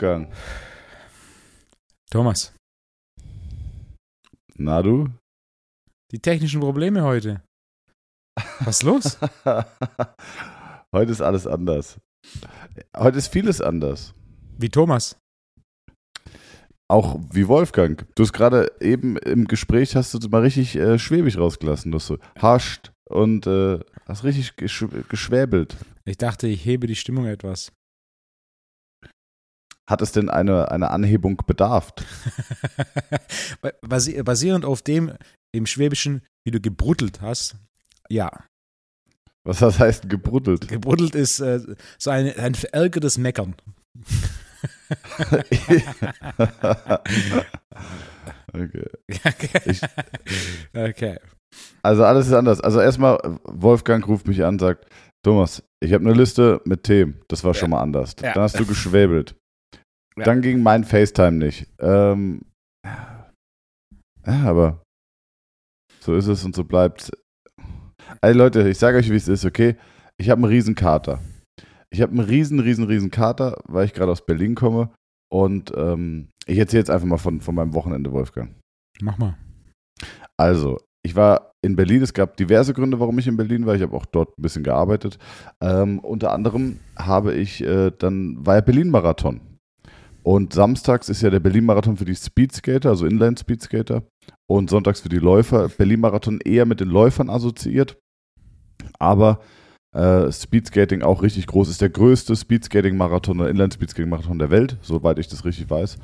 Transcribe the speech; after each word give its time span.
Wolfgang. 0.00 0.32
Thomas, 2.10 2.54
Na 4.56 4.80
du? 4.82 5.10
die 6.10 6.18
technischen 6.18 6.60
Probleme 6.60 7.02
heute. 7.02 7.42
Was 8.60 8.76
ist 8.78 8.82
los? 8.84 9.18
Heute 10.92 11.12
ist 11.12 11.20
alles 11.20 11.46
anders. 11.46 11.98
Heute 12.96 13.18
ist 13.18 13.28
vieles 13.28 13.60
anders. 13.60 14.14
Wie 14.58 14.70
Thomas. 14.70 15.16
Auch 16.88 17.20
wie 17.32 17.46
Wolfgang. 17.46 18.06
Du 18.16 18.22
hast 18.22 18.32
gerade 18.32 18.72
eben 18.80 19.18
im 19.18 19.46
Gespräch 19.46 19.94
hast 19.94 20.14
du 20.14 20.28
mal 20.30 20.40
richtig 20.40 20.76
äh, 20.76 20.98
schwäbig 20.98 21.36
rausgelassen. 21.36 21.92
Du 21.92 21.96
hast 21.98 22.06
so 22.06 22.18
hascht 22.38 22.90
und 23.08 23.46
äh, 23.46 23.78
hast 24.06 24.24
richtig 24.24 24.56
gesch 24.56 24.86
geschwäbelt. 25.10 25.76
Ich 26.06 26.16
dachte, 26.16 26.48
ich 26.48 26.64
hebe 26.64 26.86
die 26.86 26.96
Stimmung 26.96 27.26
etwas. 27.26 27.70
Hat 29.90 30.00
es 30.02 30.12
denn 30.12 30.30
eine, 30.30 30.70
eine 30.70 30.90
Anhebung 30.90 31.36
bedarft? 31.46 32.04
Basi- 33.82 34.22
Basierend 34.22 34.64
auf 34.64 34.82
dem 34.82 35.12
im 35.52 35.66
Schwäbischen, 35.66 36.22
wie 36.46 36.52
du 36.52 36.60
gebruddelt 36.60 37.20
hast. 37.20 37.56
Ja, 38.08 38.30
Was 39.44 39.58
das 39.58 39.78
heißt 39.80 40.08
gebruddelt? 40.08 40.68
gebruddelt 40.68 41.14
ist 41.16 41.40
äh, 41.40 41.60
so 41.98 42.10
ein, 42.10 42.32
ein 42.36 42.54
verärgertes 42.54 43.18
Meckern. 43.18 43.54
okay. 48.52 48.86
okay. 49.24 49.76
okay. 50.74 51.18
Also 51.82 52.04
alles 52.04 52.26
ist 52.28 52.32
anders. 52.32 52.60
Also 52.60 52.80
erstmal, 52.80 53.18
Wolfgang 53.44 54.06
ruft 54.06 54.28
mich 54.28 54.44
an, 54.44 54.58
sagt, 54.58 54.86
Thomas, 55.24 55.62
ich 55.82 55.92
habe 55.92 56.04
eine 56.04 56.14
Liste 56.14 56.60
mit 56.64 56.84
Themen. 56.84 57.20
Das 57.28 57.44
war 57.44 57.54
schon 57.54 57.70
mal 57.70 57.80
anders. 57.80 58.14
Ja. 58.22 58.32
Dann 58.34 58.42
hast 58.44 58.58
du 58.58 58.66
geschwäbelt. 58.66 59.34
Ja. 60.20 60.24
Dann 60.24 60.42
ging 60.42 60.62
mein 60.62 60.84
FaceTime 60.84 61.32
nicht. 61.32 61.66
Ähm, 61.78 62.42
ja, 62.84 64.42
aber 64.44 64.82
so 66.00 66.14
ist 66.14 66.26
es 66.26 66.44
und 66.44 66.54
so 66.54 66.64
bleibt 66.64 67.10
Ey 68.22 68.32
Leute, 68.32 68.68
ich 68.68 68.78
sage 68.78 68.98
euch, 68.98 69.10
wie 69.10 69.16
es 69.16 69.28
ist, 69.28 69.44
okay? 69.44 69.76
Ich 70.18 70.30
habe 70.30 70.42
einen 70.42 70.50
riesen 70.50 70.74
Kater. 70.74 71.20
Ich 71.90 72.02
habe 72.02 72.12
einen 72.12 72.20
riesen, 72.20 72.60
riesen, 72.60 72.84
riesen 72.84 73.10
Kater, 73.10 73.58
weil 73.66 73.86
ich 73.86 73.94
gerade 73.94 74.12
aus 74.12 74.24
Berlin 74.26 74.54
komme. 74.54 74.90
Und 75.32 75.72
ähm, 75.76 76.28
ich 76.46 76.58
erzähle 76.58 76.80
jetzt 76.80 76.90
einfach 76.90 77.06
mal 77.06 77.18
von, 77.18 77.40
von 77.40 77.54
meinem 77.54 77.72
Wochenende, 77.72 78.12
Wolfgang. 78.12 78.54
Mach 79.00 79.16
mal. 79.18 79.36
Also, 80.36 80.78
ich 81.02 81.16
war 81.16 81.52
in 81.62 81.76
Berlin. 81.76 82.02
Es 82.02 82.12
gab 82.12 82.36
diverse 82.36 82.74
Gründe, 82.74 83.00
warum 83.00 83.18
ich 83.18 83.26
in 83.26 83.36
Berlin 83.36 83.64
war. 83.64 83.74
Ich 83.74 83.82
habe 83.82 83.96
auch 83.96 84.06
dort 84.06 84.36
ein 84.38 84.42
bisschen 84.42 84.64
gearbeitet. 84.64 85.18
Ähm, 85.62 85.98
unter 86.00 86.32
anderem 86.32 86.80
habe 86.98 87.34
ich 87.34 87.62
äh, 87.62 87.90
dann 87.96 88.44
war 88.44 88.56
ja 88.56 88.60
Berlin-Marathon. 88.60 89.40
Und 90.22 90.52
samstags 90.52 91.08
ist 91.08 91.22
ja 91.22 91.30
der 91.30 91.40
Berlin-Marathon 91.40 91.96
für 91.96 92.04
die 92.04 92.14
Speedskater, 92.14 92.90
also 92.90 93.06
Inline-Speedskater. 93.06 94.02
Und 94.46 94.70
sonntags 94.70 95.00
für 95.00 95.08
die 95.08 95.18
Läufer. 95.18 95.68
Berlin-Marathon 95.68 96.40
eher 96.44 96.66
mit 96.66 96.80
den 96.80 96.88
Läufern 96.88 97.30
assoziiert. 97.30 97.96
Aber 98.98 99.40
äh, 99.92 100.30
Speedskating 100.30 101.02
auch 101.02 101.22
richtig 101.22 101.46
groß. 101.46 101.68
Ist 101.68 101.80
der 101.80 101.90
größte 101.90 102.36
Speedskating-Marathon 102.36 103.40
oder 103.40 103.50
Inline-Speedskating-Marathon 103.50 104.38
der 104.38 104.50
Welt, 104.50 104.76
soweit 104.82 105.18
ich 105.18 105.28
das 105.28 105.44
richtig 105.44 105.70
weiß. 105.70 105.98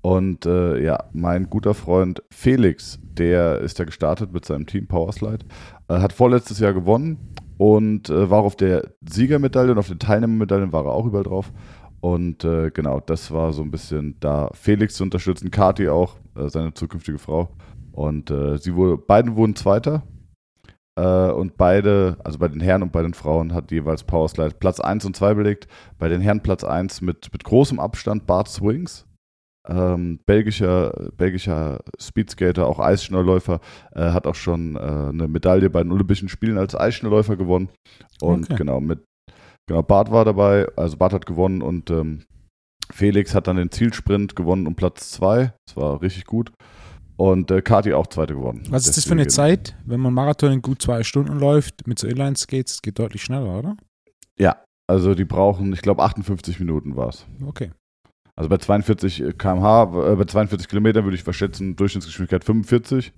Und 0.00 0.46
äh, 0.46 0.82
ja, 0.82 1.04
mein 1.12 1.48
guter 1.48 1.74
Freund 1.74 2.22
Felix, 2.30 2.98
der 3.02 3.60
ist 3.60 3.78
ja 3.78 3.84
gestartet 3.84 4.32
mit 4.32 4.44
seinem 4.44 4.66
Team 4.66 4.88
Powerslide, 4.88 5.44
äh, 5.88 5.94
hat 5.94 6.12
vorletztes 6.12 6.58
Jahr 6.58 6.72
gewonnen 6.72 7.18
und 7.56 8.10
äh, 8.10 8.28
war 8.28 8.42
auf 8.42 8.56
der 8.56 8.94
Siegermedaille 9.08 9.70
und 9.70 9.78
auf 9.78 9.86
den 9.86 10.00
Teilnehmermedaillen 10.00 10.72
war 10.72 10.84
er 10.86 10.92
auch 10.92 11.06
überall 11.06 11.22
drauf. 11.22 11.52
Und 12.02 12.42
äh, 12.42 12.70
genau, 12.72 12.98
das 12.98 13.30
war 13.30 13.52
so 13.52 13.62
ein 13.62 13.70
bisschen 13.70 14.16
da 14.18 14.50
Felix 14.54 14.96
zu 14.96 15.04
unterstützen, 15.04 15.52
Kati 15.52 15.88
auch, 15.88 16.16
äh, 16.34 16.48
seine 16.48 16.74
zukünftige 16.74 17.18
Frau. 17.18 17.54
Und 17.92 18.28
äh, 18.28 18.58
sie 18.58 18.74
wurde, 18.74 18.98
beiden 18.98 19.36
wurden 19.36 19.54
Zweiter. 19.54 20.02
Äh, 20.98 21.30
und 21.30 21.56
beide, 21.56 22.16
also 22.24 22.40
bei 22.40 22.48
den 22.48 22.60
Herren 22.60 22.82
und 22.82 22.90
bei 22.90 23.02
den 23.02 23.14
Frauen, 23.14 23.54
hat 23.54 23.70
jeweils 23.70 24.02
Powerslide 24.02 24.56
Platz 24.58 24.80
1 24.80 25.04
und 25.04 25.14
2 25.14 25.34
belegt. 25.34 25.68
Bei 25.98 26.08
den 26.08 26.20
Herren 26.20 26.42
Platz 26.42 26.64
1 26.64 27.02
mit, 27.02 27.32
mit 27.32 27.44
großem 27.44 27.78
Abstand 27.78 28.26
Bart 28.26 28.48
Swings. 28.48 29.06
Ähm, 29.68 30.18
belgischer, 30.26 31.12
belgischer 31.16 31.84
Speedskater, 32.00 32.66
auch 32.66 32.80
Eisschnellläufer, 32.80 33.60
äh, 33.92 34.10
hat 34.10 34.26
auch 34.26 34.34
schon 34.34 34.74
äh, 34.74 34.80
eine 34.80 35.28
Medaille 35.28 35.70
bei 35.70 35.84
den 35.84 35.92
Olympischen 35.92 36.28
Spielen 36.28 36.58
als 36.58 36.74
Eisschnellläufer 36.74 37.36
gewonnen. 37.36 37.68
Und 38.20 38.46
Okay. 38.46 38.56
genau, 38.56 38.80
mit 38.80 39.04
genau, 39.66 39.82
Bart 39.82 40.10
war 40.10 40.24
dabei, 40.24 40.66
also 40.76 40.96
Bart 40.96 41.12
hat 41.12 41.26
gewonnen 41.26 41.62
und 41.62 41.90
ähm, 41.90 42.24
Felix 42.92 43.34
hat 43.34 43.46
dann 43.46 43.56
den 43.56 43.70
Zielsprint 43.70 44.36
gewonnen 44.36 44.66
um 44.66 44.74
Platz 44.74 45.10
2. 45.12 45.52
Das 45.66 45.76
war 45.76 46.02
richtig 46.02 46.26
gut. 46.26 46.52
Und 47.16 47.50
äh, 47.50 47.62
Kati 47.62 47.92
auch 47.92 48.06
zweite 48.06 48.34
gewonnen. 48.34 48.64
Was 48.70 48.86
ist 48.86 48.96
das 48.96 49.04
für 49.04 49.12
eine 49.12 49.26
Zeit, 49.26 49.76
wenn 49.84 50.00
man 50.00 50.14
Marathon 50.14 50.52
in 50.52 50.62
gut 50.62 50.82
zwei 50.82 51.02
Stunden 51.02 51.38
läuft 51.38 51.86
mit 51.86 51.98
so 51.98 52.06
Inline-Skates? 52.06 52.82
Geht 52.82 52.98
deutlich 52.98 53.22
schneller, 53.22 53.58
oder? 53.58 53.76
Ja, 54.38 54.64
also 54.88 55.14
die 55.14 55.24
brauchen, 55.24 55.72
ich 55.72 55.82
glaube, 55.82 56.02
58 56.02 56.58
Minuten 56.58 56.96
war 56.96 57.10
es. 57.10 57.26
Okay. 57.46 57.70
Also 58.34 58.48
bei 58.48 58.56
42 58.56 59.38
km/h, 59.38 60.12
äh, 60.12 60.16
bei 60.16 60.24
42 60.24 60.68
Kilometern 60.68 61.04
würde 61.04 61.16
ich 61.16 61.22
verschätzen, 61.22 61.76
Durchschnittsgeschwindigkeit 61.76 62.44
45. 62.44 63.12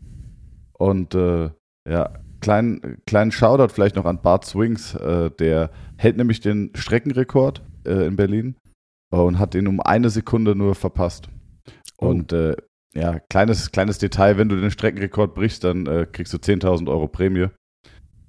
Und 0.72 1.14
äh, 1.14 1.50
ja, 1.88 2.18
kleinen, 2.40 2.98
kleinen 3.06 3.30
Shoutout 3.30 3.72
vielleicht 3.72 3.96
noch 3.96 4.04
an 4.06 4.20
Bart 4.20 4.44
Swings, 4.44 4.94
äh, 4.96 5.30
der 5.30 5.70
hält 5.96 6.16
nämlich 6.16 6.40
den 6.40 6.70
Streckenrekord 6.74 7.62
äh, 7.86 8.06
in 8.06 8.16
Berlin 8.16 8.56
und 9.10 9.38
hat 9.38 9.54
den 9.54 9.68
um 9.68 9.80
eine 9.80 10.10
Sekunde 10.10 10.54
nur 10.54 10.74
verpasst. 10.74 11.28
Oh. 11.98 12.08
Und 12.08 12.32
äh, 12.32 12.56
ja, 12.94 13.18
kleines, 13.28 13.72
kleines 13.72 13.98
Detail, 13.98 14.38
wenn 14.38 14.48
du 14.48 14.56
den 14.56 14.70
Streckenrekord 14.70 15.34
brichst, 15.34 15.64
dann 15.64 15.86
äh, 15.86 16.06
kriegst 16.10 16.32
du 16.32 16.38
10.000 16.38 16.88
Euro 16.88 17.08
Prämie. 17.08 17.48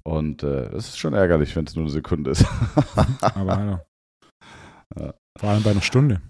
Und 0.02 0.42
äh, 0.42 0.70
das 0.70 0.88
ist 0.88 0.98
schon 0.98 1.14
ärgerlich, 1.14 1.54
wenn 1.56 1.66
es 1.66 1.74
nur 1.74 1.84
eine 1.84 1.92
Sekunde 1.92 2.30
ist. 2.30 2.44
Aber 3.20 3.56
hallo. 3.56 3.78
Ja. 4.98 5.14
Vor 5.38 5.50
allem 5.50 5.62
bei 5.62 5.70
einer 5.70 5.82
Stunde. 5.82 6.20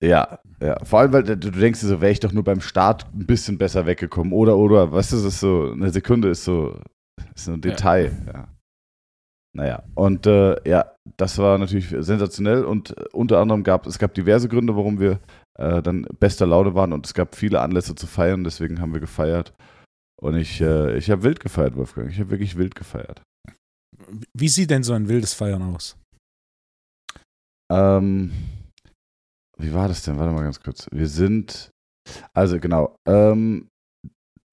Ja, 0.00 0.40
ja. 0.60 0.84
Vor 0.84 0.98
allem, 0.98 1.12
weil 1.12 1.22
du, 1.22 1.36
du 1.36 1.50
denkst 1.50 1.80
dir 1.80 1.86
so, 1.86 2.00
wäre 2.00 2.10
ich 2.10 2.20
doch 2.20 2.32
nur 2.32 2.42
beim 2.42 2.60
Start 2.60 3.06
ein 3.14 3.26
bisschen 3.26 3.56
besser 3.56 3.86
weggekommen. 3.86 4.32
Oder, 4.32 4.56
oder, 4.56 4.90
weißt 4.90 5.12
du, 5.12 5.16
das 5.16 5.26
ist 5.26 5.40
so, 5.40 5.70
eine 5.72 5.90
Sekunde 5.90 6.28
ist 6.28 6.44
so, 6.44 6.80
ist 7.34 7.44
so 7.44 7.52
ein 7.52 7.60
Detail. 7.60 8.10
Ja. 8.26 8.48
Naja, 9.54 9.82
und 9.94 10.26
äh, 10.26 10.56
ja, 10.68 10.92
das 11.18 11.36
war 11.36 11.58
natürlich 11.58 11.88
sensationell 11.88 12.64
und 12.64 12.96
äh, 12.96 13.04
unter 13.12 13.38
anderem 13.38 13.64
gab 13.64 13.86
es 13.86 13.98
gab 13.98 14.14
diverse 14.14 14.48
Gründe, 14.48 14.76
warum 14.76 14.98
wir 14.98 15.20
äh, 15.58 15.82
dann 15.82 16.06
bester 16.18 16.46
Laune 16.46 16.74
waren 16.74 16.92
und 16.92 17.04
es 17.04 17.12
gab 17.12 17.34
viele 17.34 17.60
Anlässe 17.60 17.94
zu 17.94 18.06
feiern, 18.06 18.44
deswegen 18.44 18.80
haben 18.80 18.94
wir 18.94 19.00
gefeiert. 19.00 19.52
Und 20.22 20.36
ich, 20.36 20.60
äh, 20.60 20.96
ich 20.96 21.10
habe 21.10 21.24
wild 21.24 21.40
gefeiert, 21.40 21.76
Wolfgang. 21.76 22.08
Ich 22.08 22.20
habe 22.20 22.30
wirklich 22.30 22.56
wild 22.56 22.76
gefeiert. 22.76 23.22
Wie 24.32 24.48
sieht 24.48 24.70
denn 24.70 24.84
so 24.84 24.92
ein 24.92 25.08
wildes 25.08 25.34
Feiern 25.34 25.62
aus? 25.74 25.96
Ähm, 27.72 28.30
wie 29.58 29.74
war 29.74 29.88
das 29.88 30.02
denn? 30.02 30.18
Warte 30.18 30.32
mal 30.32 30.44
ganz 30.44 30.60
kurz. 30.60 30.86
Wir 30.92 31.08
sind, 31.08 31.70
also 32.32 32.60
genau, 32.60 32.96
ähm, 33.06 33.68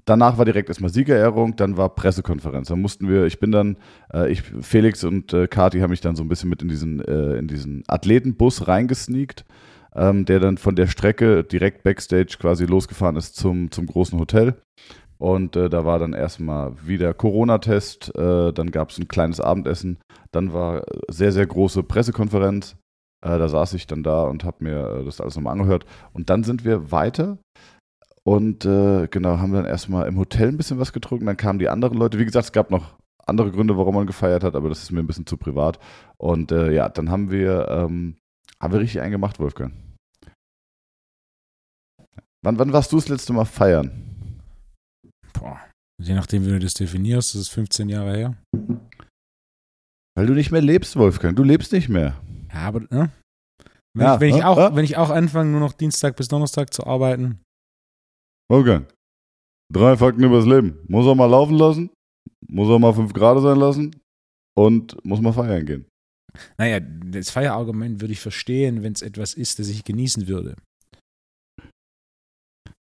danach 0.10 0.38
war 0.38 0.46
direkt 0.46 0.70
erstmal 0.70 0.90
Siegerehrung, 0.90 1.56
dann 1.56 1.78
war 1.78 1.90
Pressekonferenz. 1.90 2.68
Dann 2.68 2.82
mussten 2.82 3.08
wir, 3.08 3.26
ich 3.26 3.40
bin 3.40 3.52
dann, 3.52 3.78
äh, 4.14 4.32
ich, 4.32 4.42
Felix 4.62 5.04
und 5.04 5.34
äh, 5.34 5.48
Kati 5.48 5.80
haben 5.80 5.92
mich 5.92 6.02
dann 6.02 6.16
so 6.16 6.24
ein 6.24 6.30
bisschen 6.30 6.50
mit 6.50 6.62
in 6.62 6.70
diesen, 6.70 7.00
äh, 7.02 7.36
in 7.36 7.48
diesen 7.48 7.84
Athletenbus 7.88 8.68
reingesneakt, 8.68 9.46
ähm, 9.96 10.26
der 10.26 10.40
dann 10.40 10.58
von 10.58 10.76
der 10.76 10.88
Strecke 10.88 11.44
direkt 11.44 11.84
Backstage 11.84 12.38
quasi 12.40 12.66
losgefahren 12.66 13.16
ist 13.16 13.36
zum, 13.36 13.72
zum 13.72 13.86
großen 13.86 14.20
Hotel. 14.20 14.56
Und 15.18 15.56
äh, 15.56 15.70
da 15.70 15.86
war 15.86 16.00
dann 16.00 16.14
erstmal 16.14 16.74
wieder 16.86 17.14
Corona-Test, 17.14 18.16
äh, 18.16 18.54
dann 18.54 18.72
gab 18.72 18.90
es 18.90 18.98
ein 18.98 19.10
kleines 19.10 19.42
Abendessen, 19.42 20.00
dann 20.32 20.54
war 20.54 20.84
sehr, 21.10 21.34
sehr 21.34 21.46
große 21.46 21.84
Pressekonferenz. 21.84 22.78
Äh, 23.22 23.38
da 23.38 23.50
saß 23.50 23.74
ich 23.74 23.86
dann 23.86 24.02
da 24.02 24.24
und 24.24 24.46
habe 24.46 24.64
mir 24.64 25.02
äh, 25.02 25.06
das 25.06 25.20
alles 25.20 25.36
nochmal 25.36 25.54
angehört. 25.54 25.86
Und 26.14 26.30
dann 26.30 26.44
sind 26.44 26.64
wir 26.64 26.92
weiter 26.92 27.38
und 28.24 28.66
äh, 28.66 29.08
genau, 29.08 29.40
haben 29.40 29.54
dann 29.54 29.66
erstmal 29.66 30.08
im 30.08 30.18
Hotel 30.18 30.50
ein 30.50 30.58
bisschen 30.58 30.80
was 30.80 30.94
getrunken. 30.94 31.26
Dann 31.26 31.38
kamen 31.38 31.60
die 31.60 31.70
anderen 31.70 31.98
Leute. 31.98 32.20
Wie 32.20 32.26
gesagt, 32.26 32.46
es 32.46 32.52
gab 32.52 32.70
noch 32.72 32.98
andere 33.26 33.52
Gründe, 33.52 33.78
warum 33.78 33.96
man 33.96 34.08
gefeiert 34.08 34.44
hat, 34.44 34.56
aber 34.56 34.70
das 34.70 34.84
ist 34.84 34.92
mir 34.92 35.00
ein 35.00 35.08
bisschen 35.08 35.26
zu 35.26 35.38
privat. 35.38 35.80
Und 36.18 36.52
äh, 36.52 36.72
ja, 36.74 36.90
dann 36.90 37.10
haben 37.10 37.32
wir, 37.32 37.68
ähm, 37.70 38.18
haben 38.62 38.74
wir 38.74 38.80
richtig 38.80 39.02
eingemacht, 39.02 39.40
Wolfgang. 39.40 39.74
Wann, 42.44 42.58
wann 42.58 42.74
warst 42.74 42.92
du 42.92 42.98
das 42.98 43.10
letzte 43.10 43.34
Mal 43.34 43.46
feiern? 43.46 43.92
Boah. 45.34 45.60
Je 46.02 46.14
nachdem, 46.14 46.46
wie 46.46 46.50
du 46.50 46.60
das 46.60 46.74
definierst, 46.74 47.36
das 47.36 47.42
ist 47.42 47.50
15 47.50 47.90
Jahre 47.90 48.16
her. 48.16 48.38
Weil 50.16 50.26
du 50.26 50.34
nicht 50.34 50.52
mehr 50.52 50.62
lebst, 50.62 50.96
Wolfgang. 50.96 51.36
Du 51.36 51.44
lebst 51.44 51.72
nicht 51.72 51.90
mehr. 51.90 52.20
Ja, 52.54 52.62
aber, 52.62 52.82
ne? 52.90 53.12
Wenn, 53.94 54.06
Ja, 54.06 54.16
ich, 54.16 54.20
wenn, 54.22 54.30
ich 54.30 54.38
ja, 54.38 54.48
auch, 54.48 54.58
ja. 54.58 54.76
wenn 54.76 54.86
ich 54.86 54.98
auch 54.98 55.10
anfange, 55.10 55.52
nur 55.52 55.60
noch 55.60 55.74
Dienstag 55.74 56.16
bis 56.16 56.30
Donnerstag 56.30 56.74
zu 56.74 56.86
arbeiten, 56.86 57.40
Wolfgang, 58.52 58.88
drei 59.72 59.96
Fakten 59.96 60.24
übers 60.24 60.46
Leben. 60.46 60.80
Muss 60.88 61.06
er 61.06 61.16
mal 61.16 61.30
laufen 61.30 61.56
lassen, 61.56 61.92
muss 62.48 62.68
er 62.70 62.80
mal 62.80 62.94
fünf 62.94 63.14
Grad 63.14 63.42
sein 63.42 63.58
lassen 63.58 63.96
und 64.58 65.04
muss 65.06 65.22
mal 65.22 65.34
feiern 65.34 65.66
gehen. 65.66 65.86
Naja, 66.58 66.80
das 66.80 67.30
Feierargument 67.30 68.02
würde 68.02 68.14
ich 68.14 68.20
verstehen, 68.20 68.82
wenn 68.82 68.94
es 68.94 69.02
etwas 69.02 69.34
ist, 69.34 69.60
das 69.60 69.68
ich 69.70 69.84
genießen 69.84 70.28
würde. 70.28 70.56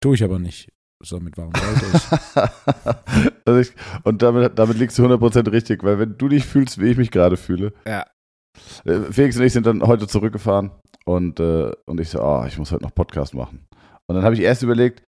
Tue 0.02 0.14
ich 0.14 0.24
aber 0.24 0.38
nicht. 0.38 0.68
Somit 1.04 1.36
warum 1.36 1.52
sollte 1.54 1.86
ich? 1.96 3.36
also 3.46 3.60
ich 3.60 3.72
und 4.04 4.22
damit, 4.22 4.58
damit 4.58 4.78
liegst 4.78 4.98
du 4.98 5.04
100% 5.04 5.50
richtig, 5.50 5.82
weil 5.82 5.98
wenn 5.98 6.16
du 6.16 6.28
dich 6.28 6.44
fühlst, 6.44 6.80
wie 6.80 6.90
ich 6.90 6.96
mich 6.96 7.10
gerade 7.10 7.36
fühle. 7.36 7.72
Ja. 7.86 8.06
Äh, 8.84 9.12
Felix 9.12 9.36
und 9.36 9.44
ich 9.44 9.52
sind 9.52 9.66
dann 9.66 9.82
heute 9.82 10.06
zurückgefahren 10.06 10.70
und, 11.04 11.40
äh, 11.40 11.72
und 11.86 12.00
ich 12.00 12.08
so, 12.08 12.22
oh, 12.22 12.44
ich 12.46 12.56
muss 12.56 12.70
heute 12.70 12.84
noch 12.84 12.94
Podcast 12.94 13.34
machen. 13.34 13.66
Und 14.06 14.16
dann 14.16 14.24
habe 14.24 14.34
ich 14.34 14.42
erst 14.42 14.62
überlegt, 14.62 15.02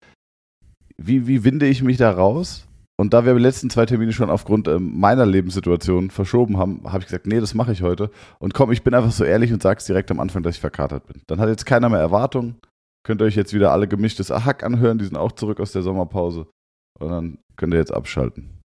wie, 1.07 1.27
wie 1.27 1.43
winde 1.43 1.67
ich 1.67 1.83
mich 1.83 1.97
da 1.97 2.11
raus? 2.11 2.67
Und 2.97 3.13
da 3.13 3.25
wir 3.25 3.33
die 3.33 3.41
letzten 3.41 3.69
zwei 3.69 3.85
Termine 3.87 4.13
schon 4.13 4.29
aufgrund 4.29 4.67
äh, 4.67 4.77
meiner 4.77 5.25
Lebenssituation 5.25 6.11
verschoben 6.11 6.57
haben, 6.57 6.83
habe 6.83 6.99
ich 6.99 7.05
gesagt, 7.05 7.25
nee, 7.25 7.39
das 7.39 7.55
mache 7.55 7.71
ich 7.71 7.81
heute. 7.81 8.11
Und 8.39 8.53
komm, 8.53 8.71
ich 8.71 8.83
bin 8.83 8.93
einfach 8.93 9.11
so 9.11 9.23
ehrlich 9.23 9.51
und 9.51 9.63
sage 9.63 9.79
es 9.79 9.85
direkt 9.85 10.11
am 10.11 10.19
Anfang, 10.19 10.43
dass 10.43 10.55
ich 10.55 10.61
verkatert 10.61 11.07
bin. 11.07 11.21
Dann 11.25 11.39
hat 11.39 11.49
jetzt 11.49 11.65
keiner 11.65 11.89
mehr 11.89 11.99
Erwartungen. 11.99 12.57
Könnt 13.03 13.21
ihr 13.21 13.25
euch 13.25 13.35
jetzt 13.35 13.53
wieder 13.53 13.71
alle 13.71 13.87
gemischtes 13.87 14.29
Ahack 14.29 14.63
anhören, 14.63 14.99
die 14.99 15.05
sind 15.05 15.17
auch 15.17 15.31
zurück 15.31 15.59
aus 15.59 15.71
der 15.71 15.81
Sommerpause. 15.81 16.47
Und 16.99 17.09
dann 17.09 17.37
könnt 17.55 17.73
ihr 17.73 17.79
jetzt 17.79 17.93
abschalten. 17.93 18.59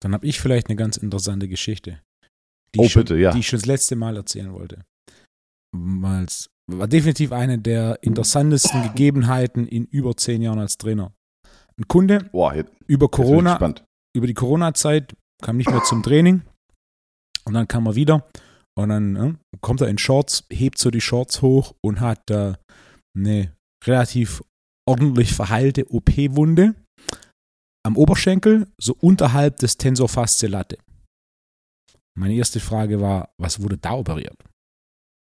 Dann 0.00 0.14
habe 0.14 0.26
ich 0.26 0.40
vielleicht 0.40 0.68
eine 0.68 0.76
ganz 0.76 0.96
interessante 0.96 1.48
Geschichte. 1.48 2.00
Die 2.74 2.78
Oh, 2.78 2.84
ich 2.84 2.92
schon, 2.92 3.02
bitte, 3.02 3.16
ja. 3.16 3.32
Die 3.32 3.40
ich 3.40 3.48
schon 3.48 3.58
das 3.58 3.66
letzte 3.66 3.96
Mal 3.96 4.16
erzählen 4.16 4.52
wollte. 4.52 4.84
War 5.72 6.86
definitiv 6.86 7.32
eine 7.32 7.58
der 7.58 7.98
interessantesten 8.02 8.82
Gegebenheiten 8.82 9.66
in 9.66 9.86
über 9.86 10.16
zehn 10.16 10.40
Jahren 10.40 10.60
als 10.60 10.78
Trainer. 10.78 11.12
Ein 11.80 11.88
Kunde 11.88 12.28
Boah, 12.30 12.54
jetzt, 12.54 12.72
über 12.86 13.08
Corona, 13.08 13.74
über 14.14 14.26
die 14.26 14.34
Corona-Zeit 14.34 15.16
kam 15.42 15.56
nicht 15.56 15.70
mehr 15.70 15.82
zum 15.82 16.02
Training 16.02 16.42
und 17.46 17.54
dann 17.54 17.66
kam 17.68 17.86
er 17.86 17.94
wieder 17.94 18.28
und 18.78 18.90
dann 18.90 19.16
äh, 19.16 19.34
kommt 19.62 19.80
er 19.80 19.88
in 19.88 19.96
Shorts, 19.96 20.44
hebt 20.50 20.78
so 20.78 20.90
die 20.90 21.00
Shorts 21.00 21.40
hoch 21.40 21.74
und 21.82 22.00
hat 22.00 22.30
äh, 22.30 22.52
eine 23.16 23.56
relativ 23.86 24.42
ordentlich 24.86 25.32
verheilte 25.32 25.90
OP-Wunde 25.90 26.74
am 27.86 27.96
Oberschenkel, 27.96 28.66
so 28.78 28.94
unterhalb 29.00 29.56
des 29.56 29.78
Tensor. 29.78 30.10
Meine 32.14 32.34
erste 32.34 32.60
Frage 32.60 33.00
war, 33.00 33.30
was 33.38 33.62
wurde 33.62 33.78
da 33.78 33.92
operiert? 33.94 34.36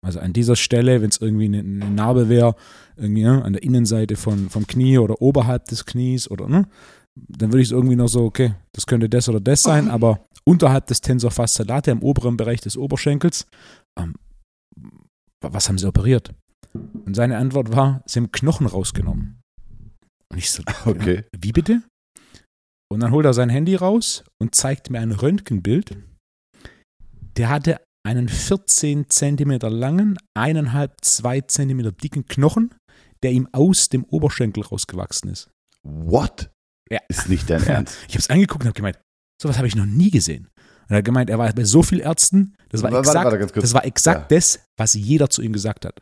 Also 0.04 0.20
an 0.20 0.34
dieser 0.34 0.56
Stelle, 0.56 1.02
wenn 1.02 1.10
es 1.10 1.22
irgendwie 1.22 1.46
eine, 1.46 1.60
eine 1.60 1.92
Narbe 1.92 2.28
wäre, 2.28 2.56
irgendwie 2.96 3.24
ne, 3.24 3.44
an 3.44 3.54
der 3.54 3.64
Innenseite 3.64 4.16
von, 4.16 4.50
vom 4.50 4.66
Knie 4.66 4.98
oder 4.98 5.22
oberhalb 5.22 5.66
des 5.66 5.86
Knies 5.86 6.30
oder 6.30 6.48
ne, 6.48 6.68
dann 7.16 7.52
würde 7.52 7.62
ich 7.62 7.68
es 7.68 7.72
irgendwie 7.72 7.96
noch 7.96 8.08
so, 8.08 8.24
okay, 8.24 8.56
das 8.74 8.88
könnte 8.88 9.10
das 9.10 9.30
oder 9.30 9.40
das 9.40 9.62
sein, 9.62 9.90
aber 9.90 10.26
unterhalb 10.44 10.88
des 10.88 11.02
Tensor 11.02 11.30
fasciolate, 11.32 11.92
im 11.92 12.02
oberen 12.02 12.38
Bereich 12.38 12.62
des 12.62 12.78
Oberschenkels, 12.78 13.46
ähm, 14.00 14.16
was 15.42 15.70
haben 15.70 15.78
sie 15.78 15.88
operiert? 15.88 16.34
Und 16.74 17.16
seine 17.16 17.38
Antwort 17.38 17.76
war, 17.76 18.02
sie 18.06 18.20
haben 18.20 18.32
Knochen 18.32 18.68
rausgenommen. 18.68 19.42
Und 20.32 20.38
ich 20.38 20.50
so, 20.50 20.64
Okay. 20.86 21.26
wie 21.38 21.52
bitte? 21.52 21.84
Und 22.92 23.02
dann 23.02 23.12
holt 23.12 23.26
er 23.26 23.34
sein 23.34 23.50
Handy 23.50 23.76
raus 23.76 24.24
und 24.40 24.56
zeigt 24.56 24.90
mir 24.90 25.00
ein 25.00 25.12
Röntgenbild. 25.12 25.98
Der 27.38 27.50
hatte 27.50 27.82
einen 28.04 28.30
14 28.30 29.10
Zentimeter 29.10 29.70
langen, 29.70 30.18
eineinhalb, 30.34 30.96
zwei 31.02 31.42
Zentimeter 31.42 31.92
dicken 31.92 32.26
Knochen, 32.26 32.74
der 33.24 33.32
ihm 33.32 33.48
aus 33.52 33.90
dem 33.90 34.04
Oberschenkel 34.06 34.64
rausgewachsen 34.64 35.30
ist. 35.30 35.50
What? 35.84 36.52
Ja. 36.90 37.00
Ist 37.08 37.30
nicht 37.30 37.50
dein 37.50 37.64
Ernst. 37.68 37.98
Ich 38.08 38.16
habe 38.16 38.20
es 38.20 38.30
angeguckt 38.30 38.64
und 38.64 38.68
habe 38.68 38.76
gemeint, 38.76 39.00
sowas 39.42 39.58
habe 39.58 39.68
ich 39.68 39.76
noch 39.76 39.86
nie 39.86 40.12
gesehen. 40.12 40.50
Und 40.84 40.96
er 40.96 40.98
hat 40.98 41.06
gemeint, 41.06 41.30
er 41.30 41.40
war 41.40 41.52
bei 41.54 41.64
so 41.64 41.84
vielen 41.84 42.02
Ärzten, 42.02 42.56
das 42.70 42.84
war 42.84 42.92
Warte, 42.92 43.08
exakt, 43.08 43.26
warte, 43.26 43.38
kurz. 43.40 43.54
das, 43.62 43.74
war 43.74 43.86
exakt 43.86 44.32
das, 44.32 44.60
was 44.78 44.94
jeder 44.94 45.30
zu 45.30 45.42
ihm 45.42 45.54
gesagt 45.54 45.86
hat. 45.86 46.02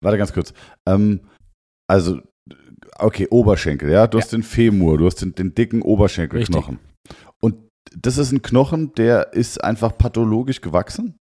Warte 0.00 0.18
ganz 0.18 0.32
kurz. 0.32 0.52
Ähm, 0.86 1.20
also, 1.88 2.20
okay, 2.98 3.28
Oberschenkel, 3.30 3.90
ja. 3.90 4.06
Du 4.06 4.18
hast 4.18 4.32
den 4.32 4.42
Femur, 4.42 4.98
du 4.98 5.06
hast 5.06 5.16
den, 5.16 5.34
den 5.34 5.54
dicken 5.54 5.82
Oberschenkelknochen. 5.82 6.80
Das 7.96 8.18
ist 8.18 8.32
ein 8.32 8.42
Knochen, 8.42 8.92
der 8.94 9.32
ist 9.32 9.62
einfach 9.62 9.96
pathologisch 9.96 10.60
gewachsen. 10.60 11.16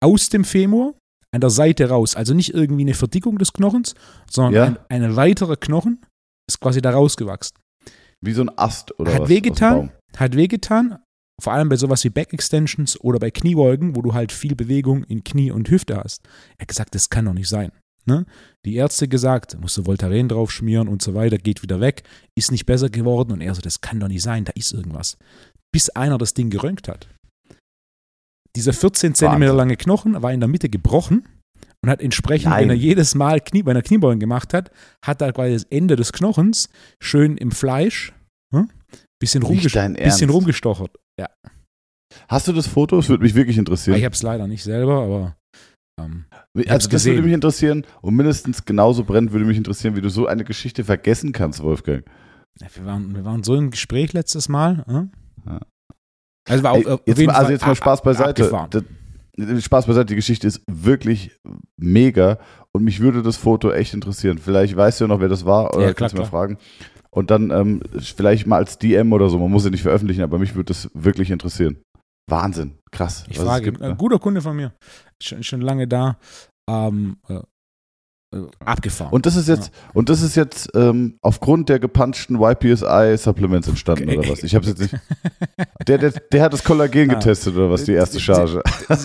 Aus 0.00 0.28
dem 0.28 0.44
Femur, 0.44 0.94
an 1.32 1.40
der 1.40 1.50
Seite 1.50 1.88
raus. 1.88 2.14
Also 2.16 2.34
nicht 2.34 2.54
irgendwie 2.54 2.82
eine 2.82 2.94
Verdickung 2.94 3.38
des 3.38 3.52
Knochens, 3.52 3.94
sondern 4.30 4.54
Ja. 4.54 4.64
ein, 4.88 5.02
ein 5.02 5.16
weiterer 5.16 5.56
Knochen 5.56 6.00
ist 6.48 6.60
quasi 6.60 6.80
da 6.80 6.90
rausgewachsen. 6.90 7.56
Wie 8.24 8.32
so 8.32 8.42
ein 8.42 8.50
Ast 8.58 8.98
oder 8.98 9.14
Hat 9.14 9.22
was. 9.22 9.28
wehgetan. 9.28 9.92
Hat 10.16 10.34
wehgetan, 10.36 10.98
vor 11.42 11.52
allem 11.52 11.68
bei 11.68 11.76
sowas 11.76 12.02
wie 12.04 12.10
Back-Extensions 12.10 12.98
oder 13.00 13.18
bei 13.18 13.30
Kniebeugen, 13.30 13.94
wo 13.96 14.02
du 14.02 14.14
halt 14.14 14.32
viel 14.32 14.54
Bewegung 14.54 15.04
in 15.04 15.24
Knie 15.24 15.50
und 15.50 15.68
Hüfte 15.68 15.96
hast. 15.96 16.22
Er 16.56 16.62
hat 16.62 16.68
gesagt, 16.68 16.94
das 16.94 17.10
kann 17.10 17.26
doch 17.26 17.34
nicht 17.34 17.48
sein. 17.48 17.72
Ne? 18.06 18.24
Die 18.64 18.76
Ärzte 18.76 19.08
gesagt, 19.08 19.58
musst 19.60 19.76
du 19.76 19.84
Voltaren 19.84 20.28
drauf 20.28 20.52
schmieren 20.52 20.86
und 20.88 21.02
so 21.02 21.12
weiter, 21.14 21.38
geht 21.38 21.62
wieder 21.62 21.80
weg, 21.80 22.04
ist 22.36 22.52
nicht 22.52 22.64
besser 22.64 22.88
geworden 22.88 23.32
und 23.32 23.40
er 23.40 23.54
so, 23.54 23.60
das 23.60 23.80
kann 23.80 23.98
doch 24.00 24.08
nicht 24.08 24.22
sein, 24.22 24.44
da 24.44 24.52
ist 24.54 24.72
irgendwas. 24.72 25.18
Bis 25.72 25.90
einer 25.90 26.18
das 26.18 26.34
Ding 26.34 26.50
geröntgt 26.50 26.88
hat. 26.88 27.08
Dieser 28.54 28.72
14 28.72 29.14
Zentimeter 29.14 29.50
Wahnsinn. 29.50 29.56
lange 29.56 29.76
Knochen 29.76 30.22
war 30.22 30.32
in 30.32 30.40
der 30.40 30.48
Mitte 30.48 30.68
gebrochen 30.68 31.28
und 31.82 31.90
hat 31.90 32.00
entsprechend, 32.00 32.50
Nein. 32.50 32.62
wenn 32.62 32.70
er 32.70 32.76
jedes 32.76 33.14
Mal 33.14 33.40
Knie, 33.40 33.62
bei 33.62 33.72
einer 33.72 33.82
Kniebeugen 33.82 34.18
gemacht 34.18 34.54
hat, 34.54 34.70
hat 35.04 35.20
er 35.20 35.32
quasi 35.32 35.52
das 35.52 35.64
Ende 35.64 35.96
des 35.96 36.12
Knochens 36.12 36.70
schön 37.02 37.36
im 37.36 37.50
Fleisch, 37.50 38.14
hm? 38.54 38.70
bisschen, 39.20 39.42
Nicht 39.42 39.50
rumges 39.50 39.72
dein 39.72 39.94
bisschen 39.94 40.30
rumgestochert. 40.30 40.96
Ja, 41.20 41.28
Hast 42.28 42.48
du 42.48 42.52
das 42.52 42.66
Foto? 42.66 42.96
Das 42.96 43.08
würde 43.08 43.22
mich 43.22 43.34
wirklich 43.34 43.58
interessieren. 43.58 43.96
ich 43.96 44.04
habe 44.04 44.14
es 44.14 44.22
leider 44.22 44.46
nicht 44.46 44.62
selber, 44.62 45.02
aber 45.02 45.36
ähm, 46.00 46.24
also 46.68 46.88
das 46.88 47.04
würde 47.04 47.22
mich 47.22 47.32
interessieren 47.32 47.84
und 48.02 48.14
mindestens 48.16 48.64
genauso 48.64 49.04
brennend 49.04 49.32
würde 49.32 49.44
mich 49.44 49.56
interessieren, 49.56 49.96
wie 49.96 50.00
du 50.00 50.10
so 50.10 50.26
eine 50.26 50.44
Geschichte 50.44 50.84
vergessen 50.84 51.32
kannst, 51.32 51.62
Wolfgang. 51.62 52.04
ja, 52.60 52.68
wir, 52.74 52.86
waren, 52.86 53.14
wir 53.14 53.24
waren 53.24 53.42
so 53.42 53.54
im 53.54 53.70
Gespräch 53.70 54.12
letztes 54.12 54.48
Mal. 54.48 54.84
Hm? 54.86 55.10
Ja. 55.46 55.60
Also 56.48 56.62
war 56.62 56.72
auf, 56.72 56.86
auf 56.86 57.00
jetzt 57.06 57.18
jeden 57.18 57.28
mal, 57.28 57.34
also 57.34 57.46
Fall 57.46 57.52
jetzt 57.52 57.66
mal 57.66 57.74
Spaß 57.74 58.02
beiseite. 58.02 58.68
Das, 58.70 59.64
Spaß 59.64 59.86
beiseite, 59.86 60.06
die 60.06 60.14
Geschichte 60.14 60.46
ist 60.46 60.62
wirklich 60.66 61.38
mega 61.76 62.38
und 62.72 62.84
mich 62.84 63.00
würde 63.00 63.22
das 63.22 63.36
Foto 63.36 63.70
echt 63.70 63.92
interessieren. 63.94 64.38
Vielleicht 64.38 64.76
weißt 64.76 65.00
du 65.00 65.04
ja 65.04 65.08
noch, 65.08 65.20
wer 65.20 65.28
das 65.28 65.44
war 65.44 65.74
oder 65.74 65.86
Ja, 65.86 65.94
kannst 65.94 66.14
du 66.16 66.20
mal 66.20 66.26
fragen. 66.26 66.58
Und 67.10 67.30
dann 67.30 67.50
ähm, 67.50 67.80
vielleicht 67.98 68.46
mal 68.46 68.56
als 68.56 68.78
DM 68.78 69.12
oder 69.12 69.28
so, 69.28 69.38
man 69.38 69.50
muss 69.50 69.64
ja 69.64 69.70
nicht 69.70 69.82
veröffentlichen, 69.82 70.22
aber 70.22 70.38
mich 70.38 70.54
würde 70.54 70.68
das 70.68 70.90
wirklich 70.94 71.30
interessieren. 71.30 71.78
Wahnsinn, 72.28 72.78
krass. 72.90 73.24
Ich 73.28 73.38
frage, 73.38 73.66
gibt, 73.66 73.82
ein 73.82 73.90
ne? 73.90 73.96
guter 73.96 74.18
Kunde 74.18 74.42
von 74.42 74.56
mir, 74.56 74.74
schon, 75.22 75.42
schon 75.42 75.60
lange 75.60 75.86
da, 75.86 76.18
ähm, 76.68 77.16
äh, 77.28 77.34
äh, 77.34 77.42
abgefahren. 78.64 79.12
Und 79.12 79.24
das 79.24 79.36
ist 79.36 79.48
jetzt, 79.48 79.70
und 79.94 80.08
das 80.08 80.20
ist 80.20 80.34
jetzt 80.34 80.68
ähm, 80.74 81.16
aufgrund 81.22 81.68
der 81.68 81.78
gepanschten 81.78 82.36
YPSI-Supplements 82.40 83.68
entstanden, 83.68 84.08
Okay. 84.08 84.18
oder 84.18 84.28
was? 84.30 84.42
Ich 84.42 84.54
habe 84.54 84.66
jetzt 84.66 84.80
nicht. 84.80 84.94
Der, 85.86 85.98
der, 85.98 86.10
der 86.10 86.42
hat 86.42 86.52
das 86.52 86.64
Kollagen 86.64 87.10
Ah. 87.10 87.14
getestet, 87.14 87.54
oder 87.54 87.70
was, 87.70 87.84
die 87.84 87.92
erste 87.92 88.18
Charge. 88.18 88.60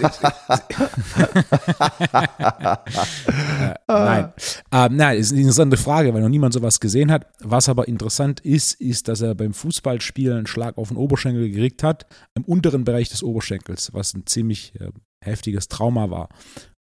Äh, 3.88 3.94
nein. 3.94 4.34
Ähm, 4.72 4.96
nein, 4.96 5.18
ist 5.18 5.32
eine 5.32 5.42
interessante 5.42 5.78
Frage, 5.78 6.14
weil 6.14 6.22
noch 6.22 6.30
niemand 6.30 6.54
sowas 6.54 6.80
gesehen 6.80 7.12
hat. 7.12 7.28
Was 7.40 7.70
aber 7.70 7.88
interessant 7.88 8.40
ist, 8.40 8.80
ist, 8.80 9.08
dass 9.08 9.22
er 9.22 9.36
beim 9.36 9.54
Fußballspielen 9.54 10.38
einen 10.40 10.48
Schlag 10.48 10.78
auf 10.78 10.88
den 10.90 10.98
Oberschenkel 10.98 11.50
gekriegt 11.50 11.84
hat, 11.84 12.06
im 12.34 12.44
unteren 12.44 12.84
Bereich 12.84 13.10
des 13.10 13.24
Oberschenkels, 13.24 13.94
was 13.94 14.14
ein 14.14 14.26
ziemlich 14.26 14.74
äh, 14.80 14.90
heftiges 15.24 15.68
Trauma 15.68 16.10
war. 16.10 16.30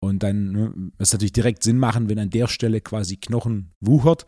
Und 0.03 0.21
dann, 0.23 0.51
ne, 0.51 0.73
das 0.97 1.13
natürlich 1.13 1.31
direkt 1.33 1.63
Sinn 1.63 1.77
machen, 1.77 2.09
wenn 2.09 2.19
an 2.19 2.29
der 2.29 2.47
Stelle 2.47 2.81
quasi 2.81 3.15
Knochen 3.17 3.71
wuchert, 3.79 4.25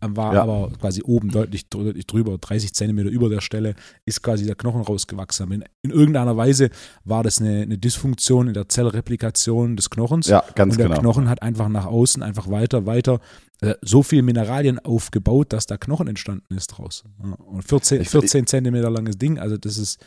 äh, 0.00 0.06
war 0.10 0.34
Ja. 0.34 0.42
aber 0.42 0.70
quasi 0.78 1.02
oben 1.02 1.30
deutlich, 1.30 1.68
deutlich 1.68 2.06
drüber, 2.06 2.38
30 2.38 2.72
Zentimeter 2.74 3.08
über 3.10 3.28
der 3.28 3.40
Stelle, 3.40 3.74
ist 4.04 4.22
quasi 4.22 4.44
der 4.46 4.54
Knochen 4.54 4.82
rausgewachsen. 4.82 5.50
In, 5.50 5.64
in 5.82 5.90
irgendeiner 5.90 6.36
Weise 6.36 6.70
war 7.04 7.22
das 7.24 7.40
eine, 7.40 7.62
eine 7.62 7.78
Dysfunktion 7.78 8.48
in 8.48 8.54
der 8.54 8.68
Zellreplikation 8.68 9.74
des 9.76 9.90
Knochens. 9.90 10.28
Ja, 10.28 10.44
ganz 10.54 10.74
Und 10.74 10.78
der 10.80 10.88
genau. 10.88 11.00
Knochen 11.00 11.28
hat 11.28 11.42
einfach 11.42 11.68
nach 11.68 11.86
außen 11.86 12.22
einfach 12.22 12.48
weiter, 12.50 12.86
weiter 12.86 13.20
äh, 13.62 13.74
so 13.82 14.02
viel 14.02 14.22
Mineralien 14.22 14.78
aufgebaut, 14.78 15.52
dass 15.54 15.66
da 15.66 15.76
Knochen 15.78 16.08
entstanden 16.08 16.54
ist 16.54 16.68
draus. 16.68 17.04
Und 17.18 17.62
14, 17.64 18.02
Ich- 18.02 18.10
14 18.10 18.46
Zentimeter 18.46 18.90
langes 18.90 19.16
Ding, 19.18 19.38
also 19.38 19.56
das 19.56 19.78
ist 19.78 19.98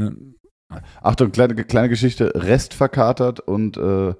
ne, 0.00 0.16
Achtung, 1.02 1.32
kleine, 1.32 1.54
kleine 1.54 1.88
Geschichte, 1.88 2.32
Rest 2.34 2.74
verkatert 2.74 3.40
und 3.40 3.76
äh, 3.76 4.14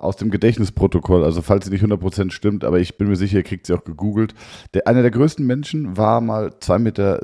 aus 0.00 0.16
dem 0.16 0.30
Gedächtnisprotokoll, 0.30 1.24
also 1.24 1.42
falls 1.42 1.66
sie 1.66 1.72
nicht 1.72 1.84
100% 1.84 2.30
stimmt, 2.30 2.64
aber 2.64 2.78
ich 2.78 2.96
bin 2.96 3.08
mir 3.08 3.16
sicher, 3.16 3.38
ihr 3.38 3.42
kriegt 3.42 3.66
sie 3.66 3.74
auch 3.74 3.84
gegoogelt. 3.84 4.34
Der, 4.72 4.86
einer 4.86 5.02
der 5.02 5.10
größten 5.10 5.44
Menschen 5.44 5.96
war 5.96 6.20
mal 6.20 6.50
2,70 6.60 6.78
Meter, 6.78 7.18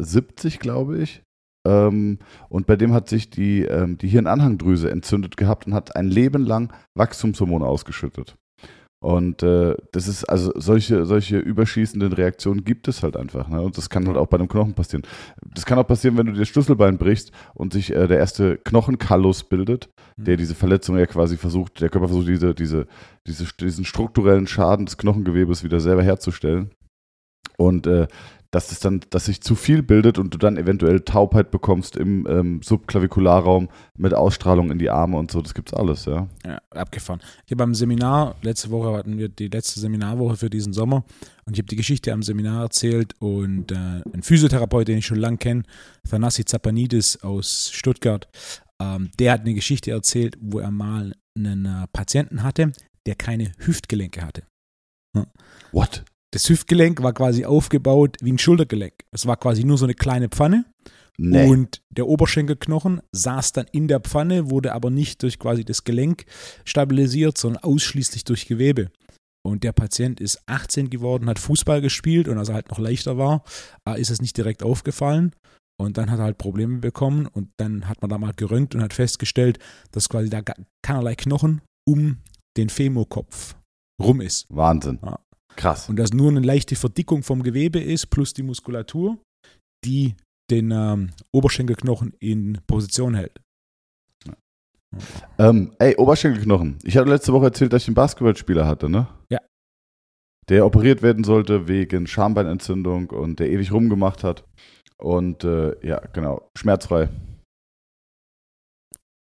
glaube 0.58 0.98
ich. 0.98 1.22
Ähm, 1.66 2.18
und 2.48 2.66
bei 2.66 2.76
dem 2.76 2.92
hat 2.92 3.08
sich 3.08 3.30
die, 3.30 3.62
ähm, 3.62 3.96
die 3.96 4.08
Hirnanhangdrüse 4.08 4.90
entzündet 4.90 5.36
gehabt 5.36 5.66
und 5.66 5.74
hat 5.74 5.96
ein 5.96 6.08
Leben 6.08 6.44
lang 6.44 6.72
Wachstumshormone 6.94 7.64
ausgeschüttet. 7.64 8.36
Und 9.04 9.42
äh, 9.42 9.76
das 9.92 10.08
ist, 10.08 10.24
also 10.24 10.50
solche, 10.54 11.04
solche 11.04 11.36
überschießenden 11.36 12.14
Reaktionen 12.14 12.64
gibt 12.64 12.88
es 12.88 13.02
halt 13.02 13.18
einfach. 13.18 13.48
Ne? 13.48 13.60
Und 13.60 13.76
das 13.76 13.90
kann 13.90 14.06
halt 14.06 14.16
auch 14.16 14.28
bei 14.28 14.38
einem 14.38 14.48
Knochen 14.48 14.72
passieren. 14.72 15.02
Das 15.54 15.66
kann 15.66 15.78
auch 15.78 15.86
passieren, 15.86 16.16
wenn 16.16 16.24
du 16.24 16.32
dir 16.32 16.38
das 16.38 16.48
Schlüsselbein 16.48 16.96
brichst 16.96 17.30
und 17.52 17.74
sich 17.74 17.94
äh, 17.94 18.08
der 18.08 18.16
erste 18.16 18.56
Knochenkallus 18.64 19.44
bildet. 19.44 19.90
der 20.16 20.38
diese 20.38 20.54
Verletzung 20.54 20.96
ja 20.96 21.04
quasi 21.04 21.36
versucht, 21.36 21.82
der 21.82 21.90
Körper 21.90 22.08
versucht, 22.08 22.28
diese, 22.28 22.54
diese, 22.54 22.86
diese, 23.26 23.44
diesen 23.60 23.84
strukturellen 23.84 24.46
Schaden 24.46 24.86
des 24.86 24.96
Knochengewebes 24.96 25.64
wieder 25.64 25.80
selber 25.80 26.02
herzustellen. 26.02 26.70
Und 27.58 27.86
äh, 27.86 28.06
dass 28.54 28.70
es 28.70 28.78
dann, 28.78 29.00
dass 29.10 29.24
sich 29.24 29.40
zu 29.40 29.56
viel 29.56 29.82
bildet 29.82 30.16
und 30.16 30.32
du 30.32 30.38
dann 30.38 30.56
eventuell 30.56 31.00
Taubheit 31.00 31.50
bekommst 31.50 31.96
im 31.96 32.24
ähm, 32.28 32.60
Subklavikularraum 32.62 33.68
mit 33.98 34.14
Ausstrahlung 34.14 34.70
in 34.70 34.78
die 34.78 34.90
Arme 34.90 35.16
und 35.16 35.32
so, 35.32 35.42
das 35.42 35.54
gibt's 35.54 35.74
alles, 35.74 36.04
ja. 36.04 36.28
Ja, 36.46 36.60
abgefahren. 36.70 37.20
Ich 37.46 37.50
habe 37.50 37.56
beim 37.56 37.74
Seminar, 37.74 38.36
letzte 38.42 38.70
Woche 38.70 38.96
hatten 38.96 39.18
wir 39.18 39.28
die 39.28 39.48
letzte 39.48 39.80
Seminarwoche 39.80 40.36
für 40.36 40.50
diesen 40.50 40.72
Sommer 40.72 41.04
und 41.46 41.54
ich 41.54 41.58
habe 41.58 41.66
die 41.66 41.74
Geschichte 41.74 42.12
am 42.12 42.22
Seminar 42.22 42.62
erzählt 42.62 43.14
und 43.18 43.72
äh, 43.72 44.02
ein 44.12 44.22
Physiotherapeut, 44.22 44.86
den 44.86 44.98
ich 44.98 45.06
schon 45.06 45.18
lange 45.18 45.38
kenne, 45.38 45.64
Thanassi 46.08 46.44
Zapanidis 46.44 47.16
aus 47.24 47.70
Stuttgart, 47.72 48.28
ähm, 48.80 49.10
der 49.18 49.32
hat 49.32 49.40
eine 49.40 49.54
Geschichte 49.54 49.90
erzählt, 49.90 50.36
wo 50.40 50.60
er 50.60 50.70
mal 50.70 51.12
einen 51.36 51.66
äh, 51.66 51.86
Patienten 51.92 52.44
hatte, 52.44 52.70
der 53.04 53.16
keine 53.16 53.50
Hüftgelenke 53.58 54.22
hatte. 54.22 54.44
What? 55.72 56.04
Das 56.34 56.48
Hüftgelenk 56.48 57.00
war 57.00 57.12
quasi 57.12 57.44
aufgebaut 57.44 58.16
wie 58.20 58.32
ein 58.32 58.38
Schultergelenk. 58.38 59.04
Es 59.12 59.24
war 59.24 59.36
quasi 59.36 59.62
nur 59.62 59.78
so 59.78 59.86
eine 59.86 59.94
kleine 59.94 60.28
Pfanne. 60.28 60.64
Nee. 61.16 61.48
Und 61.48 61.80
der 61.90 62.08
Oberschenkelknochen 62.08 63.00
saß 63.12 63.52
dann 63.52 63.66
in 63.70 63.86
der 63.86 64.00
Pfanne, 64.00 64.50
wurde 64.50 64.72
aber 64.72 64.90
nicht 64.90 65.22
durch 65.22 65.38
quasi 65.38 65.64
das 65.64 65.84
Gelenk 65.84 66.24
stabilisiert, 66.64 67.38
sondern 67.38 67.62
ausschließlich 67.62 68.24
durch 68.24 68.48
Gewebe. 68.48 68.90
Und 69.46 69.62
der 69.62 69.70
Patient 69.70 70.20
ist 70.20 70.42
18 70.46 70.90
geworden, 70.90 71.28
hat 71.28 71.38
Fußball 71.38 71.80
gespielt 71.80 72.26
und 72.26 72.36
als 72.36 72.48
er 72.48 72.56
halt 72.56 72.68
noch 72.68 72.80
leichter 72.80 73.16
war, 73.16 73.44
äh, 73.88 74.00
ist 74.00 74.10
es 74.10 74.20
nicht 74.20 74.36
direkt 74.36 74.64
aufgefallen. 74.64 75.36
Und 75.78 75.98
dann 75.98 76.10
hat 76.10 76.18
er 76.18 76.24
halt 76.24 76.38
Probleme 76.38 76.78
bekommen 76.78 77.28
und 77.28 77.50
dann 77.58 77.88
hat 77.88 78.02
man 78.02 78.10
da 78.10 78.18
mal 78.18 78.32
geröntgt 78.34 78.74
und 78.74 78.82
hat 78.82 78.92
festgestellt, 78.92 79.60
dass 79.92 80.08
quasi 80.08 80.30
da 80.30 80.40
keinerlei 80.82 81.14
Knochen 81.14 81.60
um 81.86 82.18
den 82.56 82.70
Femurkopf 82.70 83.54
rum 84.02 84.20
ist. 84.20 84.46
Wahnsinn. 84.48 84.98
Ja. 85.00 85.20
Krass. 85.56 85.88
Und 85.88 85.96
dass 85.96 86.12
nur 86.12 86.30
eine 86.30 86.40
leichte 86.40 86.76
Verdickung 86.76 87.22
vom 87.22 87.42
Gewebe 87.42 87.80
ist, 87.80 88.10
plus 88.10 88.32
die 88.32 88.42
Muskulatur, 88.42 89.18
die 89.84 90.14
den 90.50 90.70
ähm, 90.70 91.10
Oberschenkelknochen 91.32 92.14
in 92.20 92.60
Position 92.66 93.14
hält. 93.14 93.40
Ähm, 95.38 95.74
ey, 95.78 95.96
Oberschenkelknochen. 95.96 96.78
Ich 96.84 96.96
hatte 96.96 97.08
letzte 97.08 97.32
Woche 97.32 97.46
erzählt, 97.46 97.72
dass 97.72 97.82
ich 97.82 97.88
einen 97.88 97.94
Basketballspieler 97.94 98.66
hatte, 98.66 98.88
ne? 98.88 99.08
Ja. 99.30 99.40
Der 100.48 100.66
operiert 100.66 101.02
werden 101.02 101.24
sollte 101.24 101.68
wegen 101.68 102.06
Schambeinentzündung 102.06 103.10
und 103.10 103.40
der 103.40 103.50
ewig 103.50 103.72
rumgemacht 103.72 104.22
hat. 104.22 104.44
Und 104.98 105.42
äh, 105.44 105.74
ja, 105.86 106.00
genau, 106.12 106.48
schmerzfrei. 106.56 107.08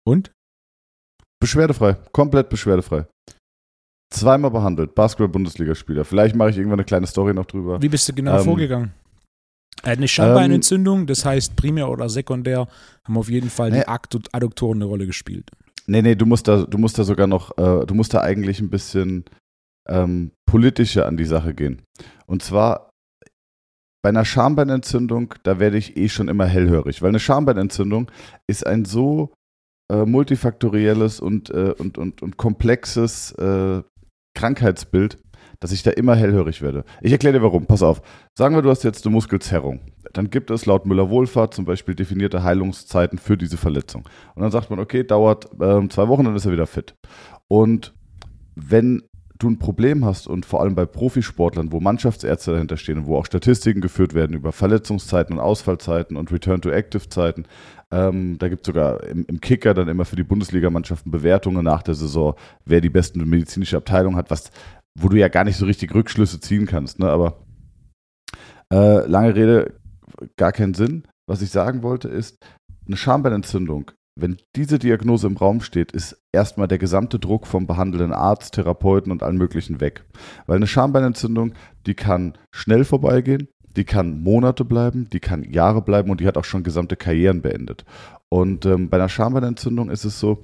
Und? 0.05 0.33
Beschwerdefrei, 1.41 1.95
komplett 2.13 2.49
beschwerdefrei. 2.51 3.07
Zweimal 4.13 4.51
behandelt, 4.51 4.95
Basketball-Bundesligaspieler. 4.95 6.05
Vielleicht 6.05 6.37
mache 6.37 6.51
ich 6.51 6.57
irgendwann 6.59 6.79
eine 6.81 6.85
kleine 6.85 7.07
Story 7.07 7.35
noch 7.35 7.47
drüber. 7.47 7.81
Wie 7.83 7.89
bist 7.89 8.09
du 8.09 8.13
genau 8.13 8.39
Ähm, 8.39 8.45
vorgegangen? 8.45 8.93
Er 9.83 9.93
hat 9.93 9.99
eine 9.99 10.07
Schambeinentzündung, 10.09 11.07
das 11.07 11.25
heißt 11.25 11.57
primär 11.57 11.89
oder 11.91 12.09
sekundär 12.09 12.69
haben 13.05 13.17
auf 13.17 13.29
jeden 13.29 13.51
Fall 13.51 13.71
die 13.71 13.79
Nee. 13.79 13.85
Addu- 13.87 14.29
Adduktoren 14.33 14.79
eine 14.79 14.85
Rolle 14.85 15.07
gespielt. 15.07 15.51
Nee, 15.87 16.03
nee, 16.03 16.15
du 16.15 16.27
musst 16.27 16.47
da, 16.47 16.63
du 16.63 16.79
musst 16.79 16.99
da 16.99 17.05
sogar 17.05 17.27
noch, 17.27 17.57
äh, 17.59 17.87
du 17.87 17.95
musst 17.95 18.15
da 18.15 18.21
eigentlich 18.21 18.61
ein 18.61 18.71
bisschen 18.71 19.25
ähm, 19.89 20.31
politischer 20.47 21.07
an 21.07 21.17
die 21.17 21.25
Sache 21.25 21.55
gehen. 21.55 21.83
Und 22.27 22.43
zwar 22.43 22.91
bei 24.03 24.11
einer 24.11 24.25
Schambeinentzündung, 24.25 25.35
da 25.43 25.59
werde 25.59 25.79
ich 25.79 25.97
eh 25.97 26.09
schon 26.09 26.29
immer 26.29 26.47
hellhörig, 26.47 27.03
weil 27.03 27.09
eine 27.09 27.19
Schambeinentzündung 27.21 28.11
ist 28.49 28.65
ein 28.67 28.85
so 28.85 29.33
äh, 29.91 30.05
multifaktorielles 30.05 31.19
und, 31.19 31.51
äh, 31.51 31.75
und, 31.77 31.99
und, 31.99 32.23
und 32.23 32.37
komplexes 32.37 33.33
äh, 33.33 33.83
Krankheitsbild, 34.35 35.19
dass 35.61 35.73
ich 35.73 35.83
da 35.83 35.91
immer 35.91 36.17
hellhörig 36.17 36.63
werde. 36.63 36.85
Ich 37.01 37.13
erkläre 37.13 37.39
dir 37.39 37.43
warum. 37.43 37.67
Pass 37.67 37.83
auf. 37.83 38.03
Sagen 38.35 38.55
wir, 38.55 38.63
du 38.63 38.71
hast 38.71 38.83
jetzt 38.83 39.07
eine 39.07 39.13
Muskelzerrung. 39.13 39.81
Dann 40.13 40.31
gibt 40.31 40.51
es 40.51 40.67
laut 40.67 40.87
Müller-Wohlfahrt 40.87 41.55
zum 41.55 41.65
Beispiel 41.65 41.95
definierte 41.95 42.43
Heilungszeiten 42.43 43.19
für 43.19 43.37
diese 43.37 43.57
Verletzung. 43.57 44.09
Und 44.35 44.43
dann 44.43 44.51
sagt 44.51 44.71
man, 44.71 44.79
okay, 44.79 45.05
dauert 45.05 45.49
ähm, 45.61 45.89
zwei 45.89 46.09
Wochen, 46.09 46.25
dann 46.25 46.37
ist 46.37 46.47
er 46.47 46.53
wieder 46.53 46.67
fit. 46.67 46.95
Und 47.49 47.95
wenn 48.55 49.03
du 49.39 49.51
ein 49.51 49.59
Problem 49.59 50.05
hast 50.05 50.27
und 50.27 50.47
vor 50.47 50.61
allem 50.61 50.75
bei 50.75 50.87
Profisportlern, 50.87 51.73
wo 51.73 51.81
Mannschaftsärzte 51.81 52.53
dahinter 52.53 52.77
stehen 52.77 52.99
und 52.99 53.07
wo 53.07 53.17
auch 53.17 53.27
Statistiken 53.27 53.81
geführt 53.81 54.15
werden 54.15 54.37
über 54.37 54.53
Verletzungszeiten 54.53 55.37
und 55.37 55.43
Ausfallzeiten 55.43 56.17
und 56.17 56.31
Return-to-Active-Zeiten, 56.31 57.47
ähm, 57.91 58.39
da 58.39 58.49
gibt 58.49 58.63
es 58.63 58.67
sogar 58.67 59.03
im, 59.05 59.25
im 59.27 59.41
Kicker 59.41 59.75
dann 59.75 59.89
immer 59.89 60.05
für 60.05 60.17
die 60.17 60.23
Bundesligamannschaften 60.23 61.13
Bewertungen 61.13 61.65
nach 61.65 61.83
der 61.83 61.95
Saison, 61.95 62.35
wer 62.65 62.81
die 62.81 62.91
besten 62.91 63.29
medizinische 63.29 63.77
Abteilung 63.77 64.17
hat, 64.17 64.31
was, 64.31 64.51
wo 64.99 65.09
du 65.09 65.19
ja 65.19 65.29
gar 65.29 65.45
nicht 65.45 65.57
so 65.57 65.67
richtig 65.67 65.95
Rückschlüsse 65.95 66.41
ziehen 66.41 66.67
kannst. 66.67 66.99
Ne? 66.99 67.09
Aber 67.09 67.45
äh, 68.73 69.07
lange 69.07 69.35
Rede, 69.35 69.75
gar 70.37 70.53
keinen 70.53 70.75
Sinn. 70.75 71.05
Was 71.29 71.43
ich 71.43 71.51
sagen 71.51 71.83
wollte 71.83 72.09
ist, 72.09 72.45
eine 72.87 72.97
Schambeinentzündung, 72.97 73.93
wenn 74.15 74.37
diese 74.57 74.79
Diagnose 74.79 75.27
im 75.27 75.37
Raum 75.37 75.61
steht, 75.63 75.93
ist 75.93 76.23
erstmal 76.33 76.69
der 76.69 76.79
gesamte 76.79 77.19
Druck 77.19 77.47
vom 77.47 77.67
behandelnden 77.67 78.13
Arzt, 78.13 78.55
Therapeuten 78.55 79.11
und 79.11 79.23
allen 79.23 79.39
möglichen 79.39 79.81
weg. 79.81 80.05
Weil 80.47 80.57
eine 80.57 80.67
Schambeinentzündung, 80.67 81.55
die 81.87 81.95
kann 81.95 82.37
schnell 82.51 82.85
vorbeigehen, 82.85 83.49
die 83.77 83.85
kann 83.85 84.23
Monate 84.23 84.65
bleiben, 84.65 85.09
die 85.11 85.21
kann 85.21 85.45
Jahre 85.45 85.81
bleiben 85.83 86.11
und 86.11 86.21
die 86.21 86.27
hat 86.27 86.37
auch 86.37 86.45
schon 86.45 86.63
gesamte 86.63 86.97
Karrieren 86.97 87.41
beendet. 87.41 87.85
Und 88.29 88.67
ähm, 88.67 88.91
bei 88.91 88.99
einer 88.99 89.09
Schambeinentzündung 89.09 89.91
ist 89.91 90.05
es 90.05 90.21
so, 90.21 90.43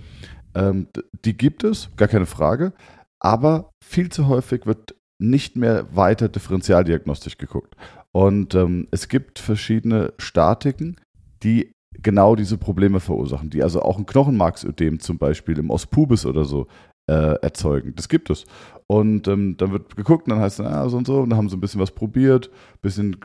ähm, 0.55 0.89
die 1.25 1.37
gibt 1.37 1.63
es, 1.65 1.91
gar 1.97 2.09
keine 2.09 2.27
Frage, 2.27 2.73
aber 3.21 3.71
viel 3.85 4.11
zu 4.11 4.29
häufig 4.29 4.67
wird 4.67 4.95
nicht 5.19 5.57
mehr 5.57 5.95
weiter 5.95 6.29
differentialdiagnostisch 6.29 7.39
geguckt. 7.39 7.77
Und 8.13 8.55
ähm, 8.55 8.89
es 8.91 9.09
gibt 9.09 9.39
verschiedene 9.39 10.15
Statiken, 10.19 10.97
die 11.43 11.73
genau 11.95 12.37
diese 12.37 12.59
Probleme 12.59 13.01
verursachen, 13.01 13.51
die 13.51 13.63
also 13.63 13.83
auch 13.83 13.99
ein 13.99 14.07
Knochenmarksödem 14.07 15.01
zum 15.01 15.19
Beispiel 15.19 15.59
im 15.59 15.71
Ospubis 15.71 16.27
oder 16.27 16.45
so 16.45 16.67
äh, 17.09 17.41
erzeugen. 17.41 17.95
Das 17.97 18.09
gibt 18.09 18.31
es. 18.31 18.45
Und 18.87 19.29
ähm, 19.29 19.57
dann 19.57 19.73
wird 19.73 19.97
geguckt 19.97 20.27
und 20.27 20.31
dann 20.31 20.41
heißt 20.41 20.61
es, 20.61 20.67
ah, 20.67 20.89
so 20.89 20.97
und 20.97 21.07
so, 21.07 21.21
und 21.21 21.31
dann 21.31 21.39
haben 21.39 21.49
sie 21.49 21.57
ein 21.57 21.61
bisschen 21.61 21.81
was 21.81 21.91
probiert, 21.91 22.49
ein 22.49 22.81
bisschen 22.81 23.17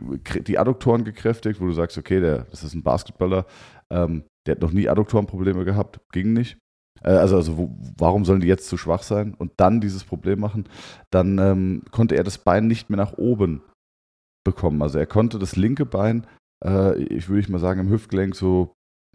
die 0.47 0.57
Adduktoren 0.57 1.03
gekräftigt, 1.03 1.61
wo 1.61 1.65
du 1.65 1.73
sagst, 1.73 1.97
okay, 1.97 2.19
der, 2.19 2.45
das 2.51 2.63
ist 2.63 2.73
ein 2.73 2.83
Basketballer, 2.83 3.45
ähm, 3.89 4.23
der 4.45 4.55
hat 4.55 4.61
noch 4.61 4.71
nie 4.71 4.89
Adduktorenprobleme 4.89 5.63
gehabt, 5.63 5.99
ging 6.11 6.33
nicht. 6.33 6.57
Äh, 7.01 7.11
also, 7.11 7.35
also 7.35 7.57
wo, 7.57 7.75
warum 7.97 8.25
sollen 8.25 8.41
die 8.41 8.47
jetzt 8.47 8.67
zu 8.67 8.77
schwach 8.77 9.03
sein 9.03 9.33
und 9.33 9.53
dann 9.57 9.81
dieses 9.81 10.03
Problem 10.03 10.39
machen? 10.39 10.65
Dann 11.11 11.37
ähm, 11.37 11.83
konnte 11.91 12.15
er 12.15 12.23
das 12.23 12.37
Bein 12.37 12.67
nicht 12.67 12.89
mehr 12.89 12.97
nach 12.97 13.17
oben 13.17 13.61
bekommen. 14.45 14.81
Also 14.81 14.99
er 14.99 15.05
konnte 15.05 15.39
das 15.39 15.55
linke 15.55 15.85
Bein, 15.85 16.27
äh, 16.63 16.97
ich 17.03 17.29
würde 17.29 17.39
ich 17.41 17.49
mal 17.49 17.59
sagen, 17.59 17.81
im 17.81 17.89
Hüftgelenk 17.89 18.35
so, 18.35 18.73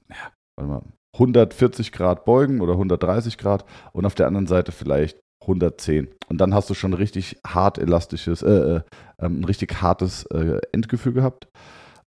ja, 0.09 0.33
warte 0.57 0.71
mal, 0.71 0.83
140 1.15 1.93
Grad 1.93 2.25
beugen 2.25 2.61
oder 2.61 2.73
130 2.75 3.39
Grad 3.39 3.65
und 3.93 4.07
auf 4.07 4.15
der 4.15 4.27
anderen 4.27 4.47
Seite 4.47 4.73
vielleicht 4.73 5.21
110. 5.43 6.09
Und 6.29 6.41
dann 6.41 6.55
hast 6.55 6.69
du 6.71 6.75
schon 6.75 6.95
richtig 6.95 7.39
hart 7.47 7.79
elastisches, 7.79 8.43
äh, 8.43 8.51
äh, 8.51 8.81
ähm, 9.21 9.41
ein 9.41 9.45
richtig 9.45 9.81
hartes 9.81 10.25
äh, 10.27 10.61
Endgefühl 10.73 11.15
gehabt. 11.15 11.49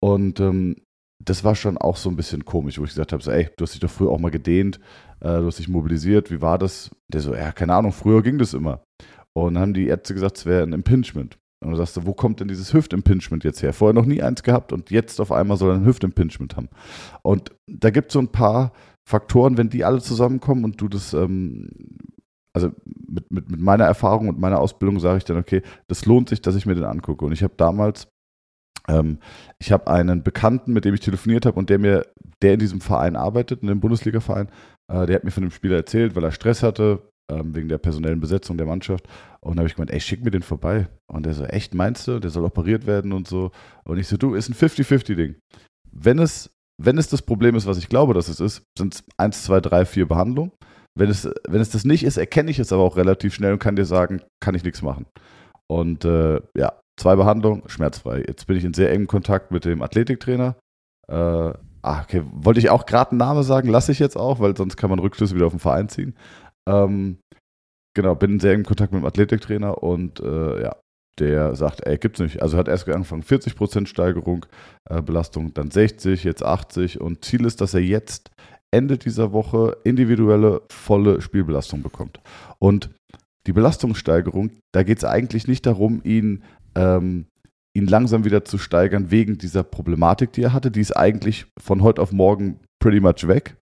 Und 0.00 0.40
ähm, 0.40 0.76
das 1.22 1.44
war 1.44 1.54
schon 1.54 1.78
auch 1.78 1.96
so 1.96 2.10
ein 2.10 2.16
bisschen 2.16 2.44
komisch, 2.44 2.78
wo 2.78 2.84
ich 2.84 2.90
gesagt 2.90 3.12
habe, 3.12 3.22
so, 3.22 3.30
ey, 3.30 3.48
du 3.56 3.62
hast 3.62 3.72
dich 3.72 3.80
doch 3.80 3.90
früher 3.90 4.10
auch 4.10 4.18
mal 4.18 4.30
gedehnt, 4.30 4.78
äh, 5.20 5.38
du 5.38 5.46
hast 5.46 5.58
dich 5.58 5.68
mobilisiert, 5.68 6.30
wie 6.30 6.40
war 6.40 6.58
das? 6.58 6.90
Der 7.12 7.20
so, 7.20 7.34
ja, 7.34 7.52
keine 7.52 7.74
Ahnung, 7.74 7.92
früher 7.92 8.22
ging 8.22 8.38
das 8.38 8.54
immer. 8.54 8.82
Und 9.36 9.54
dann 9.54 9.62
haben 9.62 9.74
die 9.74 9.86
Ärzte 9.86 10.14
gesagt, 10.14 10.38
es 10.38 10.46
wäre 10.46 10.62
ein 10.62 10.72
Impingement. 10.72 11.38
Und 11.64 11.70
du 11.70 11.76
sagst, 11.76 11.98
wo 12.04 12.12
kommt 12.12 12.40
denn 12.40 12.48
dieses 12.48 12.74
Hüftimpingement 12.74 13.42
jetzt 13.42 13.62
her? 13.62 13.72
Vorher 13.72 13.94
noch 13.94 14.06
nie 14.06 14.22
eins 14.22 14.42
gehabt 14.42 14.72
und 14.72 14.90
jetzt 14.90 15.20
auf 15.20 15.32
einmal 15.32 15.56
soll 15.56 15.70
er 15.70 15.76
ein 15.76 15.86
Hüftimpingement 15.86 16.56
haben. 16.56 16.68
Und 17.22 17.52
da 17.66 17.90
gibt 17.90 18.08
es 18.08 18.12
so 18.12 18.18
ein 18.18 18.28
paar 18.28 18.72
Faktoren, 19.08 19.56
wenn 19.56 19.70
die 19.70 19.84
alle 19.84 20.00
zusammenkommen 20.00 20.64
und 20.64 20.80
du 20.80 20.88
das, 20.88 21.14
ähm, 21.14 21.68
also 22.54 22.70
mit, 22.86 23.30
mit, 23.30 23.50
mit 23.50 23.60
meiner 23.60 23.84
Erfahrung 23.84 24.28
und 24.28 24.38
meiner 24.38 24.60
Ausbildung 24.60 25.00
sage 25.00 25.18
ich 25.18 25.24
dann, 25.24 25.38
okay, 25.38 25.62
das 25.88 26.06
lohnt 26.06 26.28
sich, 26.28 26.42
dass 26.42 26.54
ich 26.54 26.66
mir 26.66 26.74
den 26.74 26.84
angucke. 26.84 27.24
Und 27.24 27.32
ich 27.32 27.42
habe 27.42 27.54
damals, 27.56 28.08
ähm, 28.88 29.18
ich 29.58 29.72
habe 29.72 29.90
einen 29.90 30.22
Bekannten, 30.22 30.72
mit 30.72 30.84
dem 30.84 30.94
ich 30.94 31.00
telefoniert 31.00 31.46
habe 31.46 31.58
und 31.58 31.70
der 31.70 31.78
mir, 31.78 32.06
der 32.42 32.54
in 32.54 32.60
diesem 32.60 32.80
Verein 32.80 33.16
arbeitet, 33.16 33.62
in 33.62 33.68
dem 33.68 33.80
Bundesliga-Verein, 33.80 34.48
äh, 34.92 35.06
der 35.06 35.16
hat 35.16 35.24
mir 35.24 35.30
von 35.30 35.42
dem 35.42 35.50
Spieler 35.50 35.76
erzählt, 35.76 36.14
weil 36.14 36.24
er 36.24 36.32
Stress 36.32 36.62
hatte, 36.62 37.00
ähm, 37.30 37.54
wegen 37.54 37.68
der 37.68 37.78
personellen 37.78 38.20
Besetzung 38.20 38.58
der 38.58 38.66
Mannschaft. 38.66 39.08
Und 39.44 39.56
dann 39.56 39.58
habe 39.58 39.68
ich 39.68 39.74
gemeint, 39.74 39.90
ey, 39.90 40.00
schick 40.00 40.24
mir 40.24 40.30
den 40.30 40.42
vorbei. 40.42 40.88
Und 41.06 41.26
der 41.26 41.34
so, 41.34 41.44
echt, 41.44 41.74
meinst 41.74 42.08
du? 42.08 42.18
Der 42.18 42.30
soll 42.30 42.44
operiert 42.44 42.86
werden 42.86 43.12
und 43.12 43.28
so. 43.28 43.50
Und 43.84 43.98
ich 43.98 44.08
so, 44.08 44.16
du, 44.16 44.34
ist 44.34 44.48
ein 44.48 44.54
50-50-Ding. 44.54 45.36
Wenn 45.92 46.18
es, 46.18 46.50
wenn 46.82 46.96
es 46.96 47.08
das 47.08 47.20
Problem 47.20 47.54
ist, 47.54 47.66
was 47.66 47.76
ich 47.76 47.90
glaube, 47.90 48.14
dass 48.14 48.28
es 48.28 48.40
ist, 48.40 48.62
sind 48.76 48.94
es 48.94 49.04
1, 49.18 49.44
2, 49.44 49.60
3, 49.60 49.84
4 49.84 50.08
Behandlungen. 50.08 50.52
Wenn 50.96 51.10
es, 51.10 51.28
wenn 51.46 51.60
es 51.60 51.70
das 51.70 51.84
nicht 51.84 52.04
ist, 52.04 52.16
erkenne 52.16 52.50
ich 52.50 52.58
es 52.58 52.72
aber 52.72 52.82
auch 52.82 52.96
relativ 52.96 53.34
schnell 53.34 53.52
und 53.52 53.58
kann 53.58 53.76
dir 53.76 53.84
sagen, 53.84 54.22
kann 54.40 54.54
ich 54.54 54.64
nichts 54.64 54.80
machen. 54.80 55.06
Und 55.66 56.04
äh, 56.06 56.40
ja, 56.56 56.80
zwei 56.98 57.16
Behandlungen, 57.16 57.68
schmerzfrei. 57.68 58.24
Jetzt 58.26 58.46
bin 58.46 58.56
ich 58.56 58.64
in 58.64 58.74
sehr 58.74 58.90
engem 58.90 59.08
Kontakt 59.08 59.50
mit 59.50 59.66
dem 59.66 59.82
Athletiktrainer. 59.82 60.56
Äh, 61.08 61.14
ah, 61.82 62.02
okay, 62.02 62.22
wollte 62.32 62.60
ich 62.60 62.70
auch 62.70 62.86
gerade 62.86 63.10
einen 63.10 63.18
Namen 63.18 63.42
sagen, 63.42 63.68
lasse 63.68 63.92
ich 63.92 63.98
jetzt 63.98 64.16
auch, 64.16 64.40
weil 64.40 64.56
sonst 64.56 64.76
kann 64.76 64.88
man 64.88 65.00
Rückschlüsse 65.00 65.34
wieder 65.34 65.46
auf 65.46 65.52
den 65.52 65.60
Verein 65.60 65.88
ziehen. 65.88 66.16
Ähm, 66.66 67.18
genau, 67.94 68.14
bin 68.14 68.40
sehr 68.40 68.54
in 68.54 68.64
Kontakt 68.64 68.92
mit 68.92 69.02
dem 69.02 69.06
Athletiktrainer 69.06 69.82
und 69.82 70.20
äh, 70.20 70.62
ja, 70.62 70.76
der 71.18 71.54
sagt, 71.54 71.86
ey, 71.86 71.96
gibt's 71.98 72.20
nicht. 72.20 72.42
Also 72.42 72.58
hat 72.58 72.68
erst 72.68 72.88
angefangen 72.88 73.22
40% 73.22 73.86
Steigerung, 73.86 74.46
äh, 74.90 75.00
Belastung, 75.00 75.54
dann 75.54 75.70
60, 75.70 76.24
jetzt 76.24 76.42
80 76.42 77.00
und 77.00 77.24
Ziel 77.24 77.44
ist, 77.44 77.60
dass 77.60 77.74
er 77.74 77.80
jetzt 77.80 78.30
Ende 78.72 78.98
dieser 78.98 79.32
Woche 79.32 79.76
individuelle 79.84 80.62
volle 80.70 81.20
Spielbelastung 81.20 81.82
bekommt. 81.82 82.20
Und 82.58 82.90
die 83.46 83.52
Belastungssteigerung, 83.52 84.50
da 84.72 84.82
geht 84.82 84.98
es 84.98 85.04
eigentlich 85.04 85.46
nicht 85.46 85.66
darum, 85.66 86.00
ihn, 86.02 86.42
ähm, 86.74 87.26
ihn 87.76 87.86
langsam 87.86 88.24
wieder 88.24 88.44
zu 88.44 88.58
steigern 88.58 89.10
wegen 89.10 89.38
dieser 89.38 89.62
Problematik, 89.62 90.32
die 90.32 90.42
er 90.42 90.52
hatte. 90.52 90.72
Die 90.72 90.80
ist 90.80 90.96
eigentlich 90.96 91.46
von 91.60 91.82
heute 91.82 92.02
auf 92.02 92.10
morgen 92.10 92.58
pretty 92.80 93.00
much 93.00 93.28
weg 93.28 93.56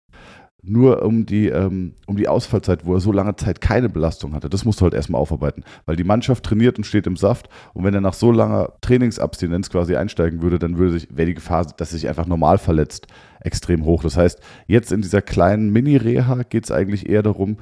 nur 0.65 1.03
um 1.03 1.27
die, 1.27 1.49
ähm, 1.49 1.95
um 2.07 2.17
die 2.17 2.29
Ausfallzeit, 2.29 2.87
wo 2.87 2.95
er 2.95 3.01
so 3.01 3.11
lange 3.11 3.35
Zeit 3.35 3.61
keine 3.61 3.89
Belastung 3.89 4.33
hatte. 4.35 4.49
Das 4.49 4.65
musst 4.65 4.81
du 4.81 4.85
halt 4.85 4.95
erstmal 4.95 5.21
aufarbeiten, 5.21 5.65
weil 5.87 5.97
die 5.97 6.05
Mannschaft 6.05 6.45
trainiert 6.45 6.79
und 6.79 6.85
steht 6.85 7.07
im 7.07 7.17
Saft 7.17 7.49
und 7.75 7.85
wenn 7.85 7.95
er 7.95 8.01
nach 8.01 8.15
so 8.15 8.31
langer 8.31 8.73
Trainingsabstinenz 8.81 9.71
quasi 9.71 9.97
einsteigen 9.97 10.41
würde, 10.41 10.61
dann 10.61 10.79
würde 10.79 10.93
sich, 10.93 11.09
wäre 11.11 11.27
die 11.27 11.35
Gefahr, 11.35 11.67
dass 11.67 11.93
er 11.93 11.99
sich 11.99 12.09
einfach 12.09 12.27
normal 12.27 12.59
verletzt, 12.59 13.09
extrem 13.41 13.85
hoch. 13.85 14.05
Das 14.05 14.17
heißt, 14.17 14.41
jetzt 14.69 14.93
in 14.93 15.03
dieser 15.03 15.21
kleinen 15.21 15.73
Mini-Reha 15.73 16.45
geht 16.45 16.65
es 16.65 16.71
eigentlich 16.71 17.09
eher 17.09 17.25
darum, 17.25 17.57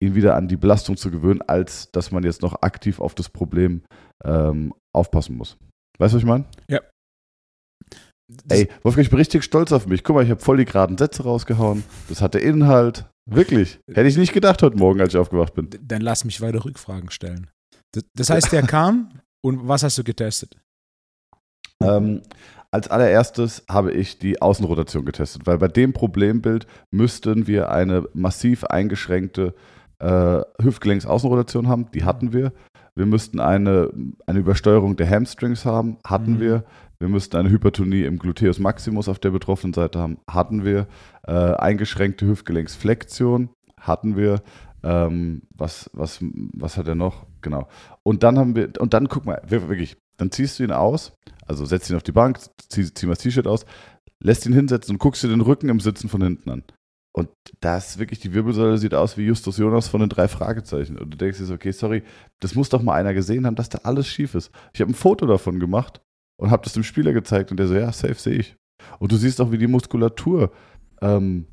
ihn 0.00 0.14
wieder 0.14 0.36
an 0.36 0.46
die 0.46 0.56
Belastung 0.56 0.96
zu 0.96 1.10
gewöhnen, 1.10 1.42
als 1.42 1.90
dass 1.90 2.12
man 2.12 2.22
jetzt 2.22 2.42
noch 2.42 2.62
aktiv 2.62 3.00
auf 3.00 3.16
das 3.16 3.28
Problem 3.28 3.82
ähm, 4.24 4.72
aufpassen 4.92 5.36
muss. 5.36 5.56
Weißt 5.98 6.12
du, 6.12 6.16
was 6.16 6.22
ich 6.22 6.28
meine? 6.28 6.44
Ja, 6.68 6.80
Ey, 8.48 8.68
Wolfgang, 8.82 9.04
ich 9.04 9.10
bin 9.10 9.18
richtig 9.18 9.44
stolz 9.44 9.72
auf 9.72 9.86
mich. 9.86 10.02
Guck 10.02 10.16
mal, 10.16 10.24
ich 10.24 10.30
habe 10.30 10.40
voll 10.40 10.56
die 10.56 10.64
geraden 10.64 10.96
Sätze 10.96 11.24
rausgehauen. 11.24 11.84
Das 12.08 12.22
hatte 12.22 12.38
Inhalt. 12.38 13.06
Wirklich. 13.26 13.80
Hätte 13.86 14.08
ich 14.08 14.16
nicht 14.16 14.32
gedacht 14.32 14.62
heute 14.62 14.76
Morgen, 14.76 15.00
als 15.00 15.14
ich 15.14 15.20
aufgewacht 15.20 15.54
bin. 15.54 15.70
Dann 15.82 16.00
lass 16.00 16.24
mich 16.24 16.40
weiter 16.40 16.64
Rückfragen 16.64 17.10
stellen. 17.10 17.50
Das 18.14 18.30
heißt, 18.30 18.52
der 18.52 18.62
kam 18.62 19.20
und 19.42 19.68
was 19.68 19.82
hast 19.82 19.98
du 19.98 20.04
getestet? 20.04 20.56
Ähm, 21.82 22.22
als 22.70 22.88
allererstes 22.88 23.64
habe 23.70 23.92
ich 23.92 24.18
die 24.18 24.42
Außenrotation 24.42 25.04
getestet, 25.04 25.46
weil 25.46 25.58
bei 25.58 25.68
dem 25.68 25.92
Problembild 25.92 26.66
müssten 26.90 27.46
wir 27.46 27.70
eine 27.70 28.08
massiv 28.14 28.64
eingeschränkte 28.64 29.54
äh, 30.00 30.40
Hüftgelenksaußenrotation 30.60 31.68
haben. 31.68 31.90
Die 31.92 32.04
hatten 32.04 32.32
wir. 32.32 32.52
Wir 32.96 33.06
müssten 33.06 33.40
eine, 33.40 33.90
eine 34.26 34.38
Übersteuerung 34.38 34.96
der 34.96 35.08
Hamstrings 35.08 35.64
haben. 35.64 35.98
Hatten 36.04 36.34
mhm. 36.34 36.40
wir. 36.40 36.64
Wir 36.98 37.08
müssten 37.08 37.36
eine 37.36 37.50
Hypertonie 37.50 38.04
im 38.04 38.18
Gluteus 38.18 38.58
maximus 38.58 39.08
auf 39.08 39.18
der 39.18 39.30
betroffenen 39.30 39.74
Seite 39.74 39.98
haben. 39.98 40.18
Hatten 40.28 40.64
wir. 40.64 40.86
Äh, 41.26 41.32
eingeschränkte 41.32 42.26
Hüftgelenksflexion. 42.26 43.50
Hatten 43.80 44.16
wir. 44.16 44.42
Ähm, 44.82 45.42
was, 45.54 45.90
was, 45.94 46.18
was 46.20 46.76
hat 46.76 46.88
er 46.88 46.94
noch? 46.94 47.26
Genau. 47.40 47.68
Und 48.02 48.22
dann 48.22 48.38
haben 48.38 48.54
wir, 48.54 48.70
und 48.78 48.92
dann 48.92 49.08
guck 49.08 49.24
mal, 49.24 49.40
wirklich, 49.46 49.96
dann 50.18 50.30
ziehst 50.30 50.58
du 50.58 50.62
ihn 50.62 50.72
aus, 50.72 51.16
also 51.46 51.64
setzt 51.64 51.88
ihn 51.88 51.96
auf 51.96 52.02
die 52.02 52.12
Bank, 52.12 52.38
zieh, 52.68 52.92
zieh 52.92 53.06
mal 53.06 53.12
das 53.12 53.22
T-Shirt 53.22 53.46
aus, 53.46 53.64
lässt 54.20 54.44
ihn 54.44 54.52
hinsetzen 54.52 54.94
und 54.94 54.98
guckst 54.98 55.22
dir 55.22 55.28
den 55.28 55.40
Rücken 55.40 55.70
im 55.70 55.80
Sitzen 55.80 56.10
von 56.10 56.22
hinten 56.22 56.50
an. 56.50 56.64
Und 57.16 57.30
das 57.60 57.98
wirklich, 57.98 58.18
die 58.18 58.34
Wirbelsäule 58.34 58.76
sieht 58.76 58.94
aus 58.94 59.16
wie 59.16 59.24
Justus 59.24 59.56
Jonas 59.56 59.88
von 59.88 60.00
den 60.00 60.10
drei 60.10 60.28
Fragezeichen. 60.28 60.98
Und 60.98 61.10
du 61.10 61.16
denkst 61.16 61.38
dir 61.38 61.44
so, 61.44 61.54
okay, 61.54 61.70
sorry, 61.70 62.02
das 62.40 62.54
muss 62.54 62.68
doch 62.68 62.82
mal 62.82 62.94
einer 62.94 63.14
gesehen 63.14 63.46
haben, 63.46 63.54
dass 63.54 63.68
da 63.68 63.78
alles 63.84 64.06
schief 64.06 64.34
ist. 64.34 64.50
Ich 64.74 64.80
habe 64.80 64.90
ein 64.90 64.96
Foto 64.96 65.24
davon 65.24 65.60
gemacht 65.60 66.02
und 66.36 66.50
habe 66.50 66.64
das 66.64 66.72
dem 66.72 66.82
Spieler 66.82 67.12
gezeigt 67.12 67.50
und 67.50 67.58
der 67.58 67.66
so, 67.66 67.74
ja, 67.74 67.92
safe 67.92 68.14
sehe 68.14 68.34
ich. 68.34 68.56
Und 68.98 69.12
du 69.12 69.16
siehst 69.16 69.40
auch, 69.40 69.52
wie 69.52 69.58
die 69.58 69.66
Muskulatur 69.66 70.52
ähm, 71.00 71.46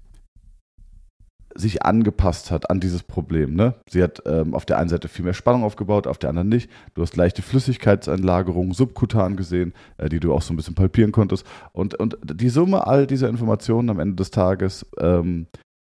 sich 1.56 1.84
angepasst 1.84 2.52
hat 2.52 2.70
an 2.70 2.80
dieses 2.80 3.04
Problem. 3.04 3.56
Ne? 3.56 3.76
Sie 3.90 4.02
hat 4.02 4.22
ähm, 4.26 4.54
auf 4.54 4.66
der 4.66 4.78
einen 4.78 4.90
Seite 4.90 5.08
viel 5.08 5.26
mehr 5.26 5.34
Spannung 5.34 5.64
aufgebaut, 5.64 6.08
auf 6.08 6.18
der 6.18 6.30
anderen 6.30 6.50
nicht. 6.50 6.70
Du 6.94 7.02
hast 7.02 7.16
leichte 7.16 7.42
Flüssigkeitsanlagerungen 7.42 8.74
subkutan 8.74 9.36
gesehen, 9.36 9.74
äh, 9.98 10.10
die 10.10 10.20
du 10.20 10.34
auch 10.34 10.42
so 10.42 10.54
ein 10.54 10.58
bisschen 10.58 10.76
palpieren 10.76 11.12
konntest. 11.12 11.46
Und, 11.74 11.96
und 11.96 12.18
die 12.24 12.50
Summe 12.50 12.88
all 12.88 13.08
dieser 13.08 13.30
Informationen 13.30 13.90
am 13.90 14.00
Ende 14.00 14.16
des 14.16 14.32
Tages 14.32 14.86
ähm, 15.00 15.48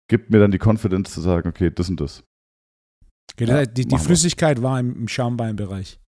gibt 0.09 0.31
mir 0.31 0.41
dann 0.41 0.51
die 0.51 0.59
Confidence 0.59 1.13
zu 1.13 1.21
sagen, 1.21 1.49
okay, 1.49 1.71
das 1.71 1.89
und 1.89 2.01
das. 2.01 2.25
Okay, 3.35 3.49
ja, 3.49 3.65
die, 3.65 3.87
die 3.87 3.99
Flüssigkeit 3.99 4.63
war 4.63 4.79
im, 4.79 4.95
im 4.97 5.09
Schambeinbereich. 5.09 6.02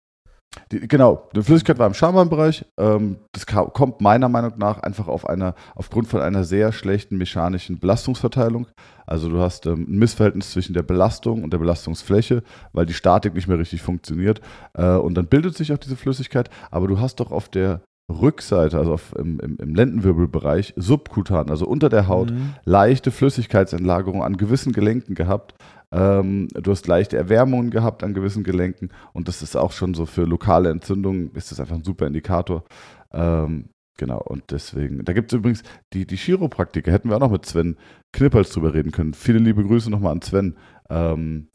Die, 0.71 0.87
genau, 0.87 1.29
die 1.35 1.41
Flüssigkeit 1.41 1.79
war 1.79 1.87
im 1.87 1.93
Schambeinbereich. 1.93 2.65
Ähm, 2.77 3.17
das 3.31 3.45
kommt 3.45 4.01
meiner 4.01 4.29
Meinung 4.29 4.53
nach 4.57 4.79
einfach 4.81 5.07
auf 5.07 5.27
einer, 5.27 5.55
aufgrund 5.75 6.07
von 6.07 6.21
einer 6.21 6.43
sehr 6.43 6.71
schlechten 6.71 7.17
mechanischen 7.17 7.79
Belastungsverteilung. 7.79 8.67
Also 9.05 9.29
du 9.29 9.39
hast 9.39 9.65
ähm, 9.65 9.85
ein 9.89 9.97
Missverhältnis 9.97 10.51
zwischen 10.51 10.73
der 10.73 10.83
Belastung 10.83 11.43
und 11.43 11.51
der 11.51 11.57
Belastungsfläche, 11.57 12.43
weil 12.71 12.85
die 12.85 12.93
Statik 12.93 13.33
nicht 13.33 13.47
mehr 13.47 13.59
richtig 13.59 13.81
funktioniert. 13.81 14.41
Äh, 14.73 14.95
und 14.95 15.15
dann 15.15 15.27
bildet 15.27 15.55
sich 15.57 15.73
auch 15.73 15.77
diese 15.77 15.95
Flüssigkeit. 15.95 16.49
Aber 16.71 16.87
du 16.87 16.99
hast 16.99 17.19
doch 17.19 17.31
auf 17.31 17.49
der 17.49 17.81
Rückseite, 18.11 18.77
also 18.77 18.93
auf, 18.93 19.15
im, 19.17 19.39
im, 19.39 19.57
im, 19.57 19.75
Lendenwirbelbereich, 19.75 20.73
subkutan, 20.75 21.49
also 21.49 21.65
unter 21.65 21.87
der 21.87 22.07
Haut, 22.07 22.31
mhm. 22.31 22.55
leichte 22.65 23.11
Flüssigkeitsentlagerung 23.11 24.23
an 24.23 24.35
gewissen 24.35 24.73
Gelenken 24.73 25.15
gehabt, 25.15 25.55
ähm, 25.93 26.47
du 26.53 26.71
hast 26.71 26.87
leichte 26.87 27.17
Erwärmungen 27.17 27.69
gehabt 27.69 28.03
an 28.03 28.15
gewissen 28.15 28.43
Gelenken 28.43 28.89
und 29.13 29.27
das 29.27 29.43
ist 29.43 29.55
auch 29.55 29.71
schon 29.71 29.93
so 29.93 30.07
für 30.07 30.23
lokale 30.23 30.71
Entzündungen, 30.71 31.31
ist 31.35 31.51
das 31.51 31.59
einfach 31.59 31.75
ein 31.75 31.83
super 31.83 32.07
Indikator. 32.07 32.63
Ähm, 33.11 33.69
genau, 33.97 34.19
und 34.19 34.43
deswegen, 34.49 35.05
da 35.05 35.13
gibt 35.13 35.31
es 35.31 35.37
übrigens 35.37 35.61
die, 35.93 36.07
die 36.07 36.17
Chiropraktiker, 36.17 36.91
hätten 36.91 37.09
wir 37.09 37.17
auch 37.17 37.21
noch 37.21 37.31
mit 37.31 37.45
Sven 37.45 37.77
Knippels 38.11 38.49
drüber 38.49 38.73
reden 38.73 38.91
können. 38.91 39.13
Viele 39.13 39.37
liebe 39.37 39.63
Grüße 39.63 39.91
nochmal 39.91 40.13
an 40.13 40.23
Sven. 40.23 40.57
Ähm, 40.89 41.49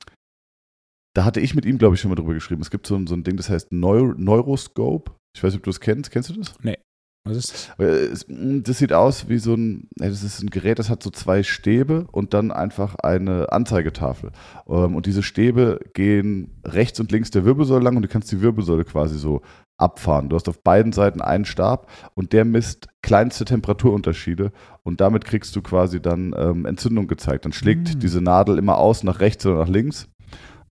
da 1.17 1.25
hatte 1.25 1.41
ich 1.41 1.57
mit 1.57 1.65
ihm, 1.65 1.79
glaube 1.79 1.97
ich, 1.97 2.01
schon 2.01 2.11
mal 2.11 2.15
drüber 2.15 2.35
geschrieben. 2.35 2.63
Es 2.63 2.71
gibt 2.71 2.87
so, 2.87 3.05
so 3.07 3.15
ein 3.15 3.25
Ding, 3.25 3.37
das 3.37 3.51
heißt 3.51 3.73
Neu 3.73 4.15
Neuroscope. 4.17 5.11
Ich 5.35 5.43
weiß 5.43 5.53
nicht, 5.53 5.61
ob 5.61 5.65
du 5.65 5.71
das 5.71 5.81
kennst. 5.81 6.13
Kennst 6.13 6.31
du 6.31 6.35
das? 6.35 6.55
Nee. 6.63 6.79
Was 7.25 7.37
ist 7.37 7.71
das? 7.79 8.27
Hm, 8.29 8.63
das 8.63 8.79
sieht 8.79 8.93
aus 8.93 9.29
wie 9.29 9.39
so 9.39 9.55
ein, 9.55 9.89
das 9.97 10.23
ist 10.23 10.43
ein 10.43 10.51
Gerät, 10.51 10.79
das 10.79 10.89
hat 10.89 11.03
so 11.03 11.11
zwei 11.11 11.43
Stäbe 11.43 12.07
und 12.11 12.33
dann 12.35 12.51
einfach 12.51 12.95
eine 12.97 13.53
Anzeigetafel. 13.53 14.31
Ähm, 14.69 14.97
und 14.97 15.07
diese 15.07 15.23
Stäbe 15.23 15.81
gehen 15.95 16.61
rechts 16.65 17.01
und 17.01 17.13
links 17.13 17.31
der 17.31 17.45
Wirbelsäule 17.45 17.85
lang 17.85 17.97
und 17.97 18.03
du 18.03 18.09
kannst 18.09 18.33
die 18.33 18.41
Wirbelsäule 18.41 18.85
quasi 18.85 19.19
so 19.19 19.43
abfahren. 19.77 20.29
Du 20.29 20.37
hast 20.37 20.49
auf 20.49 20.63
beiden 20.63 20.93
Seiten 20.93 21.21
einen 21.21 21.45
Stab 21.45 21.91
und 22.15 22.33
der 22.33 22.45
misst 22.45 22.89
kleinste 23.03 23.45
Temperaturunterschiede 23.45 24.53
und 24.83 25.01
damit 25.01 25.25
kriegst 25.25 25.55
du 25.55 25.63
quasi 25.63 26.01
dann 26.01 26.35
ähm, 26.37 26.67
Entzündung 26.67 27.07
gezeigt. 27.07 27.45
Dann 27.45 27.53
schlägt 27.53 27.95
mhm. 27.95 28.01
diese 28.01 28.21
Nadel 28.21 28.59
immer 28.59 28.79
aus 28.79 29.05
nach 29.05 29.21
rechts 29.21 29.47
oder 29.47 29.59
nach 29.59 29.69
links. 29.69 30.09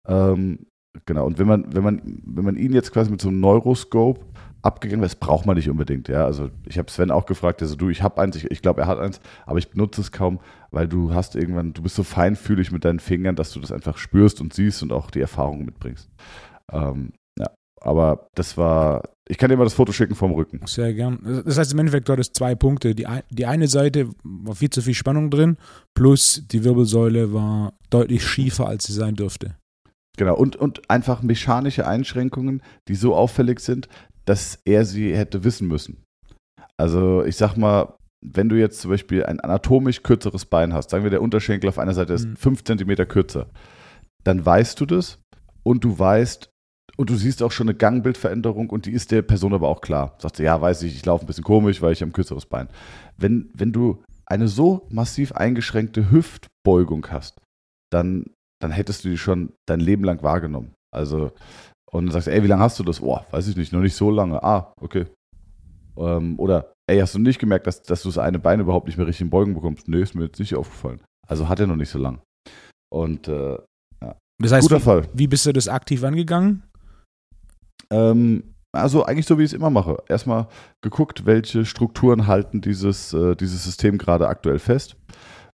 Ähm, 0.07 0.67
genau. 1.05 1.25
Und 1.25 1.39
wenn 1.39 1.47
man, 1.47 1.73
wenn 1.73 1.83
man, 1.83 2.01
wenn 2.25 2.45
man 2.45 2.57
ihn 2.57 2.73
jetzt 2.73 2.91
quasi 2.91 3.11
mit 3.11 3.21
so 3.21 3.29
einem 3.29 3.39
Neuroscope 3.39 4.21
abgegangen 4.61 5.01
das 5.01 5.15
braucht 5.15 5.45
man 5.45 5.55
nicht 5.55 5.69
unbedingt. 5.69 6.07
Ja, 6.07 6.25
also 6.25 6.49
ich 6.65 6.77
habe 6.77 6.91
Sven 6.91 7.11
auch 7.11 7.25
gefragt, 7.25 7.61
also 7.61 7.75
du, 7.75 7.89
ich 7.89 8.01
habe 8.03 8.21
eins, 8.21 8.35
ich, 8.35 8.51
ich 8.51 8.61
glaube, 8.61 8.81
er 8.81 8.87
hat 8.87 8.99
eins, 8.99 9.19
aber 9.45 9.59
ich 9.59 9.69
benutze 9.69 10.01
es 10.01 10.11
kaum, 10.11 10.39
weil 10.71 10.87
du 10.87 11.13
hast 11.13 11.35
irgendwann, 11.35 11.73
du 11.73 11.81
bist 11.81 11.95
so 11.95 12.03
feinfühlig 12.03 12.71
mit 12.71 12.85
deinen 12.85 12.99
Fingern, 12.99 13.35
dass 13.35 13.51
du 13.51 13.59
das 13.59 13.71
einfach 13.71 13.97
spürst 13.97 14.41
und 14.41 14.53
siehst 14.53 14.83
und 14.83 14.91
auch 14.91 15.11
die 15.11 15.21
Erfahrung 15.21 15.65
mitbringst. 15.65 16.09
Ähm, 16.71 17.13
ja, 17.39 17.47
aber 17.81 18.27
das 18.35 18.57
war, 18.57 19.03
ich 19.29 19.37
kann 19.37 19.49
dir 19.49 19.57
mal 19.57 19.63
das 19.63 19.73
Foto 19.73 19.91
schicken 19.91 20.15
vom 20.15 20.31
Rücken. 20.31 20.61
Sehr 20.65 20.93
gern. 20.93 21.43
Das 21.45 21.57
heißt 21.57 21.73
im 21.73 21.79
Endeffekt, 21.79 22.09
du 22.09 22.13
hattest 22.13 22.35
zwei 22.35 22.55
Punkte. 22.55 22.95
Die, 22.95 23.07
die 23.29 23.45
eine 23.45 23.67
Seite 23.67 24.09
war 24.23 24.55
viel 24.55 24.69
zu 24.69 24.81
viel 24.81 24.93
Spannung 24.93 25.29
drin, 25.29 25.57
plus 25.95 26.43
die 26.47 26.63
Wirbelsäule 26.63 27.33
war 27.33 27.73
deutlich 27.89 28.25
schiefer, 28.25 28.67
als 28.67 28.85
sie 28.85 28.93
sein 28.93 29.15
dürfte. 29.15 29.55
Genau, 30.17 30.35
und, 30.35 30.55
und 30.55 30.89
einfach 30.89 31.21
mechanische 31.21 31.85
Einschränkungen, 31.85 32.63
die 32.87 32.95
so 32.95 33.15
auffällig 33.15 33.59
sind, 33.59 33.87
dass 34.27 34.59
er 34.65 34.85
sie 34.85 35.15
hätte 35.15 35.43
wissen 35.43 35.67
müssen. 35.67 36.03
Also 36.79 37.23
ich 37.23 37.37
sag 37.37 37.55
mal, 37.55 37.95
wenn 38.25 38.49
du 38.49 38.55
jetzt 38.55 38.81
zum 38.81 38.91
Beispiel 38.91 39.23
ein 39.23 39.39
anatomisch 39.39 40.03
kürzeres 40.03 40.45
Bein 40.45 40.73
hast, 40.73 40.89
sagen 40.89 41.03
wir, 41.03 41.11
der 41.11 41.21
Unterschenkel 41.21 41.69
auf 41.69 41.79
einer 41.79 41.93
Seite 41.93 42.13
ist 42.13 42.25
mhm. 42.25 42.35
5 42.35 42.63
cm 42.63 43.07
kürzer, 43.07 43.49
dann 44.23 44.45
weißt 44.45 44.79
du 44.79 44.85
das 44.85 45.19
und 45.63 45.83
du 45.83 45.97
weißt, 45.97 46.49
und 46.97 47.09
du 47.09 47.15
siehst 47.15 47.43
auch 47.43 47.51
schon 47.51 47.69
eine 47.69 47.77
Gangbildveränderung 47.77 48.69
und 48.69 48.85
die 48.85 48.91
ist 48.91 49.11
der 49.11 49.21
Person 49.21 49.53
aber 49.53 49.67
auch 49.67 49.81
klar. 49.81 50.15
Sagst 50.19 50.39
du, 50.39 50.43
ja, 50.43 50.59
weiß 50.59 50.81
ich, 50.83 50.95
ich 50.95 51.05
laufe 51.05 51.23
ein 51.23 51.27
bisschen 51.27 51.43
komisch, 51.43 51.81
weil 51.81 51.93
ich 51.93 52.01
habe 52.01 52.09
ein 52.09 52.13
kürzeres 52.13 52.47
Bein. 52.47 52.69
Wenn, 53.17 53.51
wenn 53.53 53.71
du 53.71 54.03
eine 54.25 54.47
so 54.47 54.87
massiv 54.89 55.31
eingeschränkte 55.31 56.09
Hüftbeugung 56.09 57.07
hast, 57.11 57.39
dann, 57.91 58.25
dann 58.59 58.71
hättest 58.71 59.05
du 59.05 59.09
die 59.09 59.17
schon 59.17 59.53
dein 59.67 59.79
Leben 59.79 60.03
lang 60.03 60.23
wahrgenommen. 60.23 60.73
Also 60.93 61.31
und 61.91 62.05
dann 62.05 62.11
sagst 62.13 62.27
du, 62.27 62.31
ey, 62.31 62.43
wie 62.43 62.47
lange 62.47 62.61
hast 62.63 62.79
du 62.79 62.83
das? 62.83 62.99
Boah, 62.99 63.25
weiß 63.31 63.47
ich 63.47 63.55
nicht, 63.55 63.73
noch 63.73 63.81
nicht 63.81 63.95
so 63.95 64.11
lange. 64.11 64.41
Ah, 64.43 64.73
okay. 64.81 65.05
Ähm, 65.97 66.39
oder, 66.39 66.73
ey, 66.89 66.99
hast 66.99 67.15
du 67.15 67.19
nicht 67.19 67.39
gemerkt, 67.39 67.65
dass, 67.67 67.81
dass 67.81 68.03
du 68.03 68.09
das 68.09 68.17
eine 68.17 68.39
Bein 68.39 68.59
überhaupt 68.59 68.87
nicht 68.87 68.97
mehr 68.97 69.07
richtig 69.07 69.21
in 69.21 69.29
Beugen 69.29 69.53
bekommst? 69.53 69.87
Nee, 69.87 70.01
ist 70.01 70.15
mir 70.15 70.25
jetzt 70.25 70.39
nicht 70.39 70.55
aufgefallen. 70.55 71.01
Also 71.27 71.49
hat 71.49 71.59
er 71.59 71.67
noch 71.67 71.75
nicht 71.75 71.89
so 71.89 71.99
lang. 71.99 72.21
Und, 72.89 73.27
äh, 73.27 73.57
ja. 74.01 74.15
Das 74.41 74.51
heißt, 74.51 74.67
Guter 74.67 74.81
wie, 74.81 74.85
Fall. 74.85 75.07
wie 75.13 75.27
bist 75.27 75.45
du 75.45 75.53
das 75.53 75.67
aktiv 75.67 76.03
angegangen? 76.03 76.63
Ähm, 77.89 78.53
Also 78.75 79.05
eigentlich 79.05 79.25
so, 79.25 79.39
wie 79.39 79.43
ich 79.43 79.51
es 79.51 79.57
immer 79.57 79.69
mache. 79.69 80.03
Erstmal 80.07 80.47
geguckt, 80.83 81.25
welche 81.25 81.65
Strukturen 81.65 82.27
halten 82.27 82.61
dieses, 82.61 83.13
äh, 83.13 83.35
dieses 83.35 83.63
System 83.63 83.97
gerade 83.97 84.27
aktuell 84.27 84.59
fest. 84.59 84.97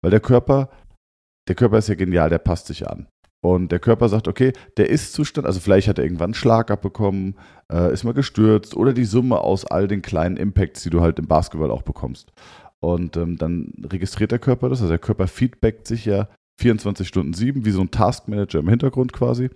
Weil 0.01 0.11
der 0.11 0.19
Körper, 0.19 0.69
der 1.47 1.55
Körper 1.55 1.77
ist 1.77 1.87
ja 1.87 1.95
genial, 1.95 2.29
der 2.29 2.39
passt 2.39 2.67
sich 2.67 2.87
an. 2.89 3.07
Und 3.43 3.73
der 3.73 3.79
Körper 3.79 4.07
sagt, 4.07 4.29
okay, 4.29 4.53
der 4.77 4.89
Ist-Zustand, 4.89 5.45
also 5.45 5.59
vielleicht 5.59 5.89
hat 5.89 5.97
er 5.97 6.05
irgendwann 6.05 6.27
einen 6.27 6.33
Schlag 6.33 6.71
abbekommen, 6.71 7.35
äh, 7.69 7.91
ist 7.91 8.05
mal 8.05 8.13
gestürzt 8.13 8.73
oder 8.73 8.93
die 8.93 9.03
Summe 9.03 9.41
aus 9.41 9.65
all 9.65 9.89
den 9.89 10.01
kleinen 10.01 10.37
Impacts, 10.37 10.83
die 10.83 10.89
du 10.89 11.01
halt 11.01 11.19
im 11.19 11.27
Basketball 11.27 11.69
auch 11.69 11.81
bekommst. 11.81 12.31
Und 12.79 13.17
ähm, 13.17 13.37
dann 13.37 13.73
registriert 13.83 14.31
der 14.31 14.39
Körper 14.39 14.69
das, 14.69 14.79
also 14.79 14.89
der 14.89 14.99
Körper 14.99 15.27
feedbackt 15.27 15.87
sich 15.87 16.05
ja 16.05 16.29
24 16.61 17.05
Stunden 17.05 17.33
7, 17.33 17.65
wie 17.65 17.71
so 17.71 17.81
ein 17.81 17.91
Taskmanager 17.91 18.59
im 18.59 18.69
Hintergrund 18.69 19.11
quasi 19.11 19.49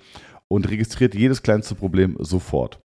und 0.49 0.69
registriert 0.69 1.15
jedes 1.15 1.41
kleinste 1.41 1.73
Problem 1.73 2.17
sofort. 2.19 2.81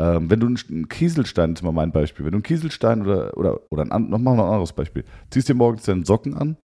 Ähm, 0.00 0.30
wenn 0.30 0.38
du 0.38 0.46
einen 0.46 0.88
Kieselstein, 0.88 1.50
das 1.50 1.62
ist 1.62 1.64
mal 1.64 1.72
mein 1.72 1.90
Beispiel, 1.90 2.24
wenn 2.24 2.32
du 2.32 2.36
einen 2.36 2.42
Kieselstein 2.44 3.02
oder, 3.02 3.36
oder, 3.36 3.60
oder 3.72 3.90
ein, 3.90 4.08
noch 4.08 4.18
mal 4.18 4.34
ein 4.34 4.40
anderes 4.40 4.72
Beispiel, 4.72 5.02
ziehst 5.30 5.48
dir 5.48 5.54
morgens 5.54 5.82
deinen 5.82 6.04
Socken 6.04 6.34
an 6.34 6.58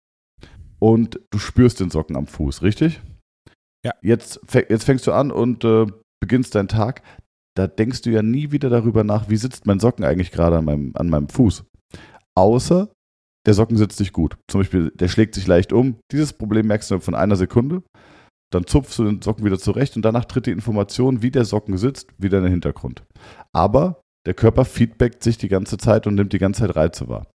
und 0.78 1.20
du 1.32 1.40
spürst 1.40 1.80
den 1.80 1.90
Socken 1.90 2.16
am 2.16 2.28
Fuß, 2.28 2.62
richtig? 2.62 3.02
Ja. 3.86 3.94
Jetzt, 4.02 4.40
jetzt 4.70 4.84
fängst 4.84 5.08
du 5.08 5.12
an 5.12 5.32
und 5.32 5.64
äh, 5.64 5.86
beginnst 6.22 6.56
deinen 6.56 6.68
Tag. 6.68 7.02
Da 7.56 7.68
denkst 7.68 8.02
du 8.02 8.10
ja 8.10 8.22
nie 8.22 8.52
wieder 8.52 8.70
darüber 8.70 9.04
nach, 9.04 9.30
wie 9.30 9.38
sitzt 9.38 9.66
mein 9.66 9.80
Socken 9.80 10.06
eigentlich 10.06 10.32
gerade 10.32 10.58
an 10.58 10.66
meinem, 10.66 10.92
an 10.96 11.10
meinem 11.10 11.30
Fuß. 11.30 11.64
Außer 12.38 12.90
der 13.46 13.54
Socken 13.54 13.78
sitzt 13.78 14.00
nicht 14.00 14.14
gut. 14.14 14.38
Zum 14.48 14.62
Beispiel, 14.62 14.92
der 14.96 15.08
schlägt 15.08 15.36
sich 15.36 15.48
leicht 15.48 15.74
um. 15.74 15.98
Dieses 16.12 16.34
Problem 16.34 16.68
merkst 16.68 16.92
du 16.92 17.00
von 17.00 17.16
einer 17.16 17.36
Sekunde. 17.36 17.84
Dann 18.52 18.66
zupfst 18.66 18.98
du 18.98 19.06
den 19.06 19.22
Socken 19.22 19.46
wieder 19.46 19.60
zurecht 19.60 19.96
und 19.96 20.04
danach 20.04 20.26
tritt 20.26 20.48
die 20.48 20.52
Information, 20.52 21.22
wie 21.22 21.32
der 21.32 21.46
Socken 21.46 21.78
sitzt, 21.78 22.10
wieder 22.18 22.40
in 22.40 22.46
den 22.46 22.52
Hintergrund. 22.52 23.04
Aber 23.54 24.02
der 24.26 24.34
Körper 24.34 24.66
feedbackt 24.66 25.24
sich 25.24 25.38
die 25.38 25.50
ganze 25.50 25.78
Zeit 25.78 26.08
und 26.08 26.16
nimmt 26.16 26.34
die 26.34 26.40
ganze 26.40 26.62
Zeit 26.62 26.76
Reize 26.76 27.08
wahr. 27.08 27.28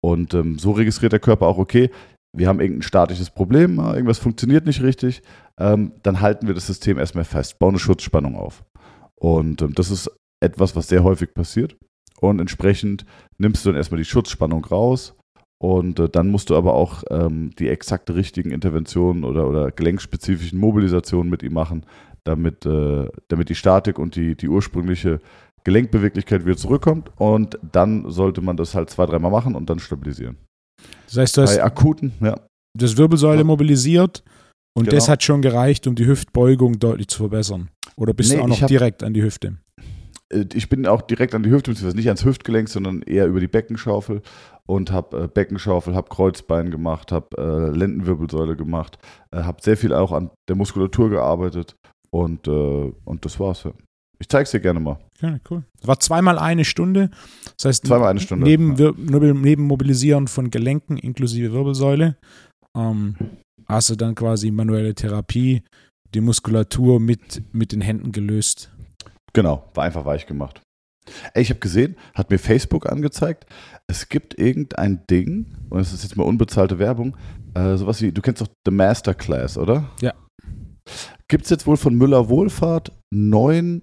Und 0.00 0.34
ähm, 0.34 0.58
so 0.58 0.72
registriert 0.72 1.12
der 1.12 1.20
Körper 1.20 1.46
auch, 1.46 1.58
okay, 1.58 1.90
wir 2.36 2.48
haben 2.48 2.60
irgendein 2.60 2.82
statisches 2.82 3.30
Problem, 3.30 3.78
irgendwas 3.78 4.18
funktioniert 4.18 4.66
nicht 4.66 4.82
richtig, 4.82 5.22
ähm, 5.58 5.92
dann 6.02 6.20
halten 6.20 6.46
wir 6.46 6.54
das 6.54 6.66
System 6.66 6.98
erstmal 6.98 7.24
fest, 7.24 7.58
bauen 7.58 7.70
eine 7.70 7.78
Schutzspannung 7.78 8.36
auf. 8.36 8.64
Und 9.16 9.62
ähm, 9.62 9.74
das 9.74 9.90
ist 9.90 10.10
etwas, 10.40 10.76
was 10.76 10.88
sehr 10.88 11.02
häufig 11.04 11.34
passiert. 11.34 11.76
Und 12.20 12.40
entsprechend 12.40 13.04
nimmst 13.38 13.64
du 13.64 13.70
dann 13.70 13.76
erstmal 13.76 13.98
die 13.98 14.04
Schutzspannung 14.04 14.64
raus 14.64 15.14
und 15.60 15.98
äh, 15.98 16.08
dann 16.08 16.28
musst 16.28 16.50
du 16.50 16.56
aber 16.56 16.74
auch 16.74 17.02
ähm, 17.10 17.50
die 17.58 17.68
exakte 17.68 18.14
richtigen 18.14 18.52
Interventionen 18.52 19.24
oder, 19.24 19.48
oder 19.48 19.70
gelenkspezifischen 19.72 20.58
Mobilisationen 20.58 21.30
mit 21.30 21.42
ihm 21.42 21.52
machen, 21.52 21.84
damit, 22.24 22.64
äh, 22.64 23.08
damit 23.28 23.48
die 23.48 23.54
Statik 23.56 23.98
und 23.98 24.14
die, 24.14 24.36
die 24.36 24.48
ursprüngliche 24.48 25.20
Gelenkbeweglichkeit 25.64 26.46
wieder 26.46 26.56
zurückkommt. 26.56 27.10
Und 27.16 27.58
dann 27.72 28.08
sollte 28.10 28.40
man 28.40 28.56
das 28.56 28.74
halt 28.74 28.90
zwei, 28.90 29.06
dreimal 29.06 29.32
machen 29.32 29.56
und 29.56 29.68
dann 29.68 29.80
stabilisieren. 29.80 30.36
Das 31.06 31.16
heißt, 31.16 31.36
du 31.36 31.42
hast 31.42 31.56
Bei 31.56 31.64
akuten, 31.64 32.12
ja. 32.20 32.38
das 32.78 32.96
Wirbelsäule 32.96 33.38
Ja. 33.38 33.44
mobilisiert 33.44 34.22
und 34.78 34.84
Genau. 34.84 34.94
das 34.96 35.08
hat 35.08 35.22
schon 35.22 35.42
gereicht, 35.42 35.86
um 35.86 35.94
die 35.94 36.06
Hüftbeugung 36.06 36.78
deutlich 36.78 37.08
zu 37.08 37.18
verbessern. 37.18 37.68
Oder 37.96 38.14
bist 38.14 38.30
Nee, 38.30 38.36
du 38.38 38.42
auch 38.44 38.48
noch 38.48 38.66
direkt 38.66 39.02
an 39.02 39.12
die 39.14 39.22
Hüfte? 39.22 39.58
Äh, 40.32 40.44
Ich 40.54 40.68
bin 40.68 40.86
auch 40.86 41.02
direkt 41.02 41.34
an 41.34 41.42
die 41.42 41.50
Hüfte, 41.50 41.70
beziehungsweise 41.70 41.96
nicht 41.96 42.06
ans 42.08 42.24
Hüftgelenk, 42.24 42.68
sondern 42.68 43.02
eher 43.02 43.26
über 43.26 43.40
die 43.40 43.48
Beckenschaufel 43.48 44.22
und 44.66 44.92
habe 44.92 45.24
äh, 45.24 45.28
Beckenschaufel, 45.28 45.94
habe 45.94 46.08
Kreuzbein 46.08 46.70
gemacht, 46.70 47.12
habe 47.12 47.28
äh, 47.38 47.76
Lendenwirbelsäule 47.76 48.56
gemacht, 48.56 48.98
äh, 49.32 49.38
habe 49.42 49.62
sehr 49.62 49.76
viel 49.76 49.92
auch 49.92 50.12
an 50.12 50.30
der 50.48 50.56
Muskulatur 50.56 51.10
gearbeitet 51.10 51.76
und, 52.10 52.46
äh, 52.48 52.50
und 53.04 53.24
das 53.24 53.38
war's. 53.40 53.64
Ja. 53.64 53.72
Ich 54.20 54.28
zeig's 54.28 54.50
dir 54.50 54.58
gerne 54.60 54.80
mal. 54.80 54.98
Ja, 55.20 55.38
cool. 55.50 55.62
Das 55.78 55.86
war 55.88 56.00
zweimal 56.00 56.38
eine 56.40 56.64
Stunde. 56.64 57.10
Das 57.56 57.64
heißt, 57.66 57.86
Zweimal 57.86 58.08
eine 58.10 58.20
Stunde. 58.20 58.44
Neben, 58.44 58.76
Wir- 58.76 58.94
neben 58.98 59.62
Mobilisieren 59.64 60.26
von 60.28 60.50
Gelenken 60.50 60.96
inklusive 60.96 61.52
Wirbelsäule 61.52 62.16
ähm, 62.76 63.14
hast 63.70 63.90
du 63.90 63.96
dann 63.96 64.14
quasi 64.14 64.50
manuelle 64.50 64.94
Therapie, 64.94 65.62
die 66.14 66.20
Muskulatur 66.20 67.00
mit, 67.00 67.42
mit 67.52 67.72
den 67.72 67.80
Händen 67.80 68.12
gelöst. 68.12 68.72
Genau, 69.32 69.70
war 69.74 69.84
einfach 69.84 70.04
weich 70.04 70.26
gemacht. 70.26 70.62
Ey, 71.34 71.42
ich 71.42 71.50
habe 71.50 71.60
gesehen, 71.60 71.96
hat 72.14 72.30
mir 72.30 72.38
Facebook 72.38 72.90
angezeigt, 72.90 73.46
es 73.86 74.08
gibt 74.08 74.38
irgendein 74.38 75.06
Ding, 75.10 75.46
und 75.70 75.80
es 75.80 75.92
ist 75.92 76.02
jetzt 76.02 76.16
mal 76.16 76.24
unbezahlte 76.24 76.78
Werbung, 76.78 77.16
äh, 77.54 77.76
sowas 77.76 78.02
wie, 78.02 78.12
du 78.12 78.20
kennst 78.20 78.42
doch 78.42 78.48
The 78.66 78.70
Masterclass, 78.70 79.56
oder? 79.56 79.90
Ja. 80.00 80.12
Gibt 81.28 81.44
es 81.44 81.50
jetzt 81.50 81.66
wohl 81.66 81.76
von 81.76 81.94
Müller 81.94 82.28
Wohlfahrt 82.28 82.92
neun 83.10 83.82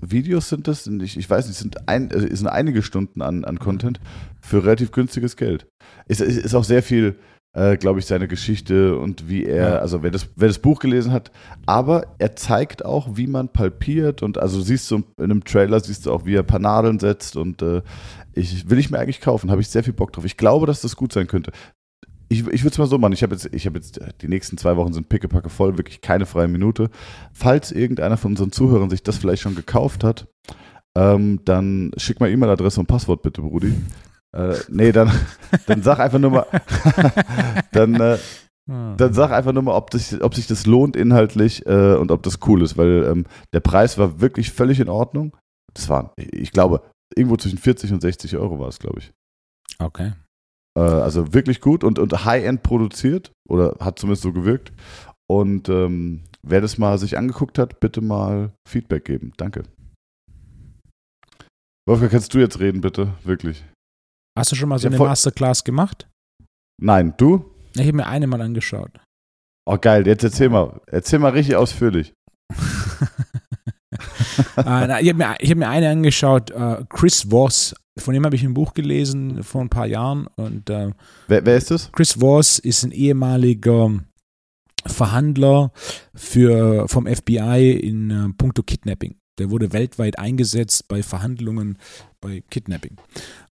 Videos 0.00 0.48
sind 0.48 0.68
das? 0.68 0.86
Ich, 0.86 1.16
ich 1.16 1.30
weiß 1.30 1.46
nicht, 1.46 1.54
es 1.54 1.60
sind, 1.60 1.88
ein, 1.88 2.10
sind 2.10 2.46
einige 2.46 2.82
Stunden 2.82 3.22
an, 3.22 3.44
an 3.44 3.58
Content 3.58 4.00
für 4.40 4.64
relativ 4.64 4.92
günstiges 4.92 5.36
Geld. 5.36 5.66
Es 6.06 6.20
ist, 6.20 6.36
ist 6.36 6.54
auch 6.54 6.64
sehr 6.64 6.82
viel, 6.82 7.18
äh, 7.54 7.76
glaube 7.76 8.00
ich, 8.00 8.06
seine 8.06 8.28
Geschichte 8.28 8.98
und 8.98 9.28
wie 9.28 9.44
er, 9.44 9.68
Ja. 9.68 9.78
also 9.78 10.02
wer 10.02 10.10
das, 10.10 10.28
wer 10.36 10.48
das 10.48 10.58
Buch 10.58 10.80
gelesen 10.80 11.12
hat, 11.12 11.30
aber 11.66 12.06
er 12.18 12.36
zeigt 12.36 12.84
auch, 12.84 13.16
wie 13.16 13.26
man 13.28 13.48
palpiert 13.48 14.22
und 14.22 14.38
also 14.38 14.60
siehst 14.60 14.90
du 14.90 14.96
in 14.96 15.04
einem 15.18 15.44
Trailer, 15.44 15.80
siehst 15.80 16.06
du 16.06 16.12
auch, 16.12 16.26
wie 16.26 16.34
er 16.34 16.40
ein 16.40 16.46
paar 16.46 16.58
Nadeln 16.58 16.98
setzt 16.98 17.36
und 17.36 17.62
äh, 17.62 17.82
ich 18.32 18.68
will 18.68 18.78
ich 18.78 18.90
mir 18.90 18.98
eigentlich 18.98 19.20
kaufen, 19.20 19.50
habe 19.50 19.60
ich 19.60 19.68
sehr 19.68 19.84
viel 19.84 19.92
Bock 19.92 20.12
drauf. 20.12 20.24
Ich 20.24 20.36
glaube, 20.36 20.66
dass 20.66 20.80
das 20.80 20.96
gut 20.96 21.12
sein 21.12 21.28
könnte. 21.28 21.52
Ich, 22.28 22.40
ich 22.48 22.64
würde 22.64 22.72
es 22.72 22.78
mal 22.78 22.86
so 22.88 22.98
machen, 22.98 23.12
ich 23.12 23.22
habe 23.22 23.34
jetzt, 23.34 23.48
ich 23.52 23.66
habe 23.66 23.78
jetzt, 23.78 23.98
äh, 24.00 24.08
die 24.20 24.28
nächsten 24.28 24.58
zwei 24.58 24.76
Wochen 24.76 24.92
sind 24.92 25.08
pickepacke 25.08 25.48
voll, 25.50 25.76
wirklich 25.78 26.00
keine 26.00 26.26
freie 26.26 26.48
Minute. 26.48 26.90
Falls 27.32 27.70
irgendeiner 27.70 28.16
von 28.16 28.32
unseren 28.32 28.50
Zuhörern 28.50 28.90
sich 28.90 29.02
das 29.04 29.18
vielleicht 29.18 29.42
schon 29.42 29.54
gekauft 29.54 30.02
hat, 30.02 30.26
ähm, 30.96 31.40
dann 31.44 31.92
schick 31.96 32.18
mal 32.18 32.30
E-Mail-Adresse 32.30 32.80
und 32.80 32.86
Passwort 32.86 33.22
bitte, 33.22 33.42
Brudi. 33.42 33.74
Äh, 34.34 34.56
nee, 34.68 34.92
dann, 34.92 35.10
dann 35.66 35.82
sag 35.82 36.00
einfach 36.00 36.18
nur 36.18 36.30
mal, 36.30 36.46
dann, 37.72 37.94
äh, 37.94 38.18
Ah. 38.66 38.94
dann 38.96 39.12
sag 39.12 39.30
einfach 39.30 39.52
nur 39.52 39.62
mal, 39.62 39.74
ob, 39.74 39.90
das, 39.90 40.18
ob 40.22 40.34
sich 40.34 40.46
das 40.46 40.64
lohnt 40.64 40.96
inhaltlich 40.96 41.66
äh, 41.66 41.96
und 41.96 42.10
ob 42.10 42.22
das 42.22 42.38
cool 42.46 42.62
ist, 42.62 42.78
weil 42.78 43.04
ähm, 43.04 43.26
der 43.52 43.60
Preis 43.60 43.98
war 43.98 44.20
wirklich 44.22 44.52
völlig 44.52 44.80
in 44.80 44.88
Ordnung. 44.88 45.36
Das 45.74 45.88
waren, 45.90 46.10
ich 46.16 46.50
glaube, 46.50 46.82
irgendwo 47.14 47.36
zwischen 47.36 47.58
40 47.58 47.92
und 47.92 48.00
60 48.00 48.36
Euro 48.36 48.58
war 48.58 48.68
es, 48.68 48.78
glaube 48.78 49.00
ich. 49.00 49.12
Okay. 49.78 50.12
Äh, 50.78 50.80
also 50.80 51.34
wirklich 51.34 51.60
gut 51.60 51.84
und, 51.84 51.98
und 51.98 52.24
High-End 52.24 52.62
produziert 52.62 53.32
oder 53.48 53.76
hat 53.80 53.98
zumindest 53.98 54.22
so 54.22 54.32
gewirkt. 54.32 54.72
Und 55.30 55.68
ähm, 55.68 56.22
wer 56.42 56.62
das 56.62 56.78
mal 56.78 56.96
sich 56.96 57.18
angeguckt 57.18 57.58
hat, 57.58 57.80
bitte 57.80 58.00
mal 58.00 58.52
Feedback 58.66 59.04
geben. 59.04 59.32
Danke. 59.36 59.64
Wolfgang, 61.86 62.10
kannst 62.12 62.32
du 62.32 62.38
jetzt 62.38 62.60
reden, 62.60 62.80
bitte? 62.80 63.12
Wirklich. 63.24 63.62
Hast 64.36 64.52
du 64.52 64.56
schon 64.56 64.68
mal 64.68 64.78
so 64.78 64.88
eine 64.88 64.98
Masterclass 64.98 65.64
gemacht? 65.64 66.08
Nein, 66.80 67.14
du? 67.16 67.44
Ich 67.74 67.82
habe 67.82 67.92
mir 67.92 68.06
eine 68.06 68.26
mal 68.26 68.40
angeschaut. 68.40 68.90
Oh, 69.66 69.78
geil. 69.78 70.06
Jetzt 70.06 70.24
erzähl 70.24 70.48
mal. 70.48 70.80
Erzähl 70.86 71.18
mal 71.18 71.30
richtig 71.32 71.56
ausführlich. 71.56 72.12
Ah, 74.56 74.86
na, 74.86 75.00
ich 75.00 75.08
habe 75.08 75.18
mir, 75.18 75.36
ich 75.38 75.50
hab 75.50 75.58
mir 75.58 75.68
eine 75.68 75.88
angeschaut, 75.88 76.50
äh, 76.50 76.84
Chris 76.88 77.30
Voss. 77.30 77.74
Von 77.98 78.14
dem 78.14 78.24
habe 78.24 78.34
ich 78.34 78.42
ein 78.42 78.54
Buch 78.54 78.74
gelesen 78.74 79.42
vor 79.44 79.60
ein 79.60 79.68
paar 79.68 79.86
Jahren. 79.86 80.26
Und 80.36 80.68
äh, 80.70 80.90
Wer, 81.28 81.46
wer 81.46 81.56
ist 81.56 81.70
das? 81.70 81.90
Chris 81.92 82.14
Voss 82.20 82.58
ist 82.58 82.82
ein 82.84 82.90
ehemaliger 82.90 83.92
Verhandler 84.86 85.72
für, 86.14 86.88
vom 86.88 87.06
FBI 87.06 87.70
in 87.72 88.10
äh, 88.10 88.28
puncto 88.36 88.62
Kidnapping. 88.62 89.16
Der 89.38 89.50
wurde 89.50 89.72
weltweit 89.72 90.18
eingesetzt 90.18 90.88
bei 90.88 91.02
Verhandlungen 91.02 91.78
bei 92.20 92.42
Kidnapping. 92.50 92.96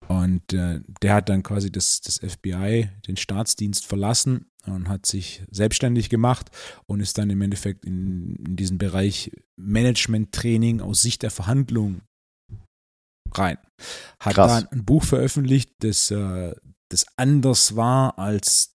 Und 0.07 0.53
äh, 0.53 0.81
der 1.01 1.13
hat 1.13 1.29
dann 1.29 1.43
quasi 1.43 1.71
das, 1.71 2.01
das 2.01 2.19
FBI, 2.19 2.89
den 3.07 3.17
Staatsdienst 3.17 3.85
verlassen 3.85 4.49
und 4.65 4.87
hat 4.87 5.05
sich 5.05 5.43
selbstständig 5.51 6.09
gemacht 6.09 6.49
und 6.85 6.99
ist 6.99 7.17
dann 7.17 7.29
im 7.29 7.41
Endeffekt 7.41 7.85
in, 7.85 8.35
in 8.35 8.55
diesen 8.55 8.77
Bereich 8.77 9.31
Management-Training 9.57 10.81
aus 10.81 11.01
Sicht 11.01 11.23
der 11.23 11.31
Verhandlung 11.31 12.01
rein. 13.33 13.57
Hat 14.19 14.35
Krass. 14.35 14.51
dann 14.51 14.71
ein 14.71 14.85
Buch 14.85 15.03
veröffentlicht, 15.03 15.71
das, 15.79 16.11
äh, 16.11 16.55
das 16.89 17.05
anders 17.17 17.75
war 17.75 18.17
als 18.17 18.73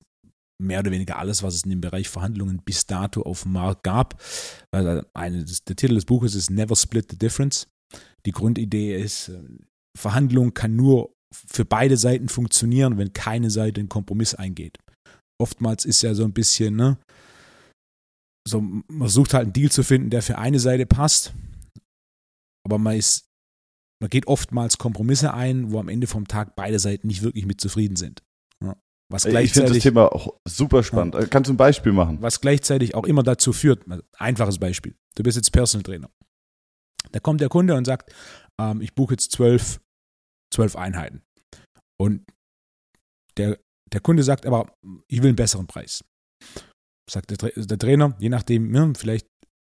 mehr 0.61 0.79
oder 0.79 0.91
weniger 0.91 1.17
alles, 1.17 1.43
was 1.43 1.55
es 1.55 1.63
in 1.63 1.71
dem 1.71 1.81
Bereich 1.81 2.07
Verhandlungen 2.07 2.61
bis 2.63 2.85
dato 2.85 3.23
auf 3.23 3.43
dem 3.43 3.53
Markt 3.53 3.83
gab. 3.83 4.21
Also 4.71 5.03
eine, 5.13 5.43
der 5.43 5.75
Titel 5.75 5.95
des 5.95 6.05
Buches 6.05 6.35
ist 6.35 6.51
Never 6.51 6.75
Split 6.75 7.09
the 7.09 7.17
Difference. 7.17 7.67
Die 8.25 8.31
Grundidee 8.31 9.01
ist, 9.01 9.29
äh, 9.29 9.41
Verhandlung 9.97 10.53
kann 10.53 10.75
nur 10.75 11.15
für 11.33 11.65
beide 11.65 11.97
Seiten 11.97 12.29
funktionieren, 12.29 12.97
wenn 12.97 13.13
keine 13.13 13.49
Seite 13.49 13.79
einen 13.79 13.89
Kompromiss 13.89 14.35
eingeht. 14.35 14.77
Oftmals 15.41 15.85
ist 15.85 16.01
ja 16.01 16.13
so 16.13 16.23
ein 16.23 16.33
bisschen, 16.33 16.75
ne, 16.75 16.97
so, 18.47 18.61
man 18.61 19.07
sucht 19.07 19.33
halt 19.33 19.43
einen 19.43 19.53
Deal 19.53 19.71
zu 19.71 19.83
finden, 19.83 20.09
der 20.09 20.21
für 20.21 20.37
eine 20.37 20.59
Seite 20.59 20.85
passt, 20.85 21.33
aber 22.65 22.77
man 22.77 22.95
ist, 22.95 23.25
man 24.01 24.09
geht 24.09 24.27
oftmals 24.27 24.77
Kompromisse 24.77 25.33
ein, 25.33 25.71
wo 25.71 25.79
am 25.79 25.89
Ende 25.89 26.07
vom 26.07 26.27
Tag 26.27 26.55
beide 26.55 26.79
Seiten 26.79 27.07
nicht 27.07 27.21
wirklich 27.21 27.45
mit 27.45 27.61
zufrieden 27.61 27.95
sind. 27.95 28.23
Ja. 28.63 28.75
Was 29.11 29.25
Ich 29.25 29.31
finde 29.31 29.43
das 29.43 29.51
gleichzeitig, 29.53 29.83
Thema 29.83 30.11
auch 30.11 30.39
super 30.47 30.83
spannend. 30.83 31.15
Äh, 31.15 31.27
Kannst 31.27 31.49
du 31.49 31.53
ein 31.53 31.57
Beispiel 31.57 31.91
machen? 31.91 32.21
was 32.21 32.41
gleichzeitig 32.41 32.95
auch 32.95 33.05
immer 33.05 33.23
dazu 33.23 33.53
führt, 33.53 33.85
einfaches 34.17 34.57
Beispiel, 34.57 34.95
du 35.15 35.23
bist 35.23 35.37
jetzt 35.37 35.51
Personal 35.51 35.83
Trainer. 35.83 36.09
Da 37.11 37.19
kommt 37.19 37.41
der 37.41 37.49
Kunde 37.49 37.75
und 37.75 37.85
sagt, 37.85 38.13
ähm, 38.59 38.81
ich 38.81 38.95
buche 38.95 39.13
jetzt 39.13 39.31
zwölf, 39.31 39.79
zwölf 40.53 40.75
Einheiten. 40.75 41.21
Und 41.99 42.23
der, 43.37 43.59
der 43.91 44.01
Kunde 44.01 44.23
sagt 44.23 44.45
aber, 44.45 44.73
ich 45.07 45.21
will 45.21 45.29
einen 45.29 45.35
besseren 45.35 45.67
Preis. 45.67 46.03
Sagt 47.09 47.31
der, 47.31 47.51
der 47.51 47.79
Trainer, 47.79 48.15
je 48.19 48.29
nachdem, 48.29 48.73
ja, 48.73 48.91
vielleicht 48.95 49.27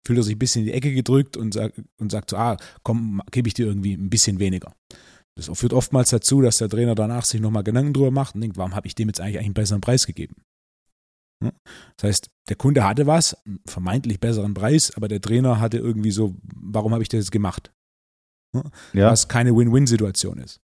fühlt 0.06 0.20
er 0.20 0.24
sich 0.24 0.36
ein 0.36 0.40
bisschen 0.40 0.62
in 0.62 0.68
die 0.68 0.74
Ecke 0.74 0.94
gedrückt 0.94 1.38
und, 1.38 1.54
sagt, 1.54 1.82
und 2.00 2.12
sagt 2.12 2.32
so, 2.32 2.38
ah, 2.38 2.58
komm, 2.84 3.22
gebe 3.32 3.48
ich 3.48 3.54
dir 3.54 3.68
irgendwie 3.68 3.94
ein 3.94 4.10
bisschen 4.10 4.40
weniger. 4.40 4.74
Das 5.38 5.50
führt 5.58 5.74
oftmals 5.74 6.10
dazu, 6.10 6.42
dass 6.42 6.58
der 6.58 6.70
Trainer 6.70 6.96
danach 6.96 7.26
sich 7.26 7.40
nochmal 7.40 7.64
Gedanken 7.64 7.94
drüber 7.94 8.12
macht 8.12 8.36
und 8.36 8.42
denkt, 8.42 8.58
warum 8.58 8.76
habe 8.76 8.88
ich 8.88 8.96
dem 8.96 9.08
jetzt 9.08 9.22
eigentlich, 9.22 9.40
einen 9.40 9.54
besseren 9.54 9.82
Preis 9.82 10.06
gegeben? 10.06 10.36
Das 11.98 12.04
heißt, 12.04 12.30
der 12.50 12.56
Kunde 12.56 12.84
hatte 12.84 13.08
was, 13.08 13.34
einen 13.46 13.62
vermeintlich 13.66 14.20
besseren 14.20 14.54
Preis, 14.54 14.96
aber 14.96 15.08
der 15.08 15.22
Trainer 15.22 15.60
hatte 15.60 15.78
irgendwie 15.78 16.12
so, 16.12 16.36
warum 16.44 16.94
habe 16.94 17.02
ich 17.02 17.10
das 17.10 17.20
jetzt 17.20 17.32
gemacht? 17.32 17.72
Ja. 18.54 19.12
Was 19.12 19.28
keine 19.28 19.56
Win-Win-Situation 19.56 20.40
ist. 20.40 20.60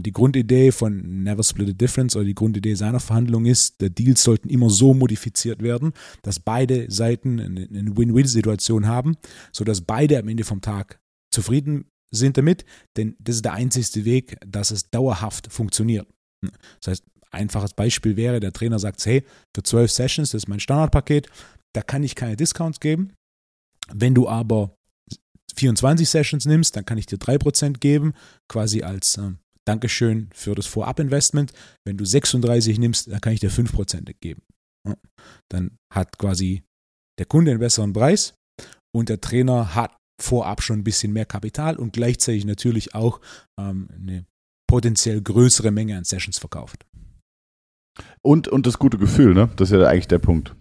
Die 0.00 0.12
Grundidee 0.12 0.70
von 0.70 1.22
Never 1.22 1.42
Split 1.42 1.70
a 1.70 1.72
Difference 1.72 2.14
oder 2.14 2.24
die 2.24 2.34
Grundidee 2.34 2.74
seiner 2.74 3.00
Verhandlung 3.00 3.46
ist, 3.46 3.80
der 3.80 3.90
Deals 3.90 4.22
sollten 4.22 4.48
immer 4.48 4.70
so 4.70 4.94
modifiziert 4.94 5.62
werden, 5.62 5.92
dass 6.22 6.40
beide 6.40 6.90
Seiten 6.90 7.40
eine 7.40 7.96
Win-Win-Situation 7.96 8.86
haben, 8.86 9.16
sodass 9.52 9.80
beide 9.80 10.18
am 10.18 10.28
Ende 10.28 10.44
vom 10.44 10.60
Tag 10.60 11.00
zufrieden 11.30 11.86
sind 12.10 12.38
damit, 12.38 12.64
denn 12.96 13.16
das 13.18 13.36
ist 13.36 13.44
der 13.44 13.54
einzigste 13.54 14.04
Weg, 14.04 14.36
dass 14.46 14.70
es 14.70 14.90
dauerhaft 14.90 15.52
funktioniert. 15.52 16.06
Das 16.80 16.88
heißt, 16.88 17.04
einfaches 17.30 17.74
Beispiel 17.74 18.16
wäre, 18.16 18.40
der 18.40 18.52
Trainer 18.52 18.78
sagt, 18.78 19.04
hey, 19.04 19.24
für 19.54 19.62
12 19.62 19.90
Sessions, 19.90 20.30
das 20.30 20.44
ist 20.44 20.48
mein 20.48 20.60
Standardpaket, 20.60 21.28
da 21.74 21.82
kann 21.82 22.02
ich 22.02 22.14
keine 22.14 22.36
Discounts 22.36 22.80
geben. 22.80 23.12
Wenn 23.92 24.14
du 24.14 24.28
aber 24.28 24.74
24 25.58 26.08
Sessions 26.08 26.46
nimmst, 26.46 26.76
dann 26.76 26.84
kann 26.84 26.98
ich 26.98 27.06
dir 27.06 27.18
3% 27.18 27.78
geben, 27.78 28.14
quasi 28.48 28.82
als 28.82 29.16
äh, 29.18 29.32
Dankeschön 29.66 30.30
für 30.32 30.54
das 30.54 30.66
Vorab-Investment. 30.66 31.52
Wenn 31.84 31.98
du 31.98 32.04
36 32.04 32.78
nimmst, 32.78 33.10
dann 33.10 33.20
kann 33.20 33.34
ich 33.34 33.40
dir 33.40 33.50
5% 33.50 34.14
geben. 34.20 34.42
Ja. 34.86 34.96
Dann 35.50 35.76
hat 35.92 36.18
quasi 36.18 36.62
der 37.18 37.26
Kunde 37.26 37.50
einen 37.50 37.60
besseren 37.60 37.92
Preis 37.92 38.34
und 38.94 39.08
der 39.08 39.20
Trainer 39.20 39.74
hat 39.74 39.94
vorab 40.20 40.62
schon 40.62 40.80
ein 40.80 40.84
bisschen 40.84 41.12
mehr 41.12 41.26
Kapital 41.26 41.76
und 41.76 41.92
gleichzeitig 41.92 42.44
natürlich 42.44 42.94
auch 42.94 43.20
ähm, 43.60 43.88
eine 43.92 44.26
potenziell 44.68 45.20
größere 45.20 45.70
Menge 45.70 45.96
an 45.96 46.04
Sessions 46.04 46.38
verkauft. 46.38 46.86
Und, 48.22 48.48
und 48.48 48.66
das 48.66 48.78
gute 48.78 48.98
Gefühl, 48.98 49.34
ne? 49.34 49.50
Das 49.56 49.70
ist 49.70 49.78
ja 49.78 49.86
eigentlich 49.86 50.08
der 50.08 50.18
Punkt. 50.18 50.54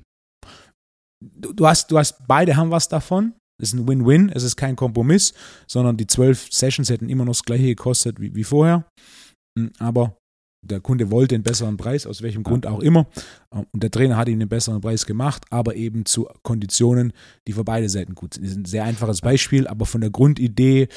Du, 1.23 1.53
du, 1.53 1.67
hast, 1.67 1.91
du 1.91 1.97
hast, 1.97 2.27
beide 2.27 2.55
haben 2.55 2.71
was 2.71 2.89
davon. 2.89 3.33
Es 3.61 3.73
ist 3.73 3.79
ein 3.79 3.87
Win-Win, 3.87 4.29
es 4.29 4.43
ist 4.43 4.55
kein 4.55 4.75
Kompromiss, 4.75 5.33
sondern 5.67 5.97
die 5.97 6.07
zwölf 6.07 6.47
Sessions 6.51 6.89
hätten 6.89 7.09
immer 7.09 7.25
noch 7.25 7.33
das 7.33 7.43
gleiche 7.43 7.65
gekostet 7.65 8.19
wie, 8.19 8.35
wie 8.35 8.43
vorher. 8.43 8.85
Hm, 9.57 9.71
aber 9.79 10.17
der 10.65 10.81
Kunde 10.81 11.11
wollte 11.11 11.35
einen 11.35 11.43
besseren 11.43 11.77
Preis, 11.77 12.05
aus 12.05 12.21
welchem 12.21 12.43
Grund 12.43 12.67
auch 12.67 12.79
immer. 12.79 13.07
Und 13.49 13.83
der 13.83 13.91
Trainer 13.91 14.17
hat 14.17 14.27
ihm 14.27 14.39
einen 14.39 14.49
besseren 14.49 14.81
Preis 14.81 15.05
gemacht, 15.05 15.45
aber 15.49 15.75
eben 15.75 16.05
zu 16.05 16.27
Konditionen, 16.43 17.13
die 17.47 17.53
für 17.53 17.63
beide 17.63 17.89
Seiten 17.89 18.15
gut 18.15 18.33
sind. 18.33 18.43
Das 18.43 18.51
ist 18.51 18.57
ein 18.57 18.65
sehr 18.65 18.83
einfaches 18.83 19.21
Beispiel, 19.21 19.67
aber 19.67 19.85
von 19.85 20.01
der 20.01 20.09
Grundidee 20.09 20.87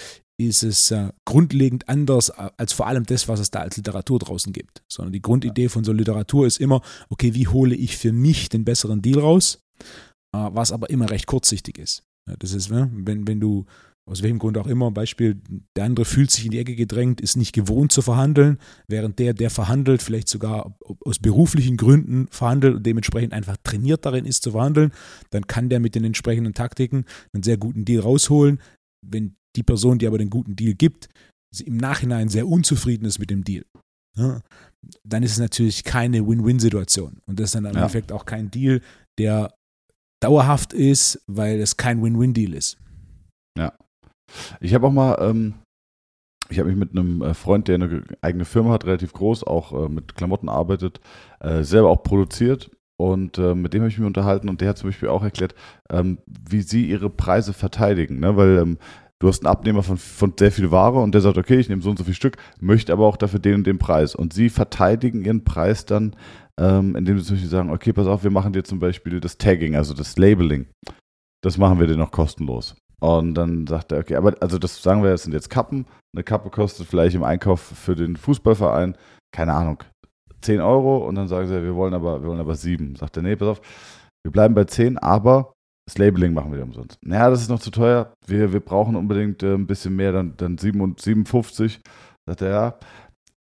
ist 0.41 0.63
es 0.63 0.91
äh, 0.91 1.11
grundlegend 1.27 1.89
anders 1.89 2.31
äh, 2.31 2.51
als 2.57 2.73
vor 2.73 2.87
allem 2.87 3.05
das, 3.05 3.29
was 3.29 3.41
es 3.41 3.51
da 3.51 3.61
als 3.61 3.77
Literatur 3.77 4.19
draußen 4.19 4.53
gibt. 4.53 4.83
Sondern 4.91 5.13
die 5.13 5.21
Grundidee 5.21 5.69
von 5.69 5.85
so 5.85 5.93
Literatur 5.93 6.47
ist 6.47 6.61
immer, 6.61 6.81
okay, 7.11 7.35
wie 7.35 7.47
hole 7.47 7.75
ich 7.75 7.99
für 7.99 8.13
mich 8.13 8.49
den 8.49 8.65
besseren 8.65 9.03
Deal 9.03 9.21
raus, 9.21 9.63
äh, 10.35 10.49
was 10.51 10.73
aber 10.73 10.89
immer 10.89 11.11
recht 11.11 11.27
kurzsichtig 11.27 11.79
ist. 11.79 12.05
Das 12.39 12.53
ist, 12.53 12.71
ne, 12.71 12.91
wenn, 12.93 13.27
wenn 13.27 13.41
du 13.41 13.67
aus 14.11 14.23
welchem 14.23 14.41
Grund 14.41 14.59
auch 14.59 14.67
immer, 14.67 14.91
Beispiel, 14.91 15.41
der 15.77 15.85
andere 15.85 16.05
fühlt 16.05 16.33
sich 16.33 16.45
in 16.45 16.51
die 16.51 16.59
Ecke 16.59 16.75
gedrängt, 16.75 17.21
ist 17.21 17.37
nicht 17.37 17.53
gewohnt 17.53 17.93
zu 17.93 18.03
verhandeln, 18.03 18.59
während 18.89 19.21
der, 19.21 19.35
der 19.35 19.51
verhandelt, 19.51 20.03
vielleicht 20.03 20.29
sogar 20.29 20.77
aus 21.05 21.21
beruflichen 21.21 21.77
Gründen 21.77 22.27
verhandelt 22.31 22.75
und 22.77 22.87
dementsprechend 22.87 23.33
einfach 23.33 23.57
trainiert 23.63 24.05
darin 24.05 24.25
ist 24.25 24.43
zu 24.43 24.51
verhandeln, 24.51 24.93
dann 25.31 25.47
kann 25.47 25.69
der 25.69 25.79
mit 25.79 25.95
den 25.95 26.05
entsprechenden 26.05 26.55
Taktiken 26.55 27.05
einen 27.33 27.45
sehr 27.45 27.57
guten 27.57 27.85
Deal 27.85 28.03
rausholen. 28.03 28.61
Wenn 29.07 29.37
die 29.55 29.63
Person, 29.63 29.99
die 29.99 30.09
aber 30.09 30.19
den 30.19 30.31
guten 30.31 30.57
Deal 30.57 30.75
gibt, 30.75 31.09
im 31.65 31.77
Nachhinein 31.77 32.29
sehr 32.29 32.49
unzufrieden 32.49 33.05
ist 33.05 33.21
mit 33.21 33.31
dem 33.31 33.45
Deal, 33.45 33.65
ja, 34.17 34.41
dann 35.05 35.23
ist 35.23 35.33
es 35.33 35.39
natürlich 35.39 35.85
keine 35.85 36.27
Win-Win-Situation. 36.27 37.19
Und 37.27 37.39
das 37.39 37.47
ist 37.47 37.55
dann 37.55 37.65
im 37.65 37.75
ja. 37.75 37.81
Endeffekt 37.81 38.11
auch 38.11 38.25
kein 38.25 38.51
Deal, 38.51 38.81
der 39.19 39.55
dauerhaft 40.21 40.73
ist, 40.73 41.23
weil 41.27 41.61
es 41.61 41.77
kein 41.77 42.03
Win-Win-Deal 42.03 42.55
ist. 42.55 42.79
Ja. 43.59 43.73
Ich 44.61 44.75
habe 44.75 44.87
auch 44.87 44.93
mal, 44.93 45.17
ähm, 45.21 45.55
ich 46.49 46.59
habe 46.59 46.69
mich 46.69 46.79
mit 46.79 46.93
einem 46.93 47.23
äh, 47.23 47.35
Freund, 47.35 47.69
der 47.69 47.77
eine 47.77 48.05
eigene 48.21 48.45
Firma 48.45 48.71
hat, 48.73 48.85
relativ 48.85 49.13
groß, 49.13 49.45
auch 49.45 49.73
äh, 49.73 49.89
mit 49.89 50.15
Klamotten 50.15 50.49
arbeitet, 50.49 51.01
äh, 51.41 51.63
selber 51.63 51.89
auch 51.89 52.03
produziert. 52.03 52.71
Und 53.01 53.39
äh, 53.39 53.55
mit 53.55 53.73
dem 53.73 53.81
habe 53.81 53.89
ich 53.89 53.99
mich 53.99 54.07
unterhalten 54.07 54.51
und 54.51 54.61
der 54.61 54.69
hat 54.69 54.79
zum 54.79 54.91
Beispiel 54.91 55.09
auch 55.09 55.23
erklärt, 55.23 55.55
ähm, 55.89 56.19
wie 56.27 56.61
sie 56.61 56.87
ihre 56.87 57.09
Preise 57.09 57.55
verteidigen. 57.55 58.21
Ne? 58.21 58.37
Weil 58.37 58.59
ähm, 58.59 58.79
du 59.21 59.29
hast 59.29 59.41
einen 59.41 59.51
Abnehmer 59.51 59.83
von, 59.83 59.97
von 59.97 60.35
sehr 60.39 60.53
viel 60.53 60.71
Ware 60.71 61.01
und 61.01 61.13
der 61.15 61.23
sagt, 61.23 61.39
okay, 61.39 61.59
ich 61.59 61.71
nehme 61.71 61.81
so 61.81 61.89
und 61.89 61.99
so 61.99 62.05
viel 62.05 62.13
Stück, 62.13 62.37
möchte 62.61 62.93
aber 62.93 63.07
auch 63.07 63.17
dafür 63.17 63.41
den 63.41 63.55
und 63.55 63.67
den 63.67 63.79
Preis. 63.79 64.15
Und 64.15 64.35
sie 64.35 64.51
verteidigen 64.51 65.25
ihren 65.25 65.45
Preis 65.45 65.87
dann, 65.87 66.15
ähm, 66.61 66.95
indem 66.95 67.19
sie 67.19 67.25
zum 67.25 67.37
Beispiel 67.37 67.51
sagen, 67.51 67.71
okay, 67.71 67.93
pass 67.93 68.07
auf, 68.07 68.23
wir 68.23 68.31
machen 68.31 68.53
dir 68.53 68.63
zum 68.63 68.79
Beispiel 68.79 69.19
das 69.19 69.39
Tagging, 69.39 69.75
also 69.77 69.95
das 69.95 70.19
Labeling. 70.19 70.67
Das 71.43 71.57
machen 71.57 71.81
wir 71.81 71.87
dir 71.87 71.97
noch 71.97 72.11
kostenlos. 72.11 72.77
Und 73.01 73.35
dann 73.35 73.67
sagt 73.67 73.93
er, 73.93 74.01
okay, 74.01 74.17
aber 74.17 74.35
also 74.41 74.59
das 74.59 74.83
sagen 74.83 75.03
wir, 75.03 75.11
das 75.11 75.23
sind 75.23 75.33
jetzt 75.33 75.49
Kappen. 75.49 75.87
Eine 76.15 76.23
Kappe 76.23 76.51
kostet 76.51 76.87
vielleicht 76.87 77.17
im 77.17 77.25
Einkauf 77.25 77.61
für 77.61 77.97
den 77.97 78.17
Fußballverein, 78.17 78.95
keine 79.35 79.55
Ahnung, 79.55 79.83
10 80.43 80.61
Euro. 80.61 81.09
Und 81.09 81.15
dann 81.15 81.29
sagen 81.29 81.49
sie, 81.49 81.63
wir 81.63 81.75
wollen 81.75 81.95
aber, 81.95 82.21
wir 82.21 82.29
wollen 82.29 82.41
aber 82.41 82.55
7. 82.55 82.95
Sagt 82.97 83.17
er, 83.17 83.23
nee, 83.23 83.37
pass 83.37 83.49
auf, 83.49 83.63
wir 84.23 84.31
bleiben 84.31 84.55
bei 84.55 84.65
10, 84.65 84.99
aber 84.99 85.55
das 85.89 85.97
Labeling 85.97 86.35
machen 86.35 86.53
wir 86.53 86.63
umsonst. 86.63 86.99
Naja, 87.03 87.31
das 87.31 87.41
ist 87.41 87.49
noch 87.49 87.61
zu 87.61 87.71
teuer. 87.71 88.13
Wir, 88.27 88.53
wir 88.53 88.61
brauchen 88.61 88.97
unbedingt 88.97 89.43
äh, 89.43 89.55
ein 89.55 89.67
bisschen 89.67 89.97
mehr, 89.97 90.13
dann, 90.13 90.37
dann 90.37 90.59
57. 90.59 91.81
Sagt 92.29 92.43
er, 92.43 92.51
ja, 92.51 92.79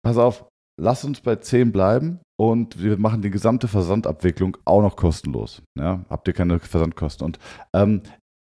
pass 0.04 0.18
auf, 0.18 0.46
lass 0.80 1.04
uns 1.06 1.22
bei 1.22 1.36
10 1.36 1.72
bleiben 1.72 2.20
und 2.40 2.82
wir 2.82 2.98
machen 2.98 3.22
die 3.22 3.30
gesamte 3.30 3.68
Versandabwicklung 3.68 4.58
auch 4.66 4.82
noch 4.82 4.96
kostenlos. 4.96 5.62
Ja, 5.78 6.06
habt 6.10 6.28
ihr 6.28 6.34
keine 6.34 6.60
Versandkosten. 6.60 7.26
Und 7.26 7.40
ähm, 7.76 8.02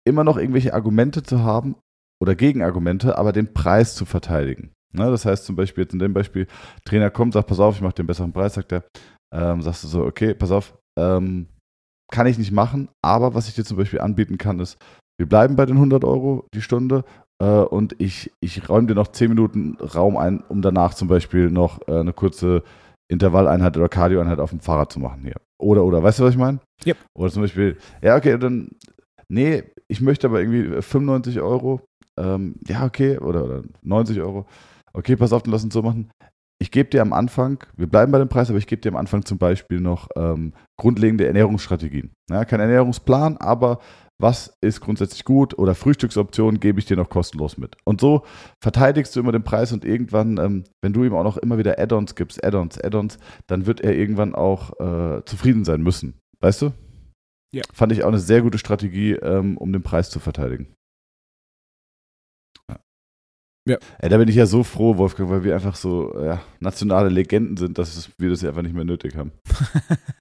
immer 0.08 0.24
noch 0.24 0.38
irgendwelche 0.38 0.74
Argumente 0.74 1.24
zu 1.24 1.44
haben 1.44 1.76
oder 2.22 2.36
Gegenargumente, 2.36 3.18
aber 3.18 3.32
den 3.32 3.54
Preis 3.54 3.96
zu 3.96 4.06
verteidigen. 4.06 4.72
Ne, 4.94 5.10
das 5.10 5.26
heißt 5.26 5.46
zum 5.46 5.56
Beispiel 5.56 5.86
jetzt 5.86 5.94
in 5.94 6.00
dem 6.00 6.14
Beispiel, 6.14 6.48
Trainer 6.86 7.10
kommt, 7.10 7.34
sagt, 7.34 7.48
pass 7.48 7.60
auf, 7.60 7.76
ich 7.76 7.82
mache 7.82 7.96
den 7.96 8.08
besseren 8.08 8.34
Preis, 8.34 8.56
sagt 8.56 8.74
er, 8.74 8.84
ähm, 9.34 9.62
sagst 9.62 9.84
du 9.84 9.88
so, 9.88 10.04
okay, 10.04 10.34
pass 10.34 10.52
auf, 10.52 10.78
ähm, 11.00 11.48
kann 12.12 12.28
ich 12.28 12.38
nicht 12.38 12.52
machen, 12.52 12.90
aber 13.02 13.34
was 13.34 13.48
ich 13.48 13.56
dir 13.56 13.64
zum 13.64 13.78
Beispiel 13.78 14.02
anbieten 14.02 14.38
kann, 14.38 14.60
ist, 14.60 14.78
wir 15.18 15.30
bleiben 15.30 15.56
bei 15.56 15.66
den 15.66 15.78
100 15.78 16.04
Euro 16.04 16.46
die 16.54 16.62
Stunde 16.62 17.06
und 17.46 17.96
ich, 18.00 18.32
ich 18.40 18.70
räume 18.70 18.88
dir 18.88 18.96
noch 18.96 19.08
10 19.08 19.30
Minuten 19.30 19.78
Raum 19.80 20.18
ein, 20.18 20.44
um 20.48 20.62
danach 20.62 20.94
zum 20.94 21.08
Beispiel 21.08 21.50
noch 21.50 21.80
äh, 21.88 22.00
eine 22.00 22.14
kurze 22.14 22.64
Intervalleinheit 23.10 23.76
oder 23.78 23.90
Cardioeinheit 23.90 24.40
auf 24.40 24.52
dem 24.52 24.60
Fahrrad 24.60 24.92
zu 24.92 25.00
machen 25.00 25.22
hier. 25.24 25.36
Oder, 25.60 25.84
oder, 25.84 26.02
weißt 26.02 26.20
du, 26.20 26.24
was 26.24 26.32
ich 26.32 26.40
meine? 26.40 26.60
Yep. 26.86 26.98
Oder 27.18 27.32
zum 27.32 27.42
Beispiel, 27.44 27.78
ja, 28.02 28.16
okay, 28.16 28.38
dann, 28.38 28.70
nee, 29.28 29.64
ich 29.88 30.02
möchte 30.02 30.28
aber 30.28 30.42
irgendwie 30.42 30.82
95 30.82 31.42
Euro. 31.42 31.82
Ähm, 32.18 32.56
ja, 32.68 32.86
okay, 32.86 33.18
oder, 33.18 33.44
oder 33.44 33.64
90 33.82 34.20
Euro. 34.22 34.46
Okay, 34.94 35.16
pass 35.16 35.34
auf, 35.34 35.44
dann 35.44 35.52
lass 35.52 35.64
uns 35.64 35.74
so 35.74 35.82
machen 35.82 36.10
ich 36.62 36.70
gebe 36.70 36.90
dir 36.90 37.02
am 37.02 37.12
Anfang, 37.12 37.64
wir 37.76 37.88
bleiben 37.88 38.12
bei 38.12 38.20
dem 38.20 38.30
Preis, 38.30 38.50
aber 38.50 38.60
ich 38.60 38.68
gebe 38.68 38.82
dir 38.82 38.90
am 38.90 38.96
Anfang 38.96 39.26
zum 39.26 39.40
Beispiel 39.40 39.82
noch 39.82 40.10
ähm, 40.16 40.54
grundlegende 40.80 41.26
Ernährungsstrategien. 41.26 42.12
Ja, 42.30 42.46
kein 42.46 42.60
Ernährungsplan, 42.60 43.38
aber 43.38 43.80
was 44.22 44.58
ist 44.62 44.82
grundsätzlich 44.82 45.26
gut 45.26 45.58
oder 45.58 45.76
Frühstücksoptionen 45.76 46.60
gebe 46.60 46.80
ich 46.80 46.86
dir 46.86 46.98
noch 46.98 47.10
kostenlos 47.10 47.58
mit. 47.58 47.78
Und 47.84 48.02
so 48.02 48.24
verteidigst 48.62 49.16
du 49.16 49.20
immer 49.20 49.32
den 49.32 49.44
Preis 49.44 49.72
und 49.72 49.86
irgendwann, 49.86 50.38
ähm, 50.38 50.64
wenn 50.82 50.94
du 50.94 51.04
ihm 51.04 51.14
auch 51.14 51.24
noch 51.24 51.38
immer 51.38 51.58
wieder 51.58 51.80
Add-ons 51.80 52.16
gibst, 52.16 52.44
Add-ons, 52.44 52.80
Add-ons, 52.80 53.18
dann 53.48 53.66
wird 53.66 53.82
er 53.82 53.96
irgendwann 53.96 54.36
auch 54.36 54.80
äh, 54.80 55.26
zufrieden 55.26 55.66
sein 55.66 55.82
müssen. 55.82 56.20
Weißt 56.40 56.62
du? 56.62 56.72
Ja. 57.54 57.64
Fand 57.74 57.92
ich 57.92 58.04
auch 58.04 58.10
eine 58.10 58.20
sehr 58.20 58.42
gute 58.42 58.58
Strategie, 58.58 59.14
ähm, 59.14 59.58
um 59.58 59.74
den 59.74 59.84
Preis 59.84 60.10
zu 60.10 60.20
verteidigen. 60.20 60.74
Ja. 63.68 63.78
Ey, 64.00 64.10
da 64.10 64.18
bin 64.18 64.28
ich 64.28 64.36
ja 64.36 64.48
so 64.48 64.64
froh, 64.64 64.98
Wolfgang, 64.98 65.30
weil 65.30 65.44
wir 65.44 65.54
einfach 65.54 65.76
so 65.76 66.20
ja, 66.20 66.42
nationale 66.60 67.10
Legenden 67.10 67.58
sind, 67.58 67.78
dass 67.78 68.10
wir 68.18 68.30
das 68.30 68.42
ja 68.42 68.50
einfach 68.50 68.64
nicht 68.64 68.74
mehr 68.74 68.86
nötig 68.86 69.16
haben. 69.16 69.32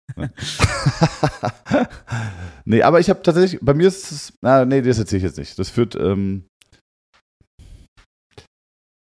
nee, 2.64 2.82
aber 2.82 3.00
ich 3.00 3.10
habe 3.10 3.22
tatsächlich, 3.22 3.60
bei 3.62 3.74
mir 3.74 3.88
ist 3.88 4.10
es, 4.12 4.32
na, 4.40 4.64
nee, 4.64 4.82
das 4.82 4.98
erzähle 4.98 5.18
ich 5.18 5.24
jetzt 5.24 5.38
nicht. 5.38 5.58
Das 5.58 5.70
führt, 5.70 5.94
ähm, 5.96 6.46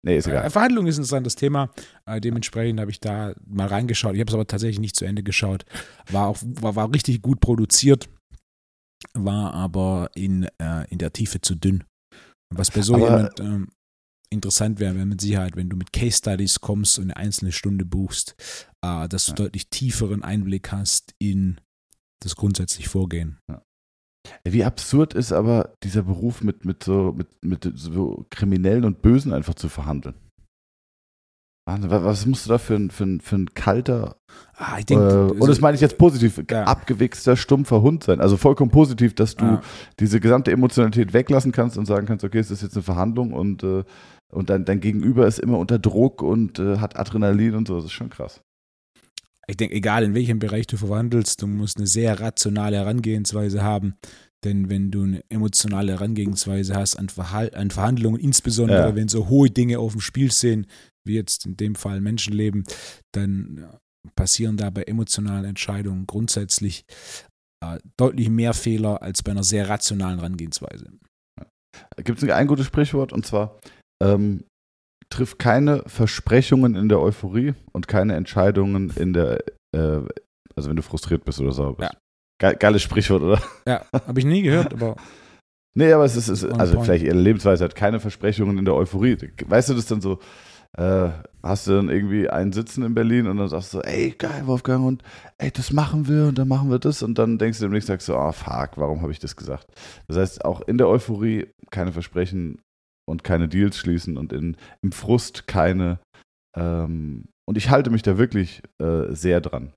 nee, 0.04 0.16
ist 0.16 0.26
egal. 0.26 0.44
Äh, 0.46 0.50
Verhandlung 0.50 0.86
ist 0.86 0.96
ein 0.96 1.00
interessantes 1.00 1.34
Thema. 1.34 1.70
Äh, 2.06 2.20
dementsprechend 2.20 2.80
habe 2.80 2.90
ich 2.90 3.00
da 3.00 3.34
mal 3.46 3.66
reingeschaut. 3.66 4.14
Ich 4.14 4.20
habe 4.20 4.30
es 4.30 4.34
aber 4.34 4.46
tatsächlich 4.46 4.80
nicht 4.80 4.96
zu 4.96 5.04
Ende 5.04 5.22
geschaut. 5.22 5.64
War 6.10 6.28
auch, 6.28 6.38
war, 6.42 6.76
war 6.76 6.92
richtig 6.92 7.22
gut 7.22 7.40
produziert, 7.40 8.08
war 9.14 9.54
aber 9.54 10.10
in, 10.14 10.48
äh, 10.60 10.84
in 10.90 10.98
der 10.98 11.12
Tiefe 11.12 11.40
zu 11.40 11.54
dünn. 11.54 11.84
Was 12.54 12.70
bei 12.70 12.82
so 12.82 12.94
Aber- 12.94 13.04
jemand 13.04 13.40
ähm, 13.40 13.68
interessant 14.36 14.78
wäre, 14.80 14.94
wäre 14.94 15.06
mit 15.06 15.20
Sicherheit, 15.20 15.56
wenn 15.56 15.68
du 15.68 15.76
mit 15.76 15.92
Case 15.92 16.18
Studies 16.18 16.60
kommst 16.60 16.98
und 16.98 17.04
eine 17.06 17.16
einzelne 17.16 17.52
Stunde 17.52 17.84
buchst, 17.84 18.36
äh, 18.84 19.08
dass 19.08 19.26
du 19.26 19.32
Ja. 19.32 19.36
deutlich 19.36 19.68
tieferen 19.68 20.22
Einblick 20.22 20.70
hast 20.72 21.14
in 21.18 21.60
das 22.22 22.36
grundsätzliche 22.36 22.88
Vorgehen. 22.88 23.38
Wie 24.44 24.64
absurd 24.64 25.14
ist 25.14 25.32
aber 25.32 25.74
dieser 25.84 26.02
Beruf 26.02 26.42
mit, 26.42 26.64
mit, 26.64 26.82
so, 26.82 27.12
mit, 27.16 27.28
mit 27.44 27.70
so 27.76 28.26
Kriminellen 28.30 28.84
und 28.84 29.02
Bösen 29.02 29.32
einfach 29.32 29.54
zu 29.54 29.68
verhandeln. 29.68 30.14
Was 31.68 32.26
musst 32.26 32.46
du 32.46 32.50
da 32.50 32.58
für 32.58 32.76
ein, 32.76 32.90
für 32.92 33.02
ein, 33.04 33.20
für 33.20 33.34
ein 33.36 33.52
kalter, 33.54 34.16
Ah, 34.54 34.78
ich 34.78 34.88
äh, 34.90 34.94
und 34.94 35.48
das 35.48 35.60
meine 35.60 35.74
ich 35.74 35.80
jetzt 35.80 35.98
positiv, 35.98 36.40
Ja. 36.48 36.62
abgewichster, 36.64 37.36
stumpfer 37.36 37.82
Hund 37.82 38.04
sein. 38.04 38.20
Also 38.20 38.36
vollkommen 38.36 38.70
positiv, 38.70 39.14
dass 39.14 39.34
du 39.34 39.44
Ja. 39.44 39.62
diese 39.98 40.20
gesamte 40.20 40.52
Emotionalität 40.52 41.12
weglassen 41.12 41.50
kannst 41.52 41.76
und 41.76 41.86
sagen 41.86 42.06
kannst, 42.06 42.24
okay, 42.24 42.38
es 42.38 42.50
ist 42.52 42.62
jetzt 42.62 42.74
eine 42.76 42.84
Verhandlung 42.84 43.32
und, 43.32 43.64
äh, 43.64 43.82
und 44.32 44.50
dein, 44.50 44.64
dein 44.64 44.80
Gegenüber 44.80 45.26
ist 45.26 45.38
immer 45.38 45.58
unter 45.58 45.78
Druck 45.78 46.22
und 46.22 46.58
äh, 46.58 46.78
hat 46.78 46.96
Adrenalin 46.98 47.54
und 47.54 47.68
so. 47.68 47.76
Das 47.76 47.86
ist 47.86 47.92
schon 47.92 48.10
krass. 48.10 48.42
ich 49.46 49.56
denke, 49.56 49.74
egal 49.74 50.02
in 50.04 50.14
welchem 50.14 50.38
Bereich 50.38 50.66
du 50.66 50.76
verwandelst, 50.76 51.40
du 51.42 51.46
musst 51.46 51.76
eine 51.78 51.86
sehr 51.86 52.18
rationale 52.20 52.76
Herangehensweise 52.76 53.62
haben. 53.62 53.94
Denn 54.44 54.68
wenn 54.68 54.90
du 54.90 55.02
eine 55.04 55.22
emotionale 55.30 55.92
Herangehensweise 55.92 56.74
hast 56.74 56.96
an, 56.96 57.08
Verhal 57.08 57.50
an 57.54 57.70
Verhandlungen, 57.70 58.20
insbesondere 58.20 58.88
Ja. 58.90 58.94
wenn 58.94 59.08
so 59.08 59.28
hohe 59.28 59.50
Dinge 59.50 59.78
auf 59.78 59.92
dem 59.92 60.00
Spiel 60.00 60.30
sind, 60.30 60.66
wie 61.04 61.14
jetzt 61.14 61.46
in 61.46 61.56
dem 61.56 61.74
Fall 61.74 62.00
Menschenleben, 62.00 62.64
dann 63.12 63.58
ja, 63.60 63.78
passieren 64.14 64.56
da 64.56 64.70
bei 64.70 64.82
emotionalen 64.82 65.44
Entscheidungen 65.44 66.06
grundsätzlich 66.06 66.84
äh, 67.64 67.78
deutlich 67.96 68.28
mehr 68.28 68.54
Fehler 68.54 69.02
als 69.02 69.22
bei 69.22 69.32
einer 69.32 69.42
sehr 69.44 69.68
rationalen 69.68 70.18
Herangehensweise. 70.18 70.90
Gibt 72.04 72.22
es 72.22 72.28
ein 72.28 72.46
gutes 72.46 72.66
Sprichwort 72.66 73.12
und 73.12 73.26
zwar 73.26 73.58
ähm, 74.02 74.44
triff 75.10 75.38
keine 75.38 75.82
Versprechungen 75.86 76.74
in 76.74 76.88
der 76.88 77.00
Euphorie 77.00 77.54
und 77.72 77.88
keine 77.88 78.14
Entscheidungen 78.14 78.90
in 78.96 79.12
der, 79.12 79.44
äh, 79.74 80.00
also 80.54 80.68
wenn 80.68 80.76
du 80.76 80.82
frustriert 80.82 81.24
bist 81.24 81.40
oder 81.40 81.52
sauer 81.52 81.76
bist. 81.76 81.92
Ja. 81.92 81.98
Ge 82.38 82.56
geiles 82.58 82.82
Sprichwort, 82.82 83.22
oder? 83.22 83.42
Ja, 83.66 83.86
habe 83.92 84.20
ich 84.20 84.26
nie 84.26 84.42
gehört, 84.42 84.74
aber 84.74 84.96
Nee, 85.76 85.92
aber 85.92 86.06
es 86.06 86.16
ist, 86.16 86.28
es 86.28 86.42
also 86.42 86.74
point. 86.74 86.86
vielleicht 86.86 87.04
ihre 87.04 87.18
Lebensweise 87.18 87.62
hat 87.62 87.74
keine 87.74 88.00
Versprechungen 88.00 88.56
in 88.56 88.64
der 88.64 88.74
Euphorie. 88.74 89.18
Weißt 89.46 89.68
du 89.68 89.74
das 89.74 89.84
dann 89.84 90.00
so? 90.00 90.20
Äh, 90.72 91.10
hast 91.42 91.66
du 91.66 91.72
dann 91.72 91.90
irgendwie 91.90 92.30
einen 92.30 92.52
Sitzen 92.52 92.82
in 92.82 92.94
Berlin 92.94 93.26
und 93.26 93.36
dann 93.36 93.48
sagst 93.48 93.74
du 93.74 93.78
so, 93.78 93.82
ey, 93.82 94.14
geil, 94.16 94.46
Wolfgang, 94.46 94.86
und 94.86 95.02
ey, 95.36 95.50
das 95.50 95.72
machen 95.72 96.08
wir 96.08 96.28
und 96.28 96.38
dann 96.38 96.48
machen 96.48 96.70
wir 96.70 96.78
das 96.78 97.02
und 97.02 97.18
dann 97.18 97.36
denkst 97.36 97.58
du 97.58 97.64
demnächst, 97.64 97.88
sagst 97.88 98.08
du, 98.08 98.14
ah, 98.14 98.32
fuck, 98.32 98.70
warum 98.76 99.02
habe 99.02 99.12
ich 99.12 99.18
das 99.18 99.36
gesagt? 99.36 99.66
Das 100.08 100.16
heißt, 100.16 100.44
auch 100.46 100.62
in 100.62 100.78
der 100.78 100.88
Euphorie 100.88 101.46
keine 101.70 101.92
Versprechen 101.92 102.62
und 103.08 103.24
keine 103.24 103.48
Deals 103.48 103.76
schließen 103.76 104.16
und 104.16 104.32
in, 104.32 104.56
im 104.82 104.92
Frust 104.92 105.46
keine. 105.46 106.00
Ähm, 106.56 107.26
und 107.48 107.56
ich 107.56 107.70
halte 107.70 107.90
mich 107.90 108.02
da 108.02 108.18
wirklich 108.18 108.62
äh, 108.82 109.14
sehr 109.14 109.40
dran. 109.40 109.72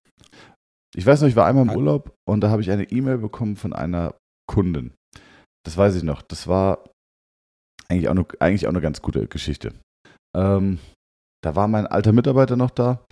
Ich 0.96 1.06
weiß 1.06 1.22
noch, 1.22 1.28
ich 1.28 1.36
war 1.36 1.46
einmal 1.46 1.68
im. 1.68 1.76
Urlaub 1.76 2.16
und 2.28 2.42
da 2.42 2.50
habe 2.50 2.62
ich 2.62 2.72
eine 2.72 2.90
E-Mail 2.90 3.20
bekommen 3.20 3.56
von 3.56 3.74
einer 3.74 4.16
Kundin. 4.48 4.94
Das 5.64 5.78
weiß 5.78 5.96
ich 5.96 6.04
noch. 6.04 6.22
Das 6.22 6.48
war 6.48 6.84
eigentlich 7.90 8.08
auch 8.08 8.16
eine, 8.16 8.26
eigentlich 8.40 8.66
auch 8.66 8.72
eine 8.72 8.82
ganz 8.82 9.02
gute 9.02 9.28
Geschichte. 9.28 9.74
Ähm, 10.36 10.80
da 11.44 11.56
war 11.56 11.68
mein 11.68 11.88
alter 11.88 12.12
Mitarbeiter 12.12 12.56
noch 12.56 12.72
da 12.72 13.06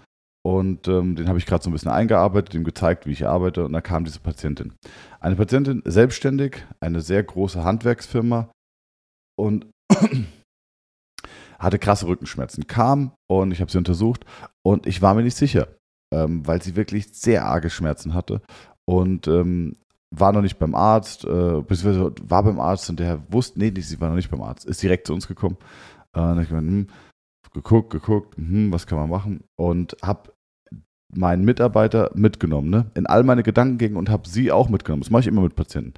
und 0.45 0.87
ähm, 0.87 1.15
den 1.15 1.27
habe 1.27 1.37
ich 1.37 1.45
gerade 1.45 1.63
so 1.63 1.69
ein 1.69 1.73
bisschen 1.73 1.91
eingearbeitet, 1.91 2.53
ihm 2.53 2.63
gezeigt, 2.63 3.05
wie 3.05 3.11
ich 3.11 3.27
arbeite 3.27 3.65
und 3.65 3.73
dann 3.73 3.83
kam 3.83 4.05
diese 4.05 4.19
Patientin. 4.19 4.73
Eine 5.19 5.35
Patientin, 5.35 5.81
selbstständig, 5.85 6.65
eine 6.79 7.01
sehr 7.01 7.23
große 7.23 7.63
Handwerksfirma 7.63 8.49
und 9.39 9.67
hatte 11.59 11.79
krasse 11.79 12.07
Rückenschmerzen. 12.07 12.67
Kam 12.67 13.11
und 13.29 13.51
ich 13.51 13.61
habe 13.61 13.71
sie 13.71 13.77
untersucht 13.77 14.25
und 14.65 14.85
ich 14.85 15.01
war 15.01 15.13
mir 15.13 15.23
nicht 15.23 15.37
sicher, 15.37 15.67
ähm, 16.13 16.45
weil 16.45 16.61
sie 16.61 16.75
wirklich 16.75 17.07
sehr 17.13 17.45
arge 17.45 17.69
Schmerzen 17.69 18.13
hatte 18.13 18.41
und 18.85 19.27
ähm, 19.27 19.75
war 20.15 20.31
noch 20.31 20.41
nicht 20.41 20.59
beim 20.59 20.75
Arzt, 20.75 21.25
äh, 21.25 21.61
beziehungsweise 21.61 22.13
war 22.23 22.43
beim 22.43 22.59
Arzt 22.59 22.89
und 22.89 22.99
der 22.99 23.21
wusste, 23.31 23.59
nee, 23.59 23.73
sie 23.77 23.99
war 23.99 24.09
noch 24.09 24.15
nicht 24.15 24.31
beim 24.31 24.41
Arzt, 24.41 24.65
ist 24.65 24.81
direkt 24.81 25.07
zu 25.07 25.13
uns 25.13 25.27
gekommen. 25.27 25.57
Äh, 26.13 26.21
und 26.21 26.41
ich 26.41 26.49
gemeint, 26.49 26.67
hm, 26.67 26.87
geguckt, 27.53 27.89
geguckt, 27.89 28.37
hm, 28.37 28.71
was 28.71 28.87
kann 28.87 28.97
man 28.97 29.09
machen 29.09 29.43
und 29.57 29.97
habe 30.01 30.31
meinen 31.13 31.45
Mitarbeiter 31.45 32.11
mitgenommen, 32.15 32.69
ne? 32.69 32.91
in 32.93 33.05
all 33.05 33.23
meine 33.23 33.43
Gedankengänge 33.43 33.97
und 33.97 34.09
habe 34.09 34.27
sie 34.27 34.51
auch 34.51 34.69
mitgenommen. 34.69 35.03
Das 35.03 35.09
mache 35.09 35.21
ich 35.21 35.27
immer 35.27 35.41
mit 35.41 35.55
Patienten. 35.55 35.93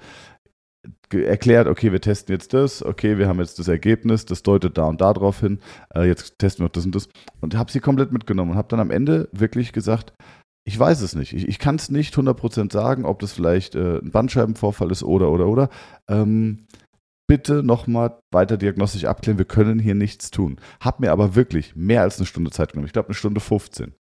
Erklärt, 1.11 1.67
okay, 1.67 1.91
wir 1.91 1.99
testen 1.99 2.33
jetzt 2.33 2.53
das, 2.53 2.83
okay, 2.83 3.17
wir 3.17 3.27
haben 3.27 3.39
jetzt 3.39 3.59
das 3.59 3.67
Ergebnis, 3.67 4.25
das 4.25 4.43
deutet 4.43 4.77
da 4.77 4.85
und 4.85 5.01
da 5.01 5.11
drauf 5.11 5.41
hin, 5.41 5.59
äh, 5.93 6.07
jetzt 6.07 6.39
testen 6.39 6.63
wir 6.63 6.69
das 6.69 6.85
und 6.85 6.95
das. 6.95 7.09
Und 7.41 7.57
habe 7.57 7.71
sie 7.71 7.79
komplett 7.79 8.11
mitgenommen 8.11 8.51
und 8.51 8.57
habe 8.57 8.69
dann 8.69 8.79
am 8.79 8.91
Ende 8.91 9.27
wirklich 9.33 9.73
gesagt, 9.73 10.13
ich 10.65 10.79
weiß 10.79 11.01
es 11.01 11.15
nicht. 11.15 11.33
Ich, 11.33 11.47
ich 11.47 11.59
kann 11.59 11.75
es 11.75 11.89
nicht 11.89 12.15
100% 12.15 12.71
sagen, 12.71 13.05
ob 13.05 13.19
das 13.19 13.33
vielleicht 13.33 13.75
äh, 13.75 13.97
ein 13.97 14.11
Bandscheibenvorfall 14.11 14.91
ist 14.91 15.03
oder, 15.03 15.31
oder, 15.31 15.47
oder. 15.47 15.69
Ähm, 16.07 16.67
bitte 17.27 17.63
nochmal 17.63 18.19
weiter 18.31 18.57
diagnostisch 18.57 19.05
abklären. 19.05 19.37
Wir 19.37 19.45
können 19.45 19.79
hier 19.79 19.95
nichts 19.95 20.31
tun. 20.31 20.59
Hab 20.79 20.99
mir 20.99 21.11
aber 21.11 21.35
wirklich 21.35 21.75
mehr 21.75 22.01
als 22.01 22.17
eine 22.17 22.25
Stunde 22.25 22.51
Zeit 22.51 22.71
genommen. 22.71 22.87
Ich 22.87 22.93
glaube, 22.93 23.07
eine 23.07 23.15
Stunde 23.15 23.39
15. 23.39 23.93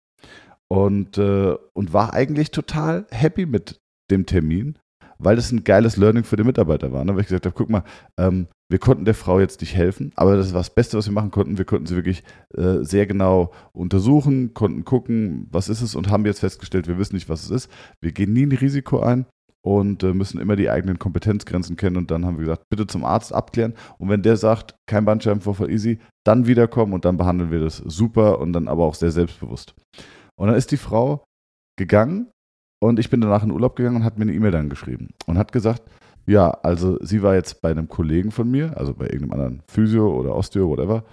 Und, 0.69 1.19
äh, 1.19 1.57
und 1.73 1.93
war 1.93 2.15
eigentlich 2.15 2.51
total 2.51 3.07
happy 3.11 3.47
mit 3.47 3.81
dem 4.11 4.27
Termin, 4.27 4.79
weil 5.19 5.37
das 5.37 5.53
ein 5.53 5.65
geiles 5.65 5.97
Learning 5.97 6.25
für 6.25 6.37
den 6.37 6.47
Mitarbeiter 6.47 6.93
war. 6.93 7.05
Ne? 7.05 7.15
Weil 7.15 7.23
ich 7.23 7.29
gesagt 7.29 7.47
habe, 7.47 7.55
guck 7.57 7.71
mal, 7.71 7.85
ähm, 8.19 8.47
wir 8.69 8.79
konnten 8.79 9.05
der 9.05 9.15
Frau 9.15 9.39
jetzt 9.39 9.61
nicht 9.61 9.77
helfen, 9.77 10.13
aber 10.17 10.37
das 10.37 10.53
war 10.53 10.61
das 10.61 10.75
Beste, 10.75 10.99
was 10.99 11.07
wir 11.07 11.13
machen 11.13 11.31
konnten. 11.31 11.59
Wir 11.59 11.65
konnten 11.65 11.87
sie 11.87 11.95
wirklich 11.95 12.25
äh, 12.57 12.83
sehr 12.83 13.07
genau 13.07 13.53
untersuchen, 13.73 14.55
konnten 14.55 14.85
gucken, 14.85 15.47
was 15.51 15.69
ist 15.69 15.83
es 15.83 15.95
und 15.95 16.11
haben 16.11 16.27
jetzt 16.27 16.41
festgestellt, 16.41 16.89
wir 16.89 16.99
wissen 16.99 17.15
nicht, 17.15 17.29
was 17.29 17.45
es 17.45 17.51
ist. 17.51 17.71
Wir 18.01 18.13
gehen 18.13 18.33
nie 18.33 18.47
ein 18.47 18.53
Risiko 18.53 19.01
ein 19.01 19.27
und 19.67 20.03
äh, 20.05 20.15
müssen 20.15 20.41
immer 20.41 20.55
die 20.55 20.71
eigenen 20.71 20.99
Kompetenzgrenzen 20.99 21.77
kennen. 21.77 21.97
Und 21.97 22.11
dann 22.11 22.25
haben 22.25 22.37
wir 22.37 22.45
gesagt, 22.45 22.69
bitte 22.69 22.87
zum 22.87 23.05
Arzt 23.05 23.33
abklären. 23.33 23.75
Und 23.99 24.09
wenn 24.09 24.23
der 24.23 24.37
sagt, 24.37 24.77
kein 24.89 25.05
Bandscheibenvorfall 25.05 25.71
easy, 25.71 25.99
dann 26.25 26.47
wiederkommen 26.47 26.93
und 26.93 27.05
dann 27.05 27.17
behandeln 27.17 27.51
wir 27.51 27.61
das 27.61 27.79
super 27.79 28.39
und 28.41 28.53
dann 28.53 28.69
aber 28.69 28.85
auch 28.85 28.95
sehr 28.95 29.11
selbstbewusst. 29.11 29.75
Und 30.39 30.49
dann 30.49 30.57
ist 30.57 30.71
die 30.71 30.77
Frau 30.77 31.25
gegangen 31.77 32.29
und 32.81 32.99
ich 32.99 33.11
bin 33.11 33.21
danach 33.21 33.43
in 33.43 33.51
Urlaub 33.51 33.77
gegangen 33.77 33.97
und 33.97 34.05
hat 34.05 34.19
mir 34.19 34.23
eine 34.23 34.35
E-Mail 34.35 34.51
dann 34.51 34.69
geschrieben 34.69 35.11
und 35.27 35.39
hat 35.39 35.53
gesagt, 35.53 35.83
ja, 36.27 36.51
also 36.51 36.99
sie 37.03 37.23
war 37.23 37.35
jetzt 37.35 37.63
bei 37.63 37.71
einem 37.71 37.89
Kollegen 37.89 38.33
von 38.33 38.51
mir, 38.51 38.77
also 38.77 38.95
bei 38.95 39.05
irgendeinem 39.07 39.33
anderen 39.33 39.63
Physio 39.69 40.09
oder 40.09 40.35
Osteo, 40.35 40.69
whatever. 40.69 41.05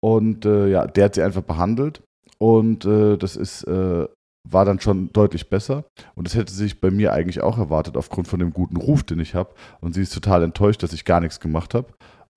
Und 0.00 0.44
äh, 0.44 0.68
ja, 0.68 0.86
der 0.86 1.06
hat 1.06 1.14
sie 1.14 1.22
einfach 1.22 1.42
behandelt 1.42 2.02
und 2.38 2.84
äh, 2.84 3.16
das 3.16 3.36
ist, 3.36 3.64
äh, 3.64 4.06
war 4.48 4.64
dann 4.64 4.80
schon 4.80 5.12
deutlich 5.12 5.50
besser. 5.50 5.84
Und 6.14 6.26
das 6.26 6.34
hätte 6.34 6.52
sich 6.52 6.80
bei 6.80 6.90
mir 6.90 7.12
eigentlich 7.12 7.42
auch 7.42 7.58
erwartet, 7.58 7.96
aufgrund 7.96 8.28
von 8.28 8.38
dem 8.38 8.52
guten 8.52 8.76
Ruf, 8.76 9.02
den 9.02 9.20
ich 9.20 9.34
habe. 9.34 9.54
Und 9.80 9.94
sie 9.94 10.02
ist 10.02 10.14
total 10.14 10.42
enttäuscht, 10.42 10.82
dass 10.82 10.92
ich 10.92 11.04
gar 11.04 11.20
nichts 11.20 11.40
gemacht 11.40 11.74
habe. 11.74 11.88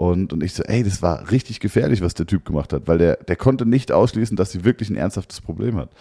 Und, 0.01 0.33
und 0.33 0.43
ich 0.43 0.53
so, 0.53 0.63
ey, 0.63 0.83
das 0.83 1.03
war 1.03 1.29
richtig 1.29 1.59
gefährlich, 1.59 2.01
was 2.01 2.15
der 2.15 2.25
Typ 2.25 2.43
gemacht 2.43 2.73
hat, 2.73 2.87
weil 2.87 2.97
der, 2.97 3.17
der 3.17 3.35
konnte 3.35 3.67
nicht 3.67 3.91
ausschließen, 3.91 4.35
dass 4.35 4.51
sie 4.51 4.65
wirklich 4.65 4.89
ein 4.89 4.95
ernsthaftes 4.95 5.41
Problem 5.41 5.77
hat. 5.77 5.91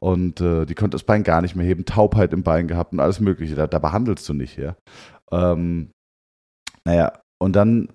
Und 0.00 0.40
äh, 0.40 0.64
die 0.64 0.74
konnte 0.74 0.94
das 0.94 1.02
Bein 1.02 1.24
gar 1.24 1.42
nicht 1.42 1.56
mehr 1.56 1.66
heben, 1.66 1.84
Taubheit 1.84 2.32
im 2.32 2.42
Bein 2.42 2.68
gehabt 2.68 2.92
und 2.92 3.00
alles 3.00 3.20
Mögliche. 3.20 3.54
Da, 3.54 3.66
da 3.66 3.78
behandelst 3.78 4.28
du 4.28 4.34
nicht, 4.34 4.56
ja. 4.56 4.76
Ähm, 5.32 5.90
naja, 6.84 7.20
und 7.40 7.56
dann 7.56 7.88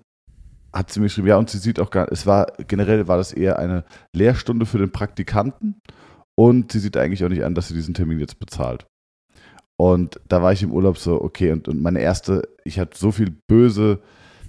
hat 0.72 0.90
sie 0.90 1.00
mir 1.00 1.06
geschrieben, 1.06 1.28
ja, 1.28 1.36
und 1.36 1.48
sie 1.48 1.58
sieht 1.58 1.80
auch 1.80 1.90
gar, 1.90 2.10
es 2.10 2.26
war, 2.26 2.52
generell 2.66 3.06
war 3.06 3.16
das 3.16 3.32
eher 3.32 3.58
eine 3.58 3.84
Lehrstunde 4.14 4.66
für 4.66 4.78
den 4.78 4.90
Praktikanten 4.90 5.80
und 6.36 6.72
sie 6.72 6.80
sieht 6.80 6.96
eigentlich 6.96 7.24
auch 7.24 7.28
nicht 7.28 7.44
an, 7.44 7.54
dass 7.54 7.68
sie 7.68 7.74
diesen 7.74 7.94
Termin 7.94 8.18
jetzt 8.18 8.38
bezahlt. 8.38 8.86
Und 9.76 10.20
da 10.28 10.42
war 10.42 10.52
ich 10.52 10.62
im 10.62 10.72
Urlaub 10.72 10.98
so, 10.98 11.20
okay, 11.20 11.52
und, 11.52 11.68
und 11.68 11.80
meine 11.80 12.00
erste, 12.00 12.48
ich 12.64 12.78
hatte 12.78 12.98
so 12.98 13.12
viel 13.12 13.36
böse, 13.48 14.00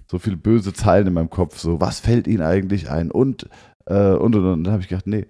so 0.10 0.20
viel 0.20 0.36
böse 0.36 0.74
Zeilen 0.74 1.08
in 1.08 1.14
meinem 1.14 1.30
Kopf, 1.30 1.58
so, 1.58 1.82
was 1.82 2.00
fällt 2.00 2.28
Ihnen 2.28 2.44
eigentlich 2.44 2.90
ein? 2.90 3.12
Und, 3.12 3.48
äh, 3.86 4.12
und, 4.12 4.36
und, 4.36 4.46
und, 4.46 4.64
dann 4.64 4.74
habe 4.74 4.84
ich 4.84 4.90
gedacht, 4.90 5.08
nee, 5.08 5.28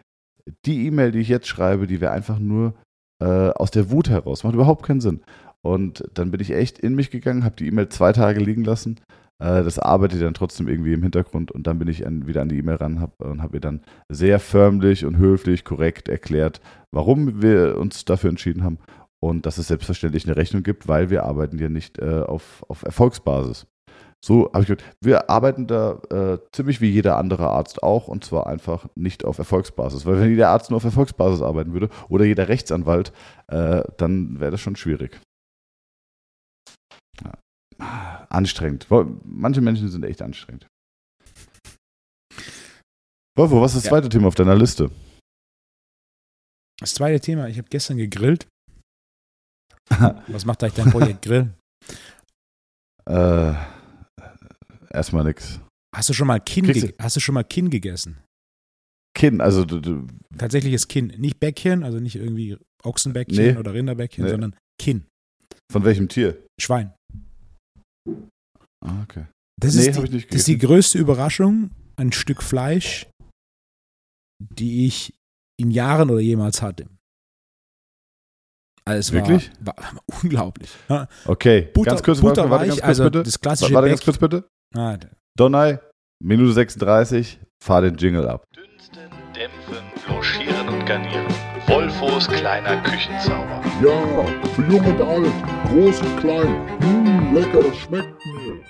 die 0.66 0.86
E-Mail, 0.88 1.12
die 1.12 1.20
ich 1.20 1.30
jetzt 1.30 1.48
schreibe, 1.48 1.88
die 1.88 2.02
wäre 2.02 2.12
einfach 2.12 2.39
nur 2.39 2.76
äh, 3.22 3.26
aus 3.26 3.72
der 3.72 3.91
Wut 3.91 4.10
heraus, 4.10 4.43
macht 4.43 4.56
überhaupt 4.56 4.86
keinen 4.86 5.02
Sinn. 5.02 5.22
Und 5.62 6.04
dann 6.14 6.32
bin 6.32 6.41
ich 6.41 6.52
echt 6.52 6.78
in 6.78 6.96
mich 6.96 7.10
gegangen, 7.10 7.43
habe 7.43 7.56
die 7.56 7.68
E-Mail 7.68 7.89
zwei 7.89 8.14
Tage 8.14 8.39
liegen 8.39 8.64
lassen. 8.64 9.00
Äh, 9.39 9.64
das 9.64 9.80
arbeitet 9.80 10.22
dann 10.22 10.34
trotzdem 10.34 10.68
irgendwie 10.68 10.93
im 10.93 11.04
Hintergrund 11.04 11.52
und 11.52 11.68
dann 11.68 11.80
bin 11.80 11.88
ich 11.88 12.06
an, 12.06 12.28
wieder 12.28 12.41
an 12.41 12.50
die 12.50 12.58
E-Mail 12.58 12.76
ran 12.76 13.00
hab, 13.00 13.22
und 13.22 13.41
habe 13.41 13.58
ihr 13.58 13.62
dann 13.62 13.82
sehr 14.10 14.39
förmlich 14.39 15.06
und 15.06 15.18
höflich, 15.18 15.64
korrekt 15.64 16.08
erklärt, 16.08 16.62
warum 16.91 17.41
wir 17.41 17.78
uns 17.78 18.06
dafür 18.06 18.30
entschieden 18.30 18.64
haben 18.64 18.78
und 19.20 19.46
dass 19.46 19.58
es 19.58 19.68
selbstverständlich 19.68 20.26
eine 20.26 20.38
Rechnung 20.38 20.64
gibt, 20.64 20.88
weil 20.88 21.10
wir 21.10 21.24
arbeiten 21.24 21.58
ja 21.58 21.70
nicht 21.70 22.00
äh, 22.00 22.22
auf, 22.22 22.64
auf 22.68 22.84
Erfolgsbasis. 22.84 23.66
So 24.26 24.49
habe 24.53 24.61
ich 24.61 24.67
gesagt, 24.67 24.84
wir 25.01 25.30
arbeiten 25.30 25.67
da 25.67 25.99
äh, 26.09 26.39
ziemlich 26.51 26.82
wie 26.82 26.89
jeder 26.89 27.17
andere 27.17 27.47
Arzt 27.49 27.84
auch 27.84 28.07
und 28.07 28.26
zwar 28.26 28.47
einfach 28.47 28.88
nicht 28.95 29.23
auf 29.23 29.38
Erfolgsbasis. 29.38 30.07
Weil 30.07 30.19
wenn 30.19 30.30
jeder 30.32 30.49
Arzt 30.49 30.71
nur 30.71 30.78
auf 30.78 30.84
Erfolgsbasis 30.84 31.43
arbeiten 31.43 31.73
würde 31.73 31.89
oder 32.09 32.26
jeder 32.26 32.47
Rechtsanwalt, 32.47 33.13
äh, 33.49 33.84
dann 33.97 34.39
wäre 34.39 34.49
das 34.49 34.61
schon 34.61 34.76
schwierig. 34.76 35.21
Ja. 37.23 38.26
Anstrengend. 38.30 38.88
Manche 39.23 39.61
Menschen 39.61 39.89
sind 39.89 40.03
echt 40.03 40.23
anstrengend. 40.23 40.65
Wolfo, 43.38 43.61
was 43.61 43.73
ist 43.76 43.78
das 43.78 43.84
Ja. 43.86 43.89
zweite 43.91 44.09
Thema 44.09 44.30
auf 44.30 44.36
deiner 44.36 44.55
Liste? 44.55 44.89
Das 46.80 46.95
zweite 46.95 47.19
Thema, 47.19 47.47
ich 47.47 47.57
habe 47.59 47.67
gestern 47.69 47.97
gegrillt. 47.97 48.47
Was 50.28 50.45
macht 50.45 50.63
eigentlich 50.63 50.84
dein 50.84 50.91
Projekt 50.91 51.21
Grill? 51.21 51.53
Äh, 53.05 53.53
erstmal 54.96 55.24
nix. 55.24 55.60
Hast 55.96 56.10
du 56.10 56.14
schon 56.14 56.28
mal 56.28 56.39
Kinn, 56.39 56.66
ge 56.66 56.93
hast 57.00 57.16
du 57.16 57.20
schon 57.20 57.36
mal 57.36 57.43
Kinn 57.43 57.70
gegessen? 57.70 58.18
Kinn, 59.18 59.39
also 59.39 59.64
du, 59.64 59.80
du, 59.80 60.08
Tatsächliches 60.38 60.88
Kinn, 60.89 61.08
nicht 61.18 61.39
Bäckchen, 61.39 61.84
also 61.84 62.00
nicht 62.02 62.16
irgendwie 62.18 62.58
Ochsenbäckchen 62.84 63.54
Nee. 63.54 63.58
oder 63.58 63.74
Rinderbäckchen, 63.74 64.26
Nee. 64.26 64.30
sondern 64.32 64.56
Kinn, 64.82 65.06
von 65.72 65.86
welchem 65.86 66.10
Tier? 66.10 66.38
Schwein. 66.60 66.93
Ah, 68.86 69.02
okay. 69.04 69.26
Das, 69.60 69.76
Nee, 69.76 69.88
ist, 69.88 69.98
die, 69.98 70.04
ich 70.04 70.12
nicht 70.12 70.30
das 70.32 70.39
ist 70.41 70.48
die 70.50 70.58
größte 70.58 70.98
Überraschung, 70.98 71.72
ein 71.96 72.12
Stück 72.12 72.43
Fleisch, 72.43 73.08
die 74.39 74.86
ich 74.86 75.14
in 75.58 75.72
Jahren 75.72 76.10
oder 76.10 76.20
jemals 76.20 76.62
hatte. 76.62 76.88
Also 78.88 79.14
Wirklich? 79.14 79.50
War, 79.62 79.76
war 79.78 80.04
unglaublich. 80.24 80.70
Okay, 81.26 81.70
Butter, 81.74 81.91
ganz 81.91 82.04
kurz, 82.04 82.22
warte, 82.22 82.41
warte 82.50 82.50
butterweich, 82.50 82.68
ganz 82.68 82.80
kurz 82.82 82.88
also 82.89 83.04
bitte. 83.06 83.24
das 83.24 83.39
klassische 83.39 83.74
Warte 83.74 83.88
ganz 83.88 84.02
Bäck- 84.02 84.06
kurz 84.06 84.18
bitte. 84.20 84.48
Ah, 84.78 84.97
Donai, 85.38 85.80
Minute 86.21 86.51
36, 86.51 87.39
fahr 87.63 87.80
den 87.80 87.95
Jingle 87.95 88.28
ab. 88.28 88.43
Dünsten, 88.53 89.09
dämpfen, 89.34 89.86
blanchieren 90.05 90.67
und 90.67 90.86
garnieren. 90.86 91.26
Wolfos 91.65 92.28
kleiner 92.28 92.84
Küchenzauber. 92.84 93.63
Ja, 93.82 94.26
für 94.49 94.61
jung 94.63 94.86
und 94.86 95.01
alt, 95.01 95.34
groß 95.69 96.01
und 96.01 96.17
klein. 96.17 96.80
Mmh, 96.82 97.39
lecker, 97.39 97.63
das 97.63 97.78
schmeckt 97.78 98.26
mir. 98.26 98.61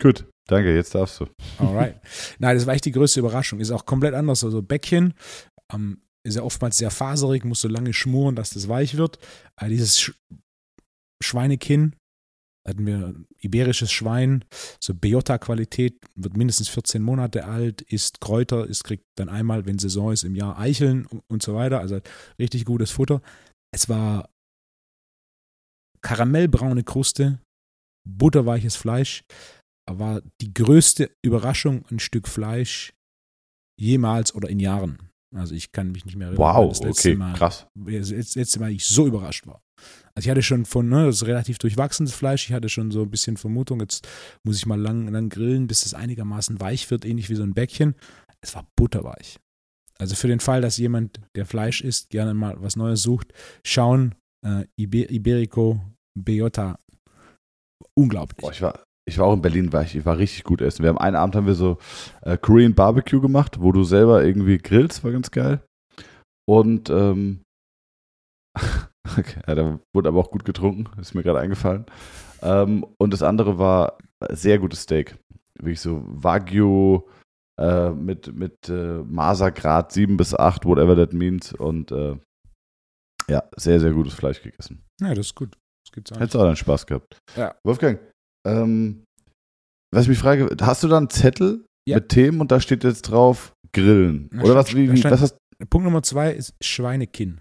Gut, 0.00 0.24
danke, 0.46 0.76
jetzt 0.76 0.94
darfst 0.94 1.18
du. 1.18 1.26
Alright. 1.58 2.00
Nein, 2.38 2.56
das 2.56 2.64
war 2.64 2.74
echt 2.74 2.84
die 2.84 2.92
größte 2.92 3.18
Überraschung. 3.18 3.58
Ist 3.58 3.72
auch 3.72 3.84
komplett 3.84 4.14
anders. 4.14 4.44
Also 4.44 4.62
Bäckchen 4.62 5.14
ähm, 5.72 6.02
ist 6.22 6.36
ja 6.36 6.42
oftmals 6.44 6.78
sehr 6.78 6.92
faserig, 6.92 7.44
muss 7.44 7.62
so 7.62 7.68
lange 7.68 7.92
schmoren, 7.92 8.36
dass 8.36 8.50
das 8.50 8.68
weich 8.68 8.96
wird. 8.96 9.18
Aber 9.56 9.70
dieses 9.70 10.00
Sch 10.00 10.12
Schweinekinn 11.20 11.96
hatten 12.66 12.86
wir 12.86 13.14
iberisches 13.38 13.90
Schwein, 13.90 14.44
so 14.80 14.94
Biota-Qualität, 14.94 15.98
wird 16.14 16.36
mindestens 16.36 16.68
14 16.68 17.02
Monate 17.02 17.44
alt, 17.44 17.82
isst 17.82 18.20
Kräuter, 18.20 18.66
isst, 18.66 18.84
kriegt 18.84 19.04
dann 19.16 19.28
einmal, 19.28 19.66
wenn 19.66 19.78
Saison 19.78 20.12
ist, 20.12 20.22
im 20.22 20.36
Jahr 20.36 20.58
Eicheln 20.58 21.06
und 21.06 21.42
so 21.42 21.54
weiter. 21.54 21.80
Also 21.80 22.00
richtig 22.38 22.64
gutes 22.64 22.90
Futter. 22.90 23.20
Es 23.74 23.88
war 23.88 24.30
karamellbraune 26.02 26.84
Kruste, 26.84 27.40
butterweiches 28.04 28.76
Fleisch, 28.76 29.24
war 29.88 30.22
die 30.40 30.54
größte 30.54 31.10
Überraschung, 31.22 31.84
ein 31.90 31.98
Stück 31.98 32.28
Fleisch 32.28 32.92
jemals 33.78 34.34
oder 34.34 34.48
in 34.48 34.60
Jahren. 34.60 35.11
Also 35.34 35.54
ich 35.54 35.72
kann 35.72 35.92
mich 35.92 36.04
nicht 36.04 36.16
mehr 36.16 36.28
erinnern, 36.28 36.42
Wow, 36.42 36.68
das 36.68 36.82
letzte 36.82 37.08
okay, 37.10 37.16
Mal, 37.18 37.34
krass. 37.34 37.66
das 37.74 38.34
letzte 38.34 38.60
Mal 38.60 38.70
ich 38.70 38.84
so 38.84 39.06
überrascht 39.06 39.46
war. 39.46 39.62
Also 40.14 40.26
ich 40.26 40.30
hatte 40.30 40.42
schon 40.42 40.66
von, 40.66 40.88
ne, 40.88 41.06
das 41.06 41.16
ist 41.16 41.26
relativ 41.26 41.58
durchwachsenes 41.58 42.12
Fleisch, 42.12 42.46
ich 42.48 42.52
hatte 42.52 42.68
schon 42.68 42.90
so 42.90 43.02
ein 43.02 43.10
bisschen 43.10 43.36
Vermutung, 43.36 43.80
jetzt 43.80 44.06
muss 44.44 44.56
ich 44.56 44.66
mal 44.66 44.78
lang, 44.80 45.08
lang 45.08 45.30
grillen, 45.30 45.66
bis 45.66 45.86
es 45.86 45.94
einigermaßen 45.94 46.60
weich 46.60 46.90
wird, 46.90 47.04
ähnlich 47.04 47.30
wie 47.30 47.34
so 47.34 47.42
ein 47.42 47.54
Bäckchen. 47.54 47.94
Es 48.42 48.54
war 48.54 48.66
butterweich. 48.76 49.38
Also 49.98 50.14
für 50.14 50.28
den 50.28 50.40
Fall, 50.40 50.60
dass 50.60 50.76
jemand, 50.76 51.20
der 51.34 51.46
Fleisch 51.46 51.80
isst, 51.80 52.10
gerne 52.10 52.34
mal 52.34 52.60
was 52.60 52.76
Neues 52.76 53.02
sucht, 53.02 53.32
schauen, 53.64 54.14
äh, 54.44 54.66
Iber 54.76 55.10
Iberico 55.10 55.80
Biota. 56.18 56.78
Unglaublich. 57.94 58.40
Boah, 58.40 58.52
ich 58.52 58.62
war, 58.62 58.84
ich 59.04 59.18
war 59.18 59.26
auch 59.26 59.34
in 59.34 59.42
Berlin, 59.42 59.72
war 59.72 59.82
ich, 59.82 59.96
ich 59.96 60.04
war 60.04 60.18
richtig 60.18 60.44
gut 60.44 60.60
essen. 60.60 60.82
Wir 60.82 60.90
haben 60.90 60.98
einen 60.98 61.16
Abend 61.16 61.34
haben 61.34 61.46
wir 61.46 61.54
so 61.54 61.78
äh, 62.22 62.36
Korean 62.36 62.74
Barbecue 62.74 63.20
gemacht, 63.20 63.60
wo 63.60 63.72
du 63.72 63.84
selber 63.84 64.24
irgendwie 64.24 64.58
grillst, 64.58 65.02
war 65.04 65.12
ganz 65.12 65.30
geil. 65.30 65.60
Und 66.48 66.90
ähm, 66.90 67.42
okay, 69.18 69.40
ja, 69.46 69.54
da 69.54 69.80
wurde 69.94 70.08
aber 70.08 70.20
auch 70.20 70.30
gut 70.30 70.44
getrunken, 70.44 70.88
ist 71.00 71.14
mir 71.14 71.22
gerade 71.22 71.40
eingefallen. 71.40 71.86
Ähm, 72.42 72.84
und 72.98 73.12
das 73.12 73.22
andere 73.22 73.58
war 73.58 73.98
sehr 74.30 74.58
gutes 74.58 74.82
Steak. 74.82 75.16
Wirklich 75.58 75.80
so 75.80 76.02
Wagyu 76.06 77.02
äh, 77.58 77.90
mit, 77.90 78.34
mit 78.34 78.68
äh, 78.68 79.02
Masergrad 79.04 79.92
7 79.92 80.16
bis 80.16 80.34
8, 80.34 80.64
whatever 80.64 80.96
that 80.96 81.12
means. 81.12 81.52
Und 81.52 81.92
äh, 81.92 82.16
ja, 83.28 83.44
sehr, 83.56 83.80
sehr 83.80 83.92
gutes 83.92 84.14
Fleisch 84.14 84.42
gegessen. 84.42 84.84
Ja, 85.00 85.14
das 85.14 85.26
ist 85.26 85.34
gut. 85.34 85.56
Das 85.84 85.92
gibt's 85.92 86.10
Hättest 86.12 86.34
du 86.34 86.38
auch 86.38 86.44
deinen 86.44 86.56
Spaß 86.56 86.86
gehabt. 86.86 87.18
Ja. 87.36 87.54
Wolfgang, 87.64 88.00
ähm, 88.46 89.04
was 89.94 90.04
ich 90.04 90.08
mich 90.08 90.18
frage, 90.18 90.54
hast 90.60 90.82
du 90.82 90.88
da 90.88 90.96
einen 90.98 91.10
Zettel 91.10 91.64
Ja. 91.88 91.96
mit 91.96 92.08
Themen 92.08 92.40
und 92.40 92.50
da 92.52 92.60
steht 92.60 92.84
jetzt 92.84 93.02
drauf 93.02 93.52
Grillen? 93.72 94.28
Da 94.32 94.42
Oder 94.42 94.54
was, 94.56 94.74
wie, 94.74 94.90
wie, 94.92 95.04
was 95.04 95.20
hast 95.20 95.36
Punkt 95.70 95.84
Nummer 95.84 96.02
zwei 96.02 96.32
ist 96.32 96.54
Schweinekinn. 96.62 97.40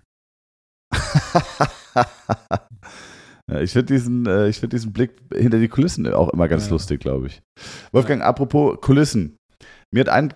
ja, 3.49 3.59
ich 3.61 3.71
finde 3.71 3.93
diesen, 3.93 4.25
äh, 4.27 4.47
ich 4.47 4.59
find 4.59 4.73
diesen 4.73 4.93
Blick 4.93 5.13
hinter 5.33 5.59
die 5.59 5.67
Kulissen 5.69 6.11
auch 6.13 6.29
immer 6.29 6.47
ganz 6.47 6.65
Ja. 6.65 6.71
lustig, 6.71 6.99
glaube 6.99 7.27
ich. 7.27 7.41
Wolfgang, 7.91 8.21
apropos 8.21 8.79
Kulissen. 8.81 9.37
Mir 9.93 10.01
hat 10.01 10.09
ein 10.09 10.33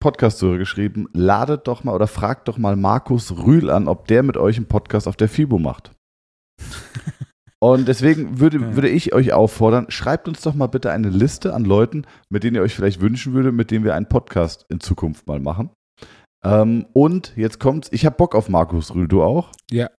Podcast-Hörer 0.00 0.58
geschrieben, 0.58 1.06
ladet 1.12 1.66
doch 1.66 1.82
mal 1.84 1.94
oder 1.94 2.06
fragt 2.06 2.48
doch 2.48 2.56
mal 2.58 2.76
Markus 2.76 3.36
Rühl 3.36 3.70
an, 3.70 3.88
ob 3.88 4.06
der 4.06 4.22
mit 4.22 4.36
euch 4.36 4.56
einen 4.56 4.66
Podcast 4.66 5.08
auf 5.08 5.16
der 5.16 5.28
FIBO 5.28 5.58
macht. 5.58 5.92
Und 7.60 7.88
deswegen 7.88 8.38
würde, 8.38 8.76
würde 8.76 8.88
ich 8.88 9.12
euch 9.14 9.32
auffordern, 9.32 9.86
schreibt 9.90 10.28
uns 10.28 10.42
doch 10.42 10.54
mal 10.54 10.68
bitte 10.68 10.92
eine 10.92 11.08
Liste 11.08 11.54
an 11.54 11.64
Leuten, 11.64 12.06
mit 12.30 12.44
denen 12.44 12.54
ihr 12.54 12.62
euch 12.62 12.74
vielleicht 12.74 13.00
wünschen 13.00 13.32
würdet, 13.32 13.52
mit 13.52 13.70
denen 13.70 13.84
wir 13.84 13.94
einen 13.94 14.08
Podcast 14.08 14.64
in 14.68 14.78
Zukunft 14.78 15.26
mal 15.26 15.40
machen. 15.40 15.70
Ähm, 16.44 16.86
und 16.92 17.36
jetzt 17.36 17.58
kommt's, 17.58 17.88
ich 17.90 18.06
habe 18.06 18.16
Bock 18.16 18.36
auf 18.36 18.48
Markus 18.48 18.94
Rühl, 18.94 19.08
du 19.08 19.22
auch? 19.22 19.52
Ja. 19.70 19.90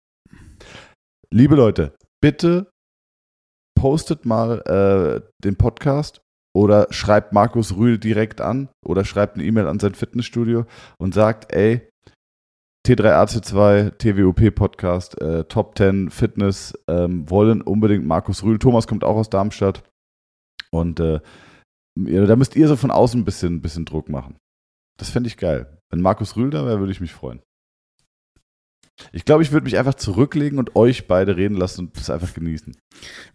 Liebe 1.31 1.57
Leute, 1.57 1.95
bitte 2.21 2.71
postet 3.77 4.25
mal 4.25 4.61
äh, 4.67 5.29
den 5.43 5.57
Podcast 5.57 6.21
oder 6.55 6.87
schreibt 6.91 7.33
Markus 7.33 7.77
Rühl 7.77 7.99
direkt 7.99 8.41
an 8.41 8.69
oder 8.85 9.05
schreibt 9.05 9.35
eine 9.35 9.45
E-Mail 9.45 9.67
an 9.67 9.81
sein 9.81 9.95
Fitnessstudio 9.95 10.65
und 10.99 11.13
sagt, 11.13 11.53
ey, 11.53 11.89
T3AC2, 12.89 13.99
TWOP 13.99 14.55
Podcast, 14.55 15.21
äh, 15.21 15.45
Top 15.45 15.77
10 15.77 16.11
Fitness, 16.11 16.73
ähm, 16.89 17.29
wollen 17.29 17.61
unbedingt 17.61 18.07
Markus 18.07 18.43
Rühl. 18.43 18.59
Thomas 18.59 18.87
kommt 18.87 19.05
auch 19.05 19.17
aus 19.17 19.29
Darmstadt. 19.29 19.83
Und 20.71 20.99
äh, 20.99 21.21
da 21.97 22.37
müsst 22.37 22.57
ihr 22.57 22.67
so 22.67 22.77
von 22.77 22.91
außen 22.91 23.21
ein 23.21 23.25
bisschen, 23.27 23.61
bisschen 23.61 23.85
Druck 23.85 24.09
machen. 24.09 24.39
Das 24.99 25.11
fände 25.11 25.29
ich 25.29 25.37
geil. 25.37 25.79
Wenn 25.91 26.01
Markus 26.01 26.35
Rühl 26.37 26.49
da 26.49 26.65
wäre, 26.65 26.79
würde 26.79 26.93
ich 26.93 27.03
mich 27.03 27.13
freuen. 27.13 27.43
Ich 29.13 29.27
glaube, 29.27 29.43
ich 29.43 29.53
würde 29.53 29.65
mich 29.65 29.77
einfach 29.77 29.95
zurücklegen 29.95 30.59
und 30.59 30.75
euch 30.75 31.07
beide 31.07 31.37
reden 31.37 31.57
lassen 31.59 31.87
und 31.87 31.97
das 31.97 32.09
einfach 32.09 32.33
genießen. 32.33 32.75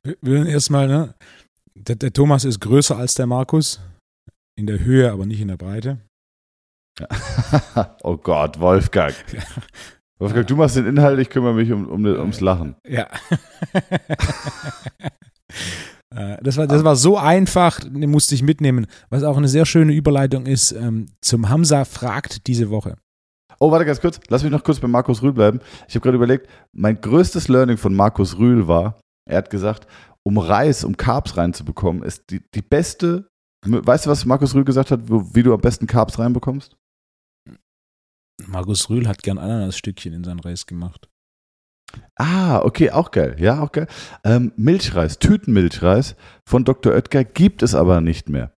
Wir 0.01 0.17
würden 0.21 0.47
erstmal, 0.47 0.87
ne? 0.87 1.13
Der, 1.75 1.95
der 1.95 2.11
Thomas 2.11 2.43
ist 2.43 2.59
größer 2.59 2.97
als 2.97 3.13
der 3.13 3.27
Markus. 3.27 3.79
In 4.55 4.65
der 4.65 4.79
Höhe, 4.79 5.11
aber 5.11 5.27
nicht 5.27 5.41
in 5.41 5.47
der 5.47 5.57
Breite. 5.57 5.99
oh 8.03 8.17
Gott, 8.17 8.59
Wolfgang. 8.59 9.13
Wolfgang, 10.19 10.47
du 10.47 10.55
machst 10.55 10.75
den 10.75 10.85
Inhalt, 10.85 11.19
ich 11.19 11.29
kümmere 11.29 11.53
mich 11.53 11.71
um, 11.71 11.87
um, 11.87 12.05
ums 12.05 12.39
Lachen. 12.41 12.75
Ja. 12.87 13.07
Äh, 16.15 16.37
Das 16.43 16.57
war, 16.57 16.67
das 16.67 16.83
war 16.83 16.95
so 16.95 17.17
einfach, 17.17 17.79
den 17.79 18.09
musste 18.11 18.35
ich 18.35 18.43
mitnehmen. 18.43 18.85
Was 19.09 19.23
auch 19.23 19.37
eine 19.37 19.47
sehr 19.47 19.65
schöne 19.65 19.93
Überleitung 19.93 20.45
ist 20.45 20.71
ähm, 20.71 21.07
zum 21.21 21.49
Hamza 21.49 21.85
fragt 21.85 22.45
diese 22.45 22.69
Woche. 22.69 22.97
Oh, 23.59 23.71
warte 23.71 23.85
ganz 23.85 24.01
kurz. 24.01 24.19
Lass 24.29 24.43
mich 24.43 24.51
noch 24.51 24.63
kurz 24.63 24.79
bei 24.79 24.87
Markus 24.87 25.21
Rühl 25.21 25.33
bleiben. 25.33 25.59
Ich 25.87 25.95
habe 25.95 26.03
gerade 26.03 26.17
überlegt, 26.17 26.47
mein 26.71 26.99
größtes 26.99 27.47
Learning 27.47 27.77
von 27.77 27.93
Markus 27.95 28.37
Rühl 28.37 28.67
war, 28.67 28.99
er 29.27 29.37
hat 29.37 29.49
gesagt, 29.49 29.87
um 30.23 30.37
Reis, 30.37 30.83
um 30.83 30.97
Carbs 30.97 31.37
reinzubekommen, 31.37 32.03
ist 32.03 32.29
die, 32.29 32.41
die 32.53 32.61
beste. 32.61 33.27
Weißt 33.65 34.05
du, 34.05 34.09
was 34.09 34.25
Markus 34.25 34.53
Rühl 34.53 34.65
gesagt 34.65 34.91
hat, 34.91 35.01
wie 35.09 35.43
du 35.43 35.53
am 35.53 35.61
besten 35.61 35.87
Carbs 35.87 36.19
reinbekommst? 36.19 36.75
Markus 38.47 38.89
Rühl 38.89 39.07
hat 39.07 39.23
gern 39.23 39.37
Ananasstückchen 39.37 40.13
in 40.13 40.23
sein 40.23 40.39
Reis 40.39 40.65
gemacht. 40.65 41.07
Ah, 42.15 42.59
okay, 42.63 42.89
auch 42.91 43.11
geil. 43.11 43.35
Ja, 43.39 43.61
auch 43.61 43.71
geil. 43.71 43.87
Ähm, 44.23 44.51
Milchreis, 44.55 45.19
Tütenmilchreis 45.19 46.15
von 46.47 46.63
Dr. 46.65 46.93
Oetker 46.93 47.23
gibt 47.23 47.61
es 47.61 47.75
aber 47.75 48.01
nicht 48.01 48.29
mehr. 48.29 48.51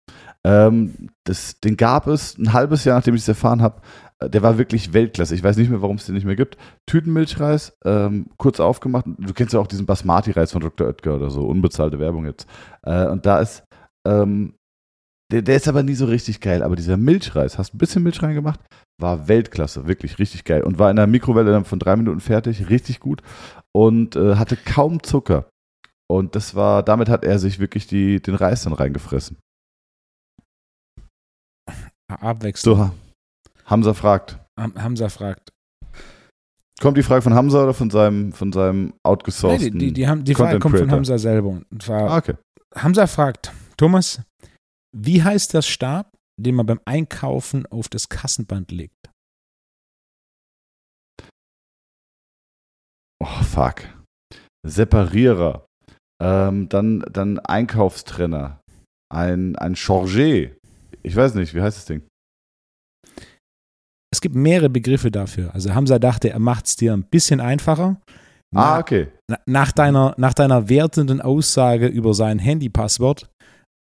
Ähm, 0.46 1.10
das, 1.26 1.60
den 1.60 1.76
gab 1.76 2.08
es 2.08 2.38
ein 2.38 2.54
halbes 2.54 2.86
Jahr, 2.86 2.98
nachdem 2.98 3.16
ich 3.16 3.22
es 3.22 3.28
erfahren 3.28 3.62
habe. 3.62 3.82
Äh, 4.20 4.30
Der 4.30 4.42
war 4.44 4.58
wirklich 4.58 4.94
Weltklasse. 4.94 5.36
Ich 5.36 5.44
weiß 5.44 5.58
nicht 5.58 5.70
mehr, 5.70 5.82
warum 5.82 5.98
es 5.98 6.06
den 6.06 6.16
nicht 6.16 6.26
mehr 6.26 6.36
gibt. 6.36 6.58
Tütenmilchreis, 6.88 7.78
ähm, 7.84 8.28
kurz 8.38 8.60
aufgemacht. 8.60 9.06
Du 9.18 9.34
kennst 9.34 9.54
ja 9.54 9.60
auch 9.60 9.68
diesen 9.68 9.86
Basmati-Reis 9.86 10.52
von 10.54 10.62
Dr. 10.62 10.88
Oetker 10.88 11.16
oder 11.16 11.30
so. 11.30 11.46
Unbezahlte 11.46 12.00
Werbung 12.00 12.26
jetzt. 12.26 12.48
Äh, 12.84 13.08
und 13.08 13.26
da 13.26 13.40
ist, 13.40 13.64
ähm, 14.08 14.56
der, 15.32 15.42
der 15.42 15.56
ist 15.58 15.68
aber 15.68 15.84
nie 15.84 15.96
so 15.96 16.06
richtig 16.06 16.40
geil. 16.40 16.64
Aber 16.64 16.76
dieser 16.76 16.96
Milchreis, 16.96 17.58
hast 17.58 17.74
du 17.74 17.76
ein 17.76 17.80
bisschen 17.80 18.04
Milch 18.04 18.22
reingemacht? 18.22 18.60
War 19.02 19.28
Weltklasse, 19.28 19.88
wirklich 19.88 20.20
richtig 20.20 20.46
geil. 20.46 20.64
Und 20.64 20.80
war 20.80 20.90
in 20.90 20.96
der 20.96 21.08
Mikrowelle 21.08 21.52
dann 21.52 21.66
von 21.66 21.80
drei 21.80 21.96
Minuten 21.96 22.22
fertig, 22.22 22.70
richtig 22.70 23.00
gut. 23.00 23.22
Und 23.74 24.16
äh, 24.16 24.36
hatte 24.36 24.56
kaum 24.56 25.04
Zucker. 25.04 25.50
Und 26.08 26.36
das 26.36 26.56
war, 26.56 26.84
damit 26.84 27.10
hat 27.10 27.24
er 27.26 27.40
sich 27.40 27.60
wirklich 27.60 27.88
die, 27.88 28.22
den 28.22 28.36
Reis 28.36 28.64
dann 28.64 28.74
reingefressen. 28.74 29.38
Abwechslung. 32.08 32.78
So, 32.78 32.92
Hamza 33.66 33.94
fragt. 33.94 34.40
Ham- 34.60 34.76
Hamza 34.82 35.10
fragt. 35.10 35.50
Kommt 36.82 36.98
die 36.98 37.04
Frage 37.04 37.22
von 37.22 37.34
Hamza 37.34 37.64
oder 37.64 37.74
von 37.74 37.90
seinem, 37.90 38.32
von 38.34 38.52
seinem 38.52 38.94
outgesourceten? 39.04 39.80
die, 39.80 39.88
die, 39.88 39.94
die, 39.94 40.08
haben, 40.08 40.24
die 40.24 40.36
Frage 40.36 40.60
kommt 40.60 40.78
von? 40.78 40.92
Hamza 40.92 41.18
selber. 41.18 41.62
Und 41.72 41.82
zwar, 41.82 42.10
Ah, 42.12 42.18
okay. 42.18 42.36
Hamza 42.76 43.08
fragt, 43.08 43.52
Thomas, 43.78 44.22
wie 44.96 45.24
heißt 45.24 45.54
der 45.54 45.62
Stab, 45.62 46.15
den 46.38 46.56
man 46.56 46.66
beim 46.66 46.80
Einkaufen 46.86 47.66
auf 47.68 47.88
das 47.90 48.10
Kassenband 48.10 48.72
legt? 48.72 49.10
Oh, 53.24 53.44
fuck. 53.44 53.84
Separierer. 54.68 55.66
Ähm, 56.22 56.70
dann, 56.70 57.00
dann 57.12 57.40
Einkaufstrenner. 57.40 58.60
Ein, 59.14 59.56
ein 59.58 59.76
Chargé. 59.76 60.56
Ich 61.04 61.16
weiß 61.16 61.36
nicht, 61.36 61.54
wie 61.54 61.62
heißt 61.62 61.78
das 61.78 61.86
Ding? 61.86 62.02
Es 64.12 64.22
gibt 64.22 64.36
mehrere 64.36 64.70
Begriffe 64.70 65.12
dafür. 65.12 65.54
Also 65.54 65.74
Hamza 65.74 66.00
dachte, 66.00 66.30
er 66.30 66.40
macht 66.40 66.66
es 66.68 66.76
dir 66.76 66.94
ein 66.94 67.04
bisschen 67.04 67.40
einfacher. 67.42 68.02
Ah, 68.56 68.76
Na- 68.76 68.80
okay. 68.80 69.08
na- 69.30 69.40
nach, 69.46 69.72
deiner, 69.72 70.16
nach 70.18 70.34
deiner 70.34 70.70
wertenden 70.70 71.22
Aussage 71.22 71.88
über 71.88 72.14
sein 72.14 72.40
Handypasswort 72.40 73.30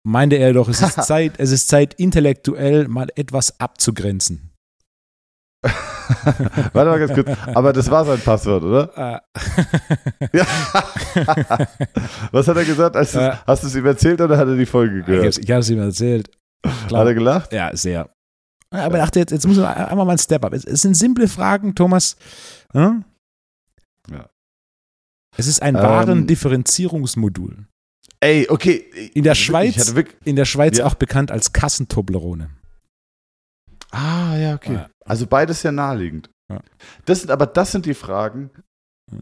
meinte 0.03 0.35
er 0.37 0.53
doch, 0.53 0.67
es 0.69 0.81
ist 0.81 1.03
Zeit, 1.05 1.33
es 1.37 1.51
ist 1.51 1.67
Zeit, 1.67 1.93
intellektuell 1.95 2.87
mal 2.87 3.07
etwas 3.15 3.59
abzugrenzen. 3.59 4.45
Warte 6.73 6.89
mal 6.89 6.99
ganz 6.99 7.13
kurz. 7.13 7.29
Aber 7.53 7.73
das 7.73 7.91
war 7.91 8.05
sein 8.05 8.19
Passwort, 8.21 8.63
oder? 8.63 8.97
Äh, 8.97 9.19
Ja. 10.37 10.45
Was 12.31 12.47
hat 12.47 12.57
er 12.57 12.65
gesagt? 12.65 12.95
Hast 12.95 13.63
du 13.63 13.67
es 13.67 13.75
ihm 13.75 13.85
erzählt 13.85 14.21
oder 14.21 14.37
hat 14.37 14.47
er 14.47 14.55
die 14.55 14.65
Folge 14.65 15.03
gehört? 15.03 15.37
ich 15.37 15.51
habe 15.51 15.59
es 15.59 15.69
ihm 15.69 15.79
erzählt. 15.79 16.31
Hat 16.65 16.91
er 16.91 17.13
gelacht? 17.13 17.51
Ja, 17.53 17.75
sehr. 17.75 18.09
Aber 18.71 18.97
ich 18.97 19.03
dachte, 19.03 19.19
jetzt, 19.19 19.31
jetzt 19.31 19.47
muss 19.47 19.57
man 19.57 19.65
einmal 19.67 20.05
mal 20.05 20.13
ein 20.13 20.17
Step 20.17 20.43
up. 20.45 20.53
Es, 20.53 20.63
es 20.63 20.81
sind 20.81 20.95
simple 20.95 21.27
Fragen, 21.27 21.75
Thomas. 21.75 22.15
Hm? 22.73 23.03
Ja. 24.11 24.29
Es 25.37 25.47
ist 25.47 25.61
ein 25.61 25.75
Ähm. 25.75 25.81
Warendifferenzierungsmodul. 25.83 27.67
Ey, 28.21 28.47
okay. 28.49 28.77
In 29.13 29.23
der 29.23 29.35
Schweiz- 29.35 29.95
wirklich, 29.95 30.17
In 30.25 30.35
der 30.35 30.45
Schweiz 30.45 30.77
Ja. 30.77 30.85
auch 30.85 30.95
bekannt 30.95 31.31
als 31.31 31.53
Kassentoblerone. 31.53 32.49
ah, 33.91 34.35
ja, 34.37 34.55
okay. 34.55 34.73
Ja. 34.73 34.89
Also 35.05 35.25
beides 35.25 35.61
sehr 35.61 35.71
naheliegend. 35.71 36.29
Ja. 36.51 36.59
Das 37.05 37.21
sind, 37.21 37.31
aber 37.31 37.45
das 37.47 37.71
sind 37.71 37.85
die 37.85 37.93
Fragen, 37.93 38.49
Ja. 39.11 39.19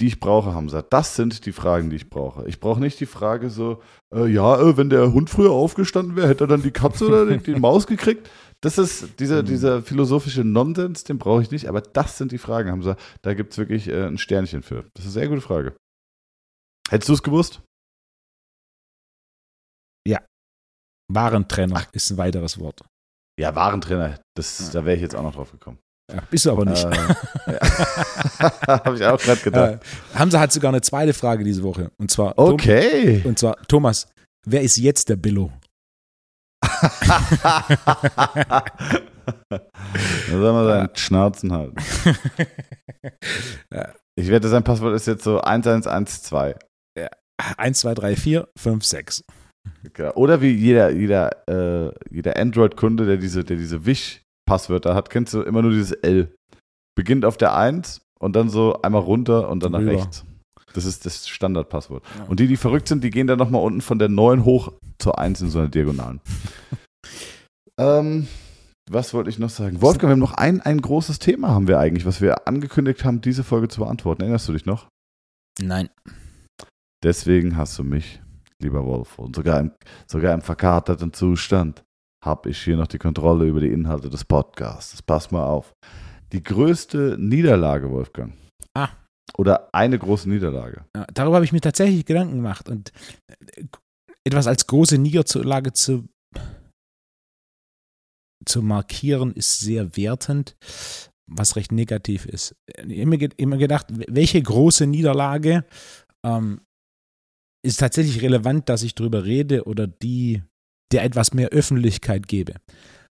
die 0.00 0.06
ich 0.06 0.20
brauche, 0.20 0.54
Hamza. 0.54 0.82
Das 0.82 1.16
sind 1.16 1.44
die 1.46 1.52
Fragen, 1.52 1.90
die 1.90 1.96
ich 1.96 2.08
brauche. 2.08 2.46
Ich 2.48 2.60
brauche 2.60 2.80
nicht 2.80 3.00
die 3.00 3.06
Frage 3.06 3.50
so, 3.50 3.82
äh, 4.14 4.26
ja, 4.26 4.60
äh, 4.60 4.76
wenn 4.76 4.88
der 4.90 5.12
Hund 5.12 5.28
früher 5.28 5.50
aufgestanden 5.50 6.14
wäre, 6.16 6.28
hätte 6.28 6.44
er 6.44 6.48
dann 6.48 6.62
die 6.62 6.70
Katze 6.70 7.06
oder 7.08 7.26
die, 7.26 7.38
die 7.38 7.58
Maus 7.58 7.86
gekriegt. 7.86 8.30
Das 8.62 8.78
ist 8.78 9.18
dieser, 9.20 9.42
Mhm. 9.42 9.46
dieser 9.46 9.82
philosophische 9.82 10.42
Nonsens, 10.44 11.04
den 11.04 11.18
brauche 11.18 11.42
ich 11.42 11.50
nicht. 11.50 11.68
Aber 11.68 11.80
das 11.82 12.16
sind 12.16 12.32
die 12.32 12.38
Fragen, 12.38 12.70
Hamza. 12.70 12.96
Da 13.22 13.34
gibt 13.34 13.52
es 13.52 13.58
wirklich 13.58 13.88
äh, 13.88 14.06
ein 14.06 14.16
Sternchen 14.18 14.62
für. 14.62 14.84
Das 14.94 15.04
ist 15.04 15.06
eine 15.06 15.12
sehr 15.12 15.28
gute 15.28 15.40
Frage. 15.42 15.74
Hättest 16.88 17.08
du 17.08 17.12
es 17.14 17.22
gewusst? 17.22 17.60
Warentrenner 21.08 21.84
ist 21.92 22.10
ein 22.10 22.16
weiteres 22.18 22.58
Wort. 22.58 22.80
Ja, 23.38 23.54
Warentrainer. 23.54 24.18
Das, 24.36 24.70
Da 24.70 24.84
wäre 24.84 24.96
ich 24.96 25.02
jetzt 25.02 25.14
auch 25.14 25.22
noch 25.22 25.34
drauf 25.34 25.50
gekommen. 25.52 25.78
Ja, 26.12 26.22
bist 26.30 26.46
du 26.46 26.52
aber 26.52 26.64
nicht. 26.64 26.84
Äh, 26.84 26.90
ja. 27.52 27.58
Habe 28.84 28.96
ich 28.96 29.04
auch 29.04 29.20
gerade 29.20 29.40
gedacht. 29.40 29.72
Äh, 29.74 29.78
Hamza 30.18 30.38
hat 30.40 30.52
sogar 30.52 30.70
eine 30.70 30.80
zweite 30.80 31.12
Frage 31.12 31.42
diese 31.44 31.62
Woche. 31.62 31.90
Und 31.98 32.10
zwar, 32.10 32.38
Okay. 32.38 33.22
und 33.24 33.38
zwar 33.38 33.56
Thomas, 33.68 34.08
wer 34.46 34.62
ist 34.62 34.76
jetzt 34.76 35.08
der 35.08 35.16
Billo? 35.16 35.52
Da 39.48 40.30
soll 40.30 40.52
man 40.52 40.66
seinen 40.66 40.96
Schnauzen 40.96 41.52
halten. 41.52 41.76
Ich 44.14 44.28
wette, 44.30 44.48
sein 44.48 44.62
Passwort 44.62 44.94
ist 44.94 45.06
jetzt 45.06 45.24
so 45.24 45.40
1112. 45.40 46.56
1, 47.58 47.78
2, 47.80 47.94
3, 47.94 48.16
4, 48.16 48.48
5, 48.56 48.84
6. 48.84 49.24
Genau. 49.92 50.12
Oder 50.14 50.42
wie 50.42 50.50
jeder, 50.50 50.90
jeder, 50.90 51.48
äh, 51.48 51.92
jeder 52.10 52.36
Android-Kunde, 52.36 53.06
der 53.06 53.16
diese, 53.16 53.44
der 53.44 53.56
diese 53.56 53.86
Wish-Passwörter 53.86 54.94
hat, 54.94 55.10
kennst 55.10 55.34
du 55.34 55.42
immer 55.42 55.62
nur 55.62 55.70
dieses 55.70 55.92
L. 55.92 56.34
Beginnt 56.94 57.24
auf 57.24 57.36
der 57.36 57.56
1 57.56 58.02
und 58.18 58.36
dann 58.36 58.48
so 58.48 58.80
einmal 58.82 59.02
runter 59.02 59.48
und 59.48 59.62
dann 59.62 59.72
nach 59.72 59.80
Rüber. 59.80 59.92
rechts. 59.92 60.24
Das 60.74 60.84
ist 60.84 61.06
das 61.06 61.28
Standardpasswort. 61.28 62.04
Ja. 62.18 62.24
Und 62.24 62.40
die, 62.40 62.48
die 62.48 62.56
verrückt 62.56 62.88
sind, 62.88 63.02
die 63.02 63.10
gehen 63.10 63.26
dann 63.26 63.38
nochmal 63.38 63.62
unten 63.62 63.80
von 63.80 63.98
der 63.98 64.08
9 64.08 64.44
hoch 64.44 64.72
zur 64.98 65.18
1 65.18 65.40
in 65.40 65.50
so 65.50 65.58
einer 65.58 65.68
Diagonalen. 65.68 66.20
ähm, 67.78 68.26
was 68.90 69.14
wollte 69.14 69.30
ich 69.30 69.38
noch 69.38 69.50
sagen? 69.50 69.80
Wolfgang, 69.80 70.10
wir 70.10 70.12
haben 70.12 70.20
noch 70.20 70.34
ein, 70.34 70.60
ein 70.60 70.80
großes 70.80 71.18
Thema, 71.18 71.48
haben 71.48 71.66
wir 71.66 71.78
eigentlich, 71.78 72.06
was 72.06 72.20
wir 72.20 72.46
angekündigt 72.46 73.04
haben, 73.04 73.20
diese 73.20 73.42
Folge 73.42 73.68
zu 73.68 73.80
beantworten. 73.80 74.22
Erinnerst 74.22 74.48
du 74.48 74.52
dich 74.52 74.66
noch? 74.66 74.88
Nein. 75.60 75.88
Deswegen 77.02 77.56
hast 77.56 77.78
du 77.78 77.84
mich, 77.84 78.20
lieber 78.62 78.84
Wolf, 78.84 79.18
und 79.18 79.36
sogar 79.36 79.60
im, 79.60 79.72
sogar 80.06 80.34
im 80.34 80.42
verkaterten 80.42 81.12
Zustand 81.12 81.84
habe 82.24 82.50
ich 82.50 82.62
hier 82.62 82.76
noch 82.76 82.86
die 82.86 82.98
Kontrolle 82.98 83.46
über 83.46 83.60
die 83.60 83.70
Inhalte 83.70 84.10
des 84.10 84.24
Podcasts. 84.24 85.02
Pass 85.02 85.30
mal 85.30 85.46
auf. 85.46 85.74
Die 86.32 86.42
größte 86.42 87.16
Niederlage, 87.20 87.90
Wolfgang. 87.90 88.34
Ah. 88.74 88.88
Oder 89.38 89.72
eine 89.74 89.98
große 89.98 90.28
Niederlage. 90.28 90.84
Ja, 90.96 91.06
darüber 91.12 91.36
habe 91.36 91.44
ich 91.44 91.52
mir 91.52 91.60
tatsächlich 91.60 92.04
Gedanken 92.04 92.36
gemacht. 92.36 92.68
Und 92.68 92.92
äh, 93.28 93.64
etwas 94.24 94.46
als 94.46 94.66
große 94.66 94.98
Niederlage 94.98 95.72
zu, 95.72 96.08
zu 98.44 98.62
markieren, 98.62 99.32
ist 99.32 99.60
sehr 99.60 99.96
wertend, 99.96 100.56
was 101.30 101.54
recht 101.54 101.70
negativ 101.70 102.26
ist. 102.26 102.56
Ich 102.66 103.00
habe 103.00 103.06
mir 103.06 103.18
ge- 103.18 103.30
immer 103.36 103.56
gedacht, 103.56 103.86
welche 104.08 104.42
große 104.42 104.86
Niederlage 104.86 105.64
ähm, 106.24 106.60
ist 107.66 107.78
tatsächlich 107.80 108.22
relevant, 108.22 108.68
dass 108.68 108.82
ich 108.82 108.94
darüber 108.94 109.24
rede 109.24 109.64
oder 109.64 109.86
die 109.86 110.42
der 110.92 111.02
etwas 111.04 111.34
mehr 111.34 111.48
Öffentlichkeit 111.48 112.28
gebe. 112.28 112.54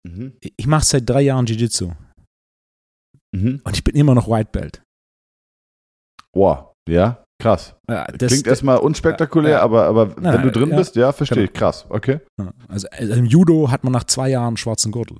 Mhm. 0.09 0.33
Ich 0.57 0.67
mache 0.67 0.85
seit 0.87 1.09
drei 1.09 1.21
Jahren 1.23 1.45
Jiu-Jitsu 1.47 1.93
Mhm. 3.37 3.61
und 3.63 3.77
ich 3.77 3.85
bin 3.85 3.95
immer 3.95 4.15
noch 4.15 4.27
White 4.27 4.51
Belt. 4.53 4.83
Wow, 6.35 6.73
ja, 6.89 7.23
krass. 7.43 7.75
Ja, 7.91 8.07
das- 8.07 8.33
Klingt 8.33 8.47
erstmal 8.47 8.79
unspektakulär, 8.79 9.51
Ja. 9.59 9.61
aber, 9.63 9.85
aber 9.87 10.15
Na, 10.19 10.33
wenn 10.33 10.43
du 10.43 10.51
drin 10.51 10.71
ja. 10.71 10.77
bist, 10.77 10.97
ja, 10.97 11.13
verstehe 11.13 11.37
Genau. 11.47 11.53
ich. 11.53 11.53
Krass, 11.53 11.87
okay. 11.91 12.21
Also, 12.69 12.89
also 12.89 13.13
im 13.15 13.27
Judo 13.27 13.71
hat 13.71 13.85
man 13.85 13.93
nach 13.93 14.05
zwei 14.05 14.31
Jahren 14.31 14.57
schwarzen 14.57 14.93
Gürtel. 14.93 15.19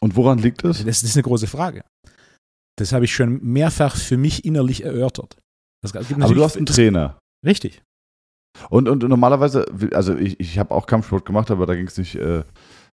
Und 0.00 0.16
woran 0.16 0.38
liegt 0.38 0.64
es? 0.64 0.78
Das, 0.78 0.86
das 1.00 1.02
ist 1.02 1.16
eine 1.16 1.22
große 1.24 1.46
Frage. 1.46 1.84
Das 2.78 2.92
habe 2.92 3.04
ich 3.04 3.14
schon 3.14 3.42
mehrfach 3.42 3.96
für 3.96 4.16
mich 4.16 4.44
innerlich 4.44 4.82
erörtert. 4.84 5.36
Das 5.92 6.08
gibt 6.08 6.22
Aber 6.22 6.34
du 6.34 6.42
hast 6.42 6.56
einen 6.56 6.66
Trainer. 6.66 7.18
Richtig. 7.44 7.82
Und, 8.70 8.88
und 8.88 9.02
normalerweise, 9.02 9.66
also 9.92 10.16
ich, 10.16 10.38
ich 10.40 10.58
habe 10.58 10.74
auch 10.74 10.86
Kampfsport 10.86 11.26
gemacht, 11.26 11.50
aber 11.50 11.66
da 11.66 11.74
ging 11.74 11.86
es 11.86 11.98
nicht, 11.98 12.14
äh, 12.14 12.44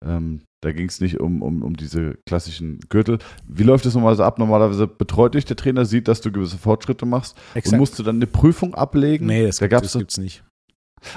ähm, 0.04 0.42
da 0.62 0.72
ging 0.72 0.88
es 0.88 1.00
nicht 1.00 1.20
um, 1.20 1.42
um, 1.42 1.62
um 1.62 1.76
diese 1.76 2.18
klassischen 2.26 2.80
Gürtel. 2.88 3.18
Wie 3.46 3.62
läuft 3.62 3.86
das 3.86 3.94
normalerweise 3.94 4.24
ab? 4.24 4.38
Normalerweise 4.38 4.86
betreut 4.86 5.34
dich 5.34 5.44
der 5.44 5.56
Trainer, 5.56 5.84
sieht, 5.84 6.08
dass 6.08 6.20
du 6.20 6.32
gewisse 6.32 6.58
Fortschritte 6.58 7.06
machst 7.06 7.36
und 7.54 7.76
musst 7.78 7.98
du 7.98 8.02
dann 8.02 8.16
eine 8.16 8.26
Prüfung 8.26 8.74
ablegen. 8.74 9.26
nee, 9.26 9.46
das, 9.46 9.58
da 9.58 9.66
gibt, 9.66 9.72
gab's 9.72 9.92
das 9.92 10.00
gibt's 10.00 10.18
nicht. 10.18 10.44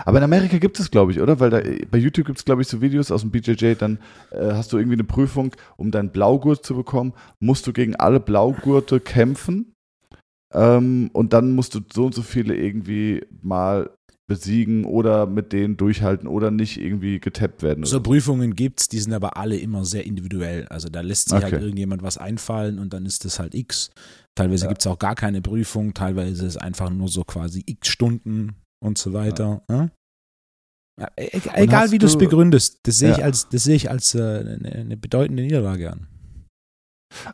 aber 0.06 0.20
in 0.20 0.24
Amerika 0.24 0.58
gibt 0.58 0.80
es, 0.80 0.92
glaube 0.92 1.12
ich, 1.12 1.20
oder? 1.20 1.40
Weil 1.40 1.50
da, 1.50 1.62
bei 1.90 1.98
YouTube 1.98 2.28
gibt 2.28 2.38
es, 2.38 2.46
glaube 2.46 2.62
ich, 2.62 2.68
so 2.68 2.82
Videos 2.82 3.12
aus 3.12 3.22
dem 3.22 3.32
BJJ, 3.32 3.74
dann 3.74 4.00
äh, 4.32 4.52
hast 4.54 4.72
du 4.72 4.78
irgendwie 4.78 4.96
eine 4.96 5.04
Prüfung, 5.04 5.54
um 5.78 5.92
deinen 5.92 6.12
Blaugurt 6.12 6.64
zu 6.66 6.76
bekommen, 6.76 7.14
musst 7.40 7.66
du 7.68 7.74
gegen 7.74 7.96
alle 7.96 8.20
Blaugurte 8.20 9.00
kämpfen 9.00 9.74
ähm, 10.54 11.10
und 11.14 11.34
dann 11.34 11.52
musst 11.54 11.76
du 11.76 11.82
so 11.92 12.06
und 12.06 12.16
so 12.16 12.22
viele 12.22 12.56
irgendwie 12.56 13.26
mal 13.42 13.90
besiegen 14.30 14.84
oder 14.84 15.26
mit 15.26 15.54
denen 15.54 15.78
durchhalten 15.78 16.28
oder 16.28 16.52
nicht 16.52 16.78
irgendwie 16.82 17.20
getappt 17.22 17.64
werden. 17.64 17.86
So 17.86 18.02
Prüfungen 18.02 18.56
gibt's, 18.56 18.90
die 18.90 19.00
sind 19.00 19.14
aber 19.14 19.38
alle 19.38 19.56
immer 19.58 19.86
sehr 19.86 20.06
individuell. 20.06 20.68
Also 20.68 20.90
da 20.90 21.00
lässt 21.00 21.30
sich 21.30 21.42
halt 21.42 21.54
Okay. 21.54 21.64
irgendjemand 21.64 22.04
was 22.04 22.18
einfallen 22.18 22.78
und 22.78 22.92
dann 22.92 23.06
ist 23.06 23.24
das 23.24 23.40
halt 23.40 23.56
X. 23.56 23.90
Teilweise 24.36 24.66
Ja. 24.66 24.70
gibt's 24.70 24.86
auch 24.86 25.00
gar 25.00 25.16
keine 25.16 25.42
Prüfung, 25.42 25.94
teilweise 25.94 26.32
ist 26.32 26.42
es 26.42 26.58
einfach 26.58 26.90
nur 26.90 27.08
so 27.08 27.24
quasi 27.24 27.64
X 27.66 27.88
Stunden 27.88 28.56
und 28.84 28.98
so 28.98 29.14
weiter. 29.14 29.64
Ja? 29.72 29.90
Ja, 31.00 31.08
e- 31.16 31.26
e- 31.38 31.42
egal 31.54 31.92
wie 31.92 31.98
du 32.00 32.06
es 32.08 32.18
begründest, 32.18 32.80
das 32.84 32.98
sehe 32.98 33.12
ich 33.12 33.24
als, 33.24 33.48
das 33.48 33.64
sehe 33.64 33.76
ich 33.76 33.90
als 33.90 34.14
äh, 34.14 34.20
eine, 34.40 34.72
eine 34.74 34.98
bedeutende 34.98 35.44
Niederlage 35.44 35.92
an. 35.94 36.08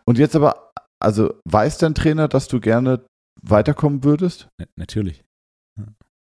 Und 0.06 0.20
jetzt 0.20 0.36
aber, 0.36 0.72
also 1.04 1.34
weiß 1.50 1.78
dein 1.80 1.96
Trainer, 1.96 2.28
dass 2.28 2.48
du 2.48 2.60
gerne 2.60 3.06
weiterkommen 3.42 4.04
würdest? 4.04 4.48
Na- 4.60 4.66
natürlich, 4.78 5.22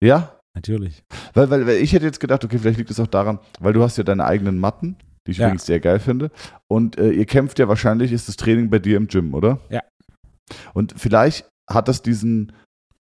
Ja? 0.03 0.37
natürlich. 0.57 1.03
Weil, 1.35 1.51
weil, 1.51 1.67
weil 1.67 1.77
ich 1.77 1.93
hätte 1.93 2.05
jetzt 2.07 2.21
gedacht, 2.21 2.45
okay, 2.45 2.59
vielleicht 2.59 2.79
liegt 2.79 2.91
es 2.91 3.01
auch 3.01 3.07
daran, 3.07 3.39
weil 3.61 3.73
du 3.73 3.83
hast 3.83 3.97
ja 3.99 4.05
deine 4.05 4.25
eigenen 4.25 4.59
Matten, 4.59 4.97
die 5.27 5.33
ich 5.33 5.39
Ja. 5.39 5.47
übrigens 5.47 5.67
sehr 5.67 5.81
geil 5.81 5.99
finde. 6.01 6.31
Und 6.71 6.99
äh, 6.99 7.11
ihr 7.11 7.27
kämpft 7.27 7.59
ja 7.59 7.69
wahrscheinlich, 7.69 8.13
ist 8.13 8.29
das 8.29 8.37
Training 8.37 8.71
bei 8.71 8.79
dir 8.79 8.97
im 8.97 9.07
Gym, 9.09 9.35
oder? 9.35 9.59
Ja. 9.71 9.83
Und 10.75 10.95
vielleicht 10.99 11.49
hat 11.71 11.87
das 11.89 12.03
diesen 12.03 12.53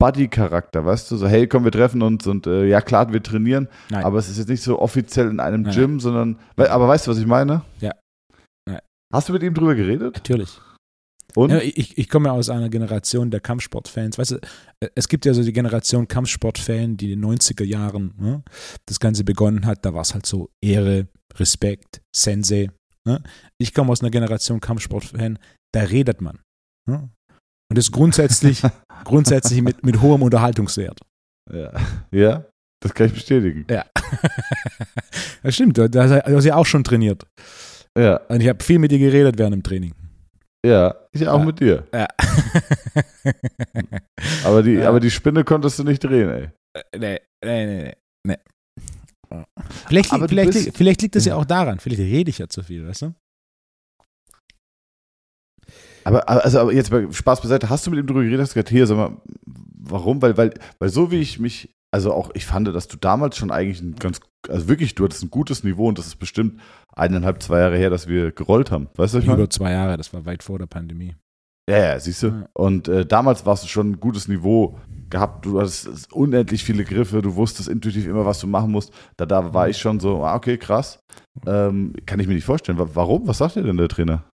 Buddy-Charakter, 0.00 0.84
weißt 0.84 1.11
du? 1.11 1.16
So, 1.16 1.26
hey, 1.28 1.46
komm, 1.48 1.64
wir 1.64 1.72
treffen 1.72 2.02
uns 2.02 2.26
und 2.26 2.46
äh, 2.46 2.66
ja, 2.66 2.80
klar, 2.80 3.12
wir 3.12 3.22
trainieren, 3.22 3.68
Nein. 3.90 4.05
aber 4.05 4.18
es 4.18 4.28
ist 4.28 4.38
jetzt 4.38 4.48
nicht 4.48 4.62
so 4.62 4.78
offiziell 4.80 5.28
in 5.30 5.40
einem 5.40 5.62
Nein. 5.62 5.74
Gym, 5.74 6.00
sondern, 6.00 6.38
aber 6.57 6.88
weißt 6.88 7.07
du, 7.07 7.11
was 7.11 7.18
ich 7.18 7.26
meine? 7.26 7.62
Ja. 7.80 7.92
Nein. 8.68 8.80
Hast 9.12 9.28
du 9.28 9.32
mit 9.32 9.42
ihm 9.42 9.55
drüber 9.55 9.74
geredet? 9.74 10.14
Natürlich. 10.16 10.61
Und? 11.37 11.51
Ja, 11.51 11.59
ich, 11.59 11.99
ich 11.99 12.09
komme 12.09 12.28
ja 12.28 12.32
aus 12.32 12.49
einer 12.49 12.68
Generation 12.68 13.30
der 13.30 13.41
Kampfsportfans. 13.41 14.18
Weißt 14.18 14.32
du, 14.32 14.37
äh, 14.80 14.89
es 14.95 15.09
gibt 15.09 15.26
ja 15.26 15.35
so 15.35 15.43
die 15.43 15.53
Generation 15.53 16.07
Kampfsportfan, 16.07 16.97
die 16.97 17.12
in 17.12 17.20
den 17.20 17.39
90er 17.39 17.64
Jahren 17.64 18.14
ne, 18.18 18.43
das 18.87 19.01
Ganze 19.01 19.24
begonnen 19.24 19.66
hat. 19.66 19.85
Da 19.85 19.95
war 19.95 20.03
es 20.03 20.14
halt 20.14 20.26
so 20.26 20.51
Ehre, 20.62 21.09
Respekt, 21.35 22.03
Sensei. 22.14 22.70
Ne? 23.07 23.22
Ich 23.59 23.74
komme 23.74 23.91
aus 23.91 24.01
einer 24.01 24.11
Generation 24.11 24.61
Kampfsportfan, 24.61 25.39
da 25.72 25.82
redet 25.82 26.20
man. 26.20 26.39
Ne? 26.89 27.11
Und 27.70 27.78
das 27.78 27.91
grundsätzlich, 27.91 28.62
grundsätzlich 29.05 29.61
mit, 29.61 29.85
mit 29.85 30.01
hohem 30.01 30.22
Unterhaltungswert. 30.22 31.01
Ja. 31.53 31.72
ja, 32.12 32.45
das 32.80 32.95
kann 32.95 33.09
ich 33.09 33.14
bestätigen. 33.14 33.66
Ja. 33.68 33.85
das 35.43 35.55
stimmt, 35.55 35.76
du, 35.76 35.91
du 35.91 36.01
hast 36.01 36.45
ja 36.45 36.55
auch 36.55 36.66
schon 36.66 36.85
trainiert. 36.85 37.26
Ja, 37.99 38.16
Und 38.28 38.41
ich 38.41 38.49
habe 38.49 38.62
viel 38.62 38.78
mit 38.78 38.93
dir 38.93 38.99
geredet 38.99 39.39
während 39.39 39.55
dem 39.55 39.62
Training. 39.62 39.95
Ja, 40.64 40.94
ich 41.12 41.28
auch 41.28 41.38
Ja. 41.38 41.44
mit 41.44 41.60
dir. 41.60 41.86
Ja. 41.92 42.08
Aber 44.44 44.62
die, 44.62 44.72
Ja. 44.72 44.88
aber 44.88 45.00
die 45.00 45.10
Spinne 45.10 45.44
konntest 45.44 45.78
du 45.78 45.84
nicht 45.84 46.02
drehen, 46.02 46.28
ey. 46.30 46.50
nee, 46.98 47.20
nee, 47.44 47.66
nee, 47.66 47.94
nee. 48.26 48.36
nee. 49.32 49.44
Vielleicht, 49.88 50.12
du 50.12 50.28
vielleicht, 50.28 50.54
liegt, 50.54 50.76
vielleicht 50.76 51.02
liegt 51.02 51.16
das 51.16 51.24
ja 51.24 51.36
auch 51.36 51.44
daran. 51.44 51.78
Vielleicht 51.80 52.00
rede 52.00 52.30
ich 52.30 52.38
ja 52.38 52.48
zu 52.48 52.62
viel, 52.62 52.86
weißt 52.86 53.02
du? 53.02 53.14
Aber, 56.04 56.28
also, 56.28 56.60
aber 56.60 56.72
jetzt 56.72 56.90
mal 56.90 57.10
Spaß 57.12 57.40
beiseite, 57.40 57.70
hast 57.70 57.86
du 57.86 57.90
mit 57.90 58.00
ihm 58.00 58.06
drüber 58.06 58.20
geredet, 58.22 58.40
hast 58.42 58.50
du 58.50 58.54
gesagt, 58.54 58.68
hier, 58.68 58.86
sag 58.86 58.96
mal, 58.96 59.16
warum? 59.46 60.20
Weil, 60.20 60.36
weil, 60.36 60.52
weil 60.78 60.88
so 60.90 61.10
wie 61.10 61.20
ich 61.20 61.38
mich, 61.38 61.74
also 61.94 62.12
auch, 62.12 62.30
ich 62.34 62.44
fand, 62.44 62.68
dass 62.68 62.88
du 62.88 62.96
damals 62.98 63.38
schon 63.38 63.50
eigentlich 63.50 63.80
ein 63.80 63.96
ganz, 63.96 64.20
also 64.48 64.68
wirklich, 64.68 64.94
du 64.94 65.04
hattest 65.04 65.22
ein 65.22 65.30
gutes 65.30 65.64
Niveau 65.64 65.88
und 65.88 65.98
das 65.98 66.06
ist 66.06 66.16
bestimmt 66.16 66.60
eineinhalb, 66.97 67.42
zwei 67.42 67.61
Jahre 67.61 67.76
her, 67.76 67.90
dass 67.90 68.09
wir 68.09 68.32
gerollt 68.32 68.70
haben. 68.70 68.88
Weißt 68.97 69.14
du, 69.14 69.18
ich 69.18 69.26
meine? 69.26 69.42
Über 69.42 69.51
zwei 69.51 69.72
Jahre, 69.72 69.97
das 69.97 70.12
war 70.12 70.24
weit 70.26 70.42
vor 70.42 70.59
der 70.59 70.66
Pandemie. 70.66 71.14
Ja, 71.68 71.78
ja, 71.78 71.99
siehst 72.01 72.22
du. 72.22 72.26
Ja. 72.28 72.49
Und 72.53 72.88
äh, 72.88 73.07
damals 73.07 73.47
warst 73.47 73.64
du 73.64 73.68
schon 73.68 73.92
ein 73.92 74.01
gutes 74.01 74.28
Niveau 74.28 74.78
gehabt. 75.09 75.47
Du 75.47 75.59
hattest 75.59 76.12
unendlich 76.12 76.62
viele 76.62 76.84
Griffe. 76.84 77.22
Du 77.22 77.36
wusstest 77.36 77.68
intuitiv 77.70 78.07
immer, 78.07 78.26
was 78.26 78.38
du 78.40 78.47
machen 78.47 78.70
musst. 78.70 78.92
Da, 79.16 79.24
da 79.24 79.55
war 79.55 79.68
ich 79.68 79.78
schon 79.78 79.99
so, 79.99 80.22
ah, 80.24 80.34
okay, 80.36 80.59
krass. 80.59 80.99
Ähm, 81.47 81.95
kann 82.05 82.20
ich 82.20 82.26
mir 82.26 82.34
nicht 82.34 82.45
vorstellen. 82.45 82.78
Wa- 82.78 82.90
Warum? 82.92 83.26
Was 83.26 83.38
sagt 83.38 83.57
dir 83.57 83.62
denn 83.62 83.78
der 83.78 83.88
Trainer? 83.88 84.28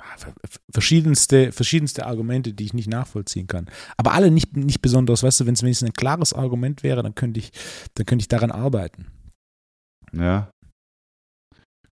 Ah, 0.00 0.16
ver- 0.16 0.32
ver- 0.48 0.60
Verschiedenste, 0.72 1.50
verschiedenste 1.50 2.06
Argumente, 2.06 2.52
die 2.52 2.64
ich 2.66 2.72
nicht 2.72 2.88
nachvollziehen 2.88 3.48
kann. 3.48 3.66
Aber 3.96 4.12
alle 4.12 4.30
nicht, 4.30 4.56
nicht 4.56 4.80
besonders, 4.80 5.24
weißt 5.24 5.40
du, 5.40 5.46
wenn 5.46 5.54
es 5.54 5.62
wenigstens 5.64 5.88
ein 5.88 5.92
klares 5.94 6.32
Argument 6.32 6.84
wäre, 6.84 7.02
dann 7.02 7.16
könnte 7.16 7.40
ich, 7.40 7.50
dann 7.94 8.06
könnte 8.06 8.22
ich 8.22 8.28
daran 8.28 8.52
arbeiten. 8.52 9.06
Ja. 10.12 10.50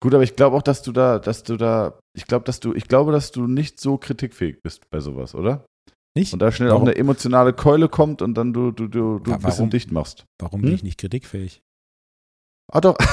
Gut, 0.02 0.14
aber 0.16 0.24
ich 0.24 0.36
glaube 0.36 0.58
auch, 0.58 0.64
dass 0.64 0.82
du 0.82 0.92
da, 0.92 1.20
dass 1.20 1.44
du 1.44 1.58
da, 1.58 2.00
ich 2.18 2.26
glaube, 2.26 2.44
dass 2.46 2.60
du, 2.60 2.74
ich 2.74 2.88
glaube, 2.88 3.12
dass 3.12 3.32
du 3.32 3.46
nicht 3.48 3.80
so 3.80 3.98
kritikfähig 3.98 4.62
bist 4.64 4.90
bei 4.90 5.00
sowas, 5.00 5.36
oder? 5.36 5.64
Nicht? 6.18 6.34
Und 6.34 6.40
da 6.40 6.52
schnell 6.52 6.70
Warum? 6.70 6.82
auch 6.84 6.88
eine 6.88 6.96
emotionale 6.98 7.54
Keule 7.54 7.88
kommt 7.88 8.22
und 8.22 8.34
dann 8.34 8.52
du, 8.52 8.72
du, 8.72 8.88
du, 8.88 9.20
du 9.20 9.32
ein 9.32 9.40
bisschen 9.42 9.70
dicht 9.70 9.92
machst. 9.92 10.26
Warum 10.40 10.62
Hm? 10.62 10.66
bin 10.66 10.76
ich 10.76 10.84
nicht 10.84 11.00
kritikfähig? 11.00 11.62
Ah, 12.74 12.82
doch. 12.82 12.98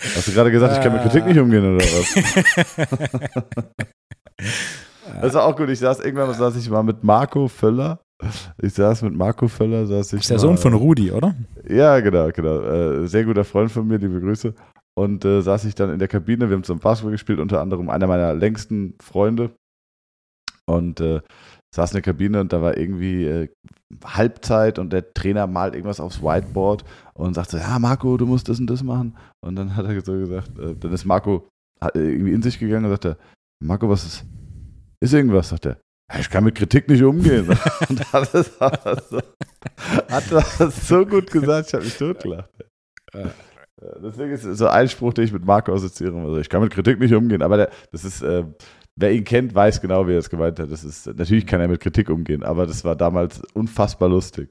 Hast 0.00 0.28
du 0.28 0.32
gerade 0.32 0.50
gesagt, 0.50 0.74
ich 0.76 0.82
kann 0.82 0.92
mit 0.92 1.02
Kritik 1.02 1.26
nicht 1.26 1.38
umgehen, 1.38 1.76
oder 1.76 1.84
was? 1.84 2.14
Das 5.20 5.34
war 5.34 5.44
auch 5.46 5.56
gut. 5.56 5.68
Ich 5.70 5.78
saß 5.80 6.00
irgendwann 6.00 6.32
saß 6.34 6.54
ich 6.56 6.68
mal 6.70 6.82
mit 6.82 7.02
Marco 7.02 7.48
Völler. 7.48 7.98
Ich 8.60 8.74
saß 8.74 9.02
mit 9.02 9.14
Marco 9.14 9.46
Völler, 9.46 9.86
saß 9.86 10.14
ich. 10.14 10.20
ist 10.20 10.30
der 10.30 10.38
Sohn 10.38 10.58
von 10.58 10.74
Rudi, 10.74 11.12
oder? 11.12 11.34
Ja, 11.68 12.00
genau, 12.00 12.30
genau. 12.32 12.60
Äh, 12.62 13.06
sehr 13.06 13.24
guter 13.24 13.44
Freund 13.44 13.70
von 13.70 13.86
mir, 13.86 13.98
liebe 13.98 14.20
Grüße. 14.20 14.54
Und 14.98 15.24
äh, 15.24 15.40
saß 15.42 15.64
ich 15.66 15.76
dann 15.76 15.90
in 15.92 16.00
der 16.00 16.08
Kabine. 16.08 16.48
Wir 16.48 16.56
haben 16.56 16.64
zusammen 16.64 16.80
Basketball 16.80 17.12
gespielt, 17.12 17.38
unter 17.38 17.60
anderem 17.60 17.88
einer 17.88 18.08
meiner 18.08 18.34
längsten 18.34 18.94
Freunde. 19.00 19.52
Und 20.66 21.00
äh, 21.00 21.20
saß 21.74 21.92
in 21.92 21.96
der 21.96 22.02
Kabine 22.02 22.40
und 22.40 22.52
da 22.52 22.60
war 22.60 22.76
irgendwie 22.76 23.24
äh, 23.24 23.48
Halbzeit 24.04 24.78
und 24.78 24.92
der 24.92 25.12
Trainer 25.14 25.46
malt 25.46 25.74
irgendwas 25.74 26.00
aufs 26.00 26.22
Whiteboard 26.22 26.84
und 27.14 27.34
sagt 27.34 27.50
so, 27.50 27.58
ja 27.58 27.78
Marco, 27.78 28.16
du 28.16 28.26
musst 28.26 28.48
das 28.48 28.58
und 28.58 28.66
das 28.68 28.82
machen. 28.82 29.16
Und 29.40 29.56
dann 29.56 29.76
hat 29.76 29.86
er 29.86 30.00
so 30.00 30.12
gesagt, 30.12 30.58
äh, 30.58 30.74
dann 30.74 30.92
ist 30.92 31.04
Marco 31.04 31.46
äh, 31.80 31.88
irgendwie 31.98 32.32
in 32.32 32.42
sich 32.42 32.58
gegangen 32.58 32.86
und 32.86 32.90
sagte, 32.90 33.16
Marco, 33.62 33.88
was 33.88 34.04
ist, 34.04 34.24
ist 35.00 35.14
irgendwas? 35.14 35.50
Sagt 35.50 35.66
er, 35.66 35.72
"Ja, 35.72 35.78
ich 36.18 36.30
kann 36.30 36.44
mit 36.44 36.54
Kritik 36.54 36.88
nicht 36.88 37.02
umgehen. 37.02 37.48
und 37.88 38.12
hat 38.12 38.34
das, 38.34 38.60
hat 38.60 38.86
das, 38.86 39.08
so, 39.10 39.20
hat 40.08 40.30
das 40.30 40.88
so 40.88 41.04
gut 41.04 41.30
gesagt, 41.30 41.68
ich 41.68 41.74
habe 41.74 41.84
mich 41.84 41.96
totgelacht. 41.96 42.50
Deswegen 44.02 44.32
ist 44.32 44.42
so 44.42 44.66
ein 44.66 44.88
Spruch, 44.88 45.14
den 45.14 45.24
ich 45.24 45.32
mit 45.32 45.44
Marco 45.44 45.72
assoziiere. 45.72 46.16
Also 46.18 46.38
ich 46.38 46.48
kann 46.48 46.62
mit 46.62 46.72
Kritik 46.72 46.98
nicht 46.98 47.14
umgehen, 47.14 47.42
aber 47.42 47.56
der, 47.56 47.70
das 47.92 48.04
ist, 48.04 48.22
äh, 48.22 48.44
wer 48.96 49.12
ihn 49.12 49.24
kennt, 49.24 49.54
weiß 49.54 49.80
genau, 49.80 50.06
wie 50.08 50.12
er 50.12 50.18
es 50.18 50.30
gemeint 50.30 50.58
hat. 50.58 50.70
Das 50.70 50.82
ist, 50.82 51.06
natürlich 51.06 51.46
kann 51.46 51.60
er 51.60 51.68
mit 51.68 51.80
Kritik 51.80 52.10
umgehen, 52.10 52.42
aber 52.42 52.66
das 52.66 52.84
war 52.84 52.96
damals 52.96 53.40
unfassbar 53.54 54.08
lustig. 54.08 54.50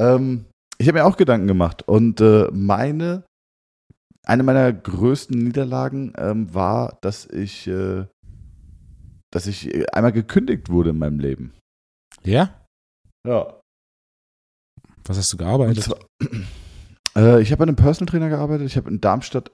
Ähm, 0.00 0.46
ich 0.78 0.88
habe 0.88 0.98
mir 0.98 1.04
auch 1.06 1.16
Gedanken 1.16 1.46
gemacht 1.46 1.82
und 1.86 2.20
äh, 2.20 2.48
meine, 2.52 3.24
eine 4.26 4.42
meiner 4.42 4.72
größten 4.72 5.38
Niederlagen 5.38 6.12
ähm, 6.18 6.52
war, 6.52 6.98
dass 7.00 7.26
ich, 7.26 7.66
äh, 7.66 8.04
dass 9.34 9.48
ich 9.48 9.74
äh, 9.74 9.84
einmal 9.92 10.12
gekündigt 10.12 10.70
wurde 10.70 10.90
in 10.90 10.98
meinem 10.98 11.18
Leben. 11.18 11.52
Ja? 12.22 12.64
Ja. 13.26 13.60
Was 15.04 15.18
hast 15.18 15.32
du 15.32 15.36
gearbeitet? 15.36 15.82
zwar, 15.82 15.98
äh, 17.16 17.42
ich 17.42 17.50
habe 17.50 17.58
bei 17.58 17.64
einem 17.64 17.76
Personal 17.76 18.10
Trainer 18.10 18.28
gearbeitet. 18.28 18.66
Ich 18.66 18.76
habe 18.76 18.88
in 18.88 19.00
Darmstadt, 19.00 19.50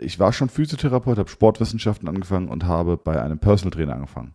ich 0.00 0.18
war 0.18 0.32
schon 0.32 0.48
Physiotherapeut, 0.48 1.18
habe 1.18 1.28
Sportwissenschaften 1.28 2.08
angefangen 2.08 2.48
und 2.48 2.64
habe 2.64 2.96
bei 2.96 3.22
einem 3.22 3.38
Personal 3.38 3.70
Trainer 3.70 3.94
angefangen. 3.94 4.34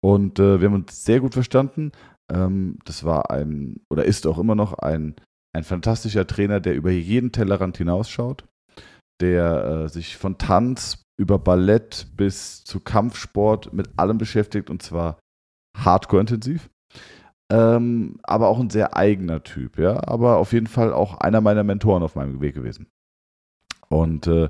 Und 0.00 0.38
äh, 0.40 0.60
wir 0.60 0.68
haben 0.68 0.74
uns 0.74 1.04
sehr 1.04 1.20
gut 1.20 1.34
verstanden. 1.34 1.92
Ähm, 2.30 2.78
das 2.84 3.04
war 3.04 3.30
ein, 3.30 3.80
oder 3.90 4.04
ist 4.04 4.26
auch 4.26 4.38
immer 4.38 4.56
noch 4.56 4.74
ein, 4.74 5.14
ein 5.54 5.64
fantastischer 5.64 6.26
Trainer, 6.26 6.58
der 6.58 6.74
über 6.74 6.90
jeden 6.90 7.30
Tellerrand 7.30 7.78
hinausschaut, 7.78 8.44
der 9.20 9.84
äh, 9.84 9.88
sich 9.88 10.16
von 10.16 10.36
Tanz 10.36 11.05
über 11.18 11.38
Ballett 11.38 12.08
bis 12.16 12.64
zu 12.64 12.80
Kampfsport 12.80 13.72
mit 13.72 13.98
allem 13.98 14.18
beschäftigt 14.18 14.70
und 14.70 14.82
zwar 14.82 15.18
hardcore 15.76 16.20
intensiv. 16.20 16.70
Ähm, 17.50 18.18
aber 18.22 18.48
auch 18.48 18.58
ein 18.58 18.70
sehr 18.70 18.96
eigener 18.96 19.42
Typ, 19.42 19.78
ja. 19.78 20.02
Aber 20.06 20.38
auf 20.38 20.52
jeden 20.52 20.66
Fall 20.66 20.92
auch 20.92 21.18
einer 21.18 21.40
meiner 21.40 21.64
Mentoren 21.64 22.02
auf 22.02 22.16
meinem 22.16 22.40
Weg 22.40 22.54
gewesen. 22.54 22.88
Und 23.88 24.26
äh, 24.26 24.48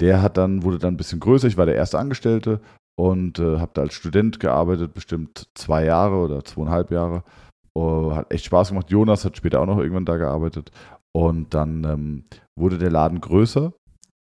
der 0.00 0.22
hat 0.22 0.38
dann, 0.38 0.62
wurde 0.62 0.78
dann 0.78 0.94
ein 0.94 0.96
bisschen 0.96 1.20
größer. 1.20 1.46
Ich 1.46 1.58
war 1.58 1.66
der 1.66 1.74
erste 1.74 1.98
Angestellte 1.98 2.60
und 2.98 3.38
äh, 3.38 3.58
habe 3.58 3.72
da 3.74 3.82
als 3.82 3.94
Student 3.94 4.40
gearbeitet, 4.40 4.94
bestimmt 4.94 5.48
zwei 5.54 5.84
Jahre 5.84 6.16
oder 6.16 6.44
zweieinhalb 6.44 6.90
Jahre. 6.90 7.22
Oh, 7.74 8.14
hat 8.14 8.32
echt 8.32 8.46
Spaß 8.46 8.70
gemacht. 8.70 8.90
Jonas 8.90 9.24
hat 9.24 9.36
später 9.36 9.60
auch 9.60 9.66
noch 9.66 9.78
irgendwann 9.78 10.06
da 10.06 10.16
gearbeitet. 10.16 10.72
Und 11.14 11.54
dann 11.54 11.84
ähm, 11.84 12.24
wurde 12.58 12.78
der 12.78 12.90
Laden 12.90 13.20
größer. 13.20 13.72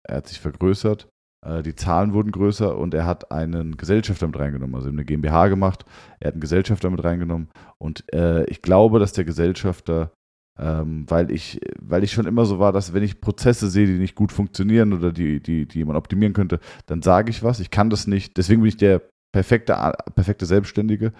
Er 0.02 0.16
hat 0.16 0.28
sich 0.28 0.40
vergrößert. 0.40 1.08
Äh, 1.44 1.62
die 1.62 1.74
Zahlen 1.74 2.12
wurden 2.12 2.32
größer 2.32 2.76
und 2.76 2.94
er 2.94 3.06
hat 3.06 3.30
einen 3.30 3.76
Gesellschafter 3.76 4.26
mit 4.26 4.38
reingenommen, 4.38 4.74
also 4.74 4.88
eine 4.88 5.04
GmbH 5.04 5.48
gemacht. 5.48 5.84
Er 6.20 6.28
hat 6.28 6.34
einen 6.34 6.40
Gesellschafter 6.40 6.90
mit 6.90 7.02
reingenommen. 7.02 7.48
Und 7.78 8.04
äh, 8.12 8.44
ich 8.44 8.62
glaube, 8.62 8.98
dass 8.98 9.12
der 9.12 9.24
Gesellschafter, 9.24 10.12
ähm, 10.58 11.04
weil, 11.08 11.30
ich, 11.30 11.60
weil 11.80 12.04
ich 12.04 12.12
schon 12.12 12.26
immer 12.26 12.46
so 12.46 12.58
war, 12.58 12.72
dass 12.72 12.94
wenn 12.94 13.02
ich 13.02 13.20
Prozesse 13.20 13.68
sehe, 13.68 13.86
die 13.86 13.98
nicht 13.98 14.14
gut 14.14 14.32
funktionieren 14.32 14.92
oder 14.92 15.12
die, 15.12 15.40
die, 15.40 15.66
die 15.66 15.78
jemand 15.78 15.98
optimieren 15.98 16.32
könnte, 16.32 16.60
dann 16.86 17.02
sage 17.02 17.30
ich 17.30 17.42
was. 17.42 17.60
Ich 17.60 17.70
kann 17.70 17.90
das 17.90 18.06
nicht. 18.06 18.36
Deswegen 18.36 18.62
bin 18.62 18.68
ich 18.68 18.76
der 18.76 19.02
perfekte, 19.32 19.74
perfekte 20.14 20.46
Selbstständige. 20.46 21.12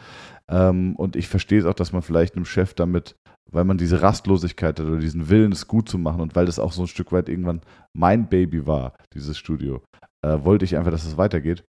Ähm, 0.48 0.96
und 0.96 1.16
ich 1.16 1.28
verstehe 1.28 1.58
es 1.58 1.66
auch, 1.66 1.74
dass 1.74 1.92
man 1.92 2.02
vielleicht 2.02 2.34
einem 2.34 2.46
Chef 2.46 2.72
damit, 2.72 3.16
weil 3.50 3.64
man 3.64 3.78
diese 3.78 4.02
Rastlosigkeit 4.02 4.78
hat 4.78 4.86
oder 4.86 4.98
diesen 4.98 5.28
Willen, 5.28 5.52
es 5.52 5.68
gut 5.68 5.88
zu 5.88 5.98
machen 5.98 6.20
und 6.20 6.34
weil 6.34 6.46
das 6.46 6.58
auch 6.58 6.72
so 6.72 6.82
ein 6.82 6.88
Stück 6.88 7.12
weit 7.12 7.28
irgendwann 7.28 7.62
mein 7.94 8.28
Baby 8.28 8.66
war, 8.66 8.96
dieses 9.14 9.38
Studio, 9.38 9.82
äh, 10.24 10.38
wollte 10.42 10.64
ich 10.64 10.76
einfach, 10.76 10.90
dass 10.90 11.06
es 11.06 11.16
weitergeht. 11.16 11.64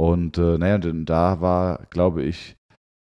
Und 0.00 0.38
äh, 0.38 0.58
naja, 0.58 0.78
denn 0.78 1.04
da 1.04 1.40
war, 1.40 1.86
glaube 1.90 2.22
ich, 2.22 2.56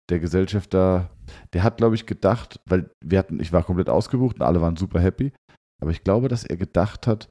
der 0.09 0.19
Gesellschafter, 0.19 1.09
der 1.53 1.63
hat, 1.63 1.77
glaube 1.77 1.95
ich, 1.95 2.05
gedacht, 2.05 2.61
weil 2.65 2.89
wir 3.03 3.19
hatten, 3.19 3.39
ich 3.41 3.51
war 3.51 3.63
komplett 3.63 3.89
ausgebucht 3.89 4.37
und 4.37 4.45
alle 4.45 4.61
waren 4.61 4.77
super 4.77 5.01
happy, 5.01 5.33
aber 5.81 5.91
ich 5.91 6.03
glaube, 6.03 6.29
dass 6.29 6.45
er 6.45 6.55
gedacht 6.55 7.07
hat, 7.07 7.29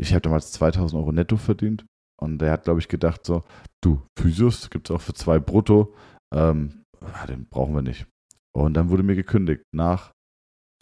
ich 0.00 0.12
habe 0.12 0.22
damals 0.22 0.52
2000 0.52 1.00
Euro 1.00 1.12
netto 1.12 1.36
verdient 1.36 1.84
und 2.20 2.40
er 2.42 2.52
hat, 2.52 2.64
glaube 2.64 2.80
ich, 2.80 2.88
gedacht 2.88 3.26
so, 3.26 3.42
du, 3.82 4.02
Physios 4.18 4.70
gibt 4.70 4.88
es 4.88 4.94
auch 4.94 5.00
für 5.00 5.14
zwei 5.14 5.38
brutto, 5.38 5.94
ähm, 6.32 6.84
ah, 7.00 7.26
den 7.26 7.48
brauchen 7.48 7.74
wir 7.74 7.82
nicht. 7.82 8.06
Und 8.52 8.74
dann 8.74 8.90
wurde 8.90 9.02
mir 9.02 9.16
gekündigt, 9.16 9.62
nach 9.72 10.12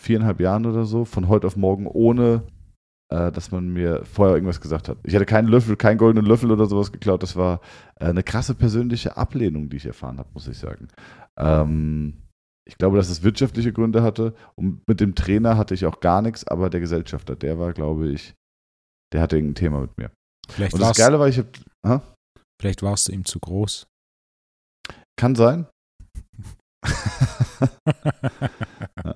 viereinhalb 0.00 0.40
Jahren 0.40 0.66
oder 0.66 0.84
so, 0.84 1.04
von 1.04 1.28
heute 1.28 1.46
auf 1.46 1.56
morgen, 1.56 1.86
ohne 1.86 2.44
äh, 3.10 3.32
dass 3.32 3.50
man 3.50 3.68
mir 3.68 4.04
vorher 4.04 4.34
irgendwas 4.34 4.60
gesagt 4.60 4.88
hat. 4.88 4.98
Ich 5.02 5.14
hatte 5.14 5.26
keinen 5.26 5.48
Löffel, 5.48 5.76
keinen 5.76 5.98
goldenen 5.98 6.26
Löffel 6.26 6.50
oder 6.50 6.66
sowas 6.66 6.92
geklaut. 6.92 7.22
Das 7.22 7.36
war 7.36 7.60
äh, 8.00 8.06
eine 8.06 8.22
krasse 8.22 8.54
persönliche 8.54 9.16
Ablehnung, 9.16 9.68
die 9.68 9.78
ich 9.78 9.86
erfahren 9.86 10.18
habe, 10.18 10.28
muss 10.34 10.46
ich 10.46 10.58
sagen. 10.58 10.88
Ähm, 11.38 12.22
ich 12.68 12.76
glaube, 12.76 12.98
dass 12.98 13.08
es 13.08 13.22
wirtschaftliche 13.22 13.72
Gründe 13.72 14.02
hatte. 14.02 14.34
Und 14.56 14.86
mit 14.86 15.00
dem 15.00 15.14
Trainer 15.14 15.56
hatte 15.56 15.74
ich 15.74 15.86
auch 15.86 16.00
gar 16.00 16.20
nichts, 16.20 16.46
aber 16.46 16.68
der 16.68 16.80
Gesellschafter, 16.80 17.34
der 17.34 17.58
war, 17.58 17.72
glaube 17.72 18.08
ich, 18.08 18.34
der 19.12 19.22
hatte 19.22 19.36
irgendein 19.36 19.54
Thema 19.54 19.80
mit 19.80 19.96
mir. 19.96 20.10
Vielleicht, 20.50 20.74
Und 20.74 20.80
das 20.80 20.96
Geile 20.96 21.18
war, 21.18 21.28
ich 21.28 21.42
habe. 21.84 22.02
vielleicht 22.60 22.82
warst 22.82 23.08
du 23.08 23.12
ihm 23.12 23.24
zu 23.24 23.38
groß. 23.38 23.86
Kann 25.16 25.34
sein. 25.34 25.66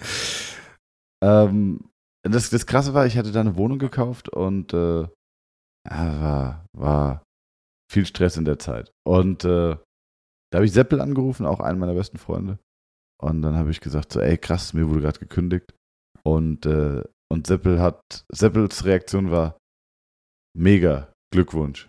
ähm, 1.22 1.90
das, 2.22 2.50
das 2.50 2.66
Krasse 2.66 2.94
war, 2.94 3.06
ich 3.06 3.16
hatte 3.16 3.32
da 3.32 3.40
eine 3.40 3.56
Wohnung 3.56 3.78
gekauft 3.78 4.28
und 4.28 4.72
äh, 4.72 5.08
war, 5.88 6.66
war 6.76 7.24
viel 7.90 8.06
Stress 8.06 8.36
in 8.36 8.44
der 8.44 8.58
Zeit. 8.58 8.92
Und 9.04 9.44
äh, 9.44 9.76
da 10.50 10.56
habe 10.56 10.66
ich 10.66 10.72
Seppel 10.72 11.00
angerufen, 11.00 11.46
auch 11.46 11.60
einen 11.60 11.78
meiner 11.78 11.94
besten 11.94 12.18
Freunde. 12.18 12.58
Und 13.20 13.42
dann 13.42 13.56
habe 13.56 13.70
ich 13.70 13.80
gesagt, 13.80 14.12
so, 14.12 14.20
ey, 14.20 14.36
krass, 14.36 14.72
mir 14.74 14.88
wurde 14.88 15.02
gerade 15.02 15.18
gekündigt. 15.18 15.74
Und, 16.24 16.66
äh, 16.66 17.02
und 17.30 17.46
Seppel 17.46 17.80
hat, 17.80 18.00
Seppels 18.32 18.84
Reaktion 18.84 19.30
war 19.30 19.56
mega, 20.56 21.12
Glückwunsch. 21.32 21.88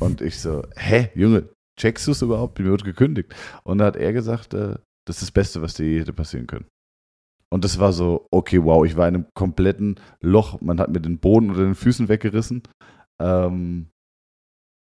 Und 0.00 0.20
ich 0.20 0.40
so, 0.40 0.66
hä, 0.76 1.10
Junge, 1.14 1.52
checkst 1.78 2.06
du 2.06 2.12
es 2.12 2.22
überhaupt? 2.22 2.58
Mir 2.58 2.70
wurde 2.70 2.84
gekündigt. 2.84 3.34
Und 3.64 3.78
da 3.78 3.86
hat 3.86 3.96
er 3.96 4.12
gesagt, 4.12 4.54
äh, 4.54 4.78
das 5.06 5.16
ist 5.16 5.22
das 5.22 5.30
Beste, 5.32 5.62
was 5.62 5.74
dir 5.74 6.00
hätte 6.00 6.12
passieren 6.12 6.46
können. 6.46 6.66
Und 7.52 7.64
das 7.64 7.78
war 7.78 7.92
so, 7.92 8.26
okay, 8.30 8.62
wow, 8.62 8.84
ich 8.84 8.96
war 8.96 9.08
in 9.08 9.16
einem 9.16 9.26
kompletten 9.34 9.98
Loch. 10.20 10.60
Man 10.60 10.78
hat 10.78 10.90
mir 10.90 11.00
den 11.00 11.18
Boden 11.18 11.50
unter 11.50 11.64
den 11.64 11.74
Füßen 11.74 12.08
weggerissen. 12.08 12.62
Ähm, 13.20 13.90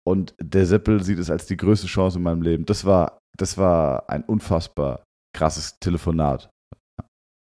und 0.07 0.35
der 0.41 0.67
Seppel 0.67 1.03
sieht 1.03 1.19
es 1.19 1.31
als 1.31 1.47
die 1.47 1.57
größte 1.57 1.87
Chance 1.87 2.19
in 2.19 2.25
meinem 2.25 2.43
Leben. 2.43 2.67
Das 2.67 2.85
war, 2.85 3.19
das 3.39 3.57
war 3.57 4.11
ein 4.11 4.25
unfassbar 4.25 5.05
krasses 5.35 5.79
Telefonat. 5.79 6.51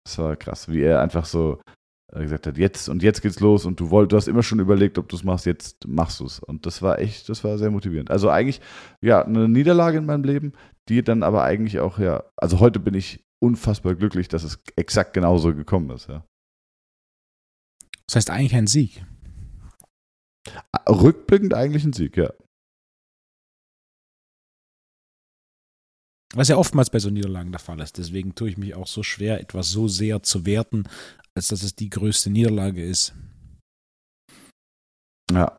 Das 0.06 0.18
war 0.18 0.36
krass, 0.36 0.68
wie 0.68 0.82
er 0.82 1.02
einfach 1.02 1.26
so 1.26 1.62
gesagt 2.14 2.48
hat, 2.48 2.58
jetzt 2.58 2.88
und 2.90 3.04
jetzt 3.04 3.22
geht's 3.22 3.40
los 3.40 3.66
und 3.66 3.80
du 3.80 3.90
wolltest, 3.90 4.12
du 4.12 4.18
hast 4.18 4.28
immer 4.28 4.44
schon 4.44 4.60
überlegt, 4.60 4.98
ob 4.98 5.10
du 5.10 5.16
es 5.16 5.24
machst, 5.24 5.46
jetzt 5.46 5.88
machst 5.88 6.20
du 6.20 6.26
es. 6.26 6.40
Und 6.40 6.66
das 6.66 6.82
war 6.82 7.00
echt, 7.00 7.28
das 7.30 7.44
war 7.44 7.58
sehr 7.58 7.70
motivierend. 7.70 8.10
Also 8.10 8.30
eigentlich, 8.30 8.62
ja, 9.02 9.24
eine 9.24 9.50
Niederlage 9.50 9.98
in 9.98 10.06
meinem 10.06 10.24
Leben, 10.24 10.54
die 10.88 11.04
dann 11.04 11.24
aber 11.24 11.44
eigentlich 11.44 11.80
auch, 11.80 12.00
ja, 12.00 12.24
also 12.38 12.60
heute 12.60 12.80
bin 12.80 12.94
ich 12.94 13.26
unfassbar 13.40 13.96
glücklich, 13.96 14.30
dass 14.30 14.44
es 14.44 14.60
exakt 14.76 15.14
genauso 15.14 15.54
gekommen 15.54 15.90
ist, 15.90 16.08
ja. 16.08 16.26
Das 18.08 18.16
heißt 18.16 18.30
eigentlich 18.30 18.56
ein 18.56 18.68
Sieg. 18.68 19.06
Rückblickend 20.90 21.54
eigentlich 21.54 21.84
ein 21.84 21.92
Sieg, 21.92 22.16
ja. 22.16 22.32
Was 26.38 26.50
ja 26.50 26.56
oftmals 26.56 26.92
bei 26.92 27.00
so 27.00 27.10
Niederlagen 27.10 27.52
der 27.52 27.60
Fall 27.60 27.80
ist. 27.80 27.98
Deswegen 27.98 28.36
tue 28.36 28.50
ich 28.50 28.58
mich 28.60 28.76
auch 28.76 28.86
so 28.86 29.02
schwer, 29.02 29.42
etwas 29.42 29.72
so 29.72 29.88
sehr 29.88 30.22
zu 30.22 30.46
werten, 30.46 30.88
als 31.34 31.48
dass 31.48 31.64
es 31.64 31.76
die 31.76 31.90
größte 31.90 32.30
Niederlage 32.30 32.86
ist. 32.86 33.16
Ja. 35.32 35.58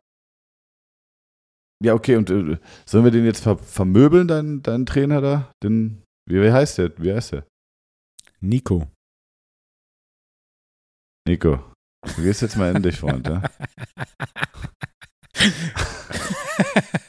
Ja, 1.83 1.93
okay, 1.93 2.15
und 2.15 2.29
äh, 2.29 2.57
sollen 2.85 3.03
wir 3.03 3.11
den 3.11 3.25
jetzt 3.25 3.43
ver 3.43 3.57
vermöbeln, 3.57 4.29
deinen, 4.29 4.63
deinen 4.63 4.85
Trainer 4.85 5.19
da? 5.19 5.51
Den, 5.61 6.01
wie, 6.29 6.41
wie 6.41 6.51
heißt 6.51 6.77
der? 6.77 6.97
Wie 6.97 7.13
heißt 7.13 7.33
der? 7.33 7.45
Nico. 8.39 8.89
Nico. 11.27 11.73
Du 12.15 12.21
gehst 12.21 12.41
jetzt 12.41 12.55
mal 12.55 12.73
in 12.73 12.81
dich, 12.81 12.99
Freund, 12.99 13.27
ja? 13.27 13.43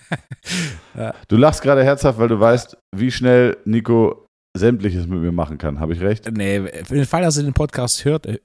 Du 1.28 1.36
lachst 1.36 1.62
gerade 1.62 1.84
herzhaft, 1.84 2.18
weil 2.18 2.28
du 2.28 2.38
weißt, 2.38 2.76
wie 2.96 3.10
schnell 3.10 3.56
Nico 3.64 4.26
sämtliches 4.56 5.06
mit 5.06 5.20
mir 5.20 5.32
machen 5.32 5.58
kann. 5.58 5.80
Habe 5.80 5.92
ich 5.92 6.00
recht? 6.00 6.30
Nee, 6.30 6.60
für 6.84 6.94
den 6.94 7.06
Fall, 7.06 7.22
dass 7.22 7.36
er 7.36 7.44
den 7.44 7.54
Podcast 7.54 8.04
hört, 8.04 8.26
äh, 8.26 8.38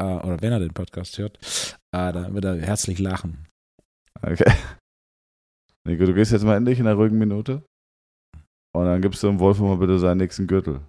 oder 0.00 0.40
wenn 0.40 0.52
er 0.52 0.60
den 0.60 0.72
Podcast 0.72 1.18
hört, 1.18 1.38
äh, 1.94 2.12
dann 2.12 2.34
wird 2.34 2.44
er 2.44 2.60
herzlich 2.60 2.98
lachen. 2.98 3.46
Okay. 4.22 4.50
Nico, 5.88 6.06
du 6.06 6.14
gehst 6.14 6.32
jetzt 6.32 6.44
mal 6.44 6.56
in 6.56 6.64
dich 6.64 6.78
in 6.78 6.86
einer 6.86 6.96
ruhigen 6.96 7.18
Minute. 7.18 7.62
Und 8.74 8.86
dann 8.86 9.02
gibst 9.02 9.22
du 9.22 9.26
dem 9.26 9.38
Wolf 9.38 9.58
mal 9.58 9.76
bitte 9.76 9.98
seinen 9.98 10.18
nächsten 10.18 10.46
Gürtel. 10.46 10.80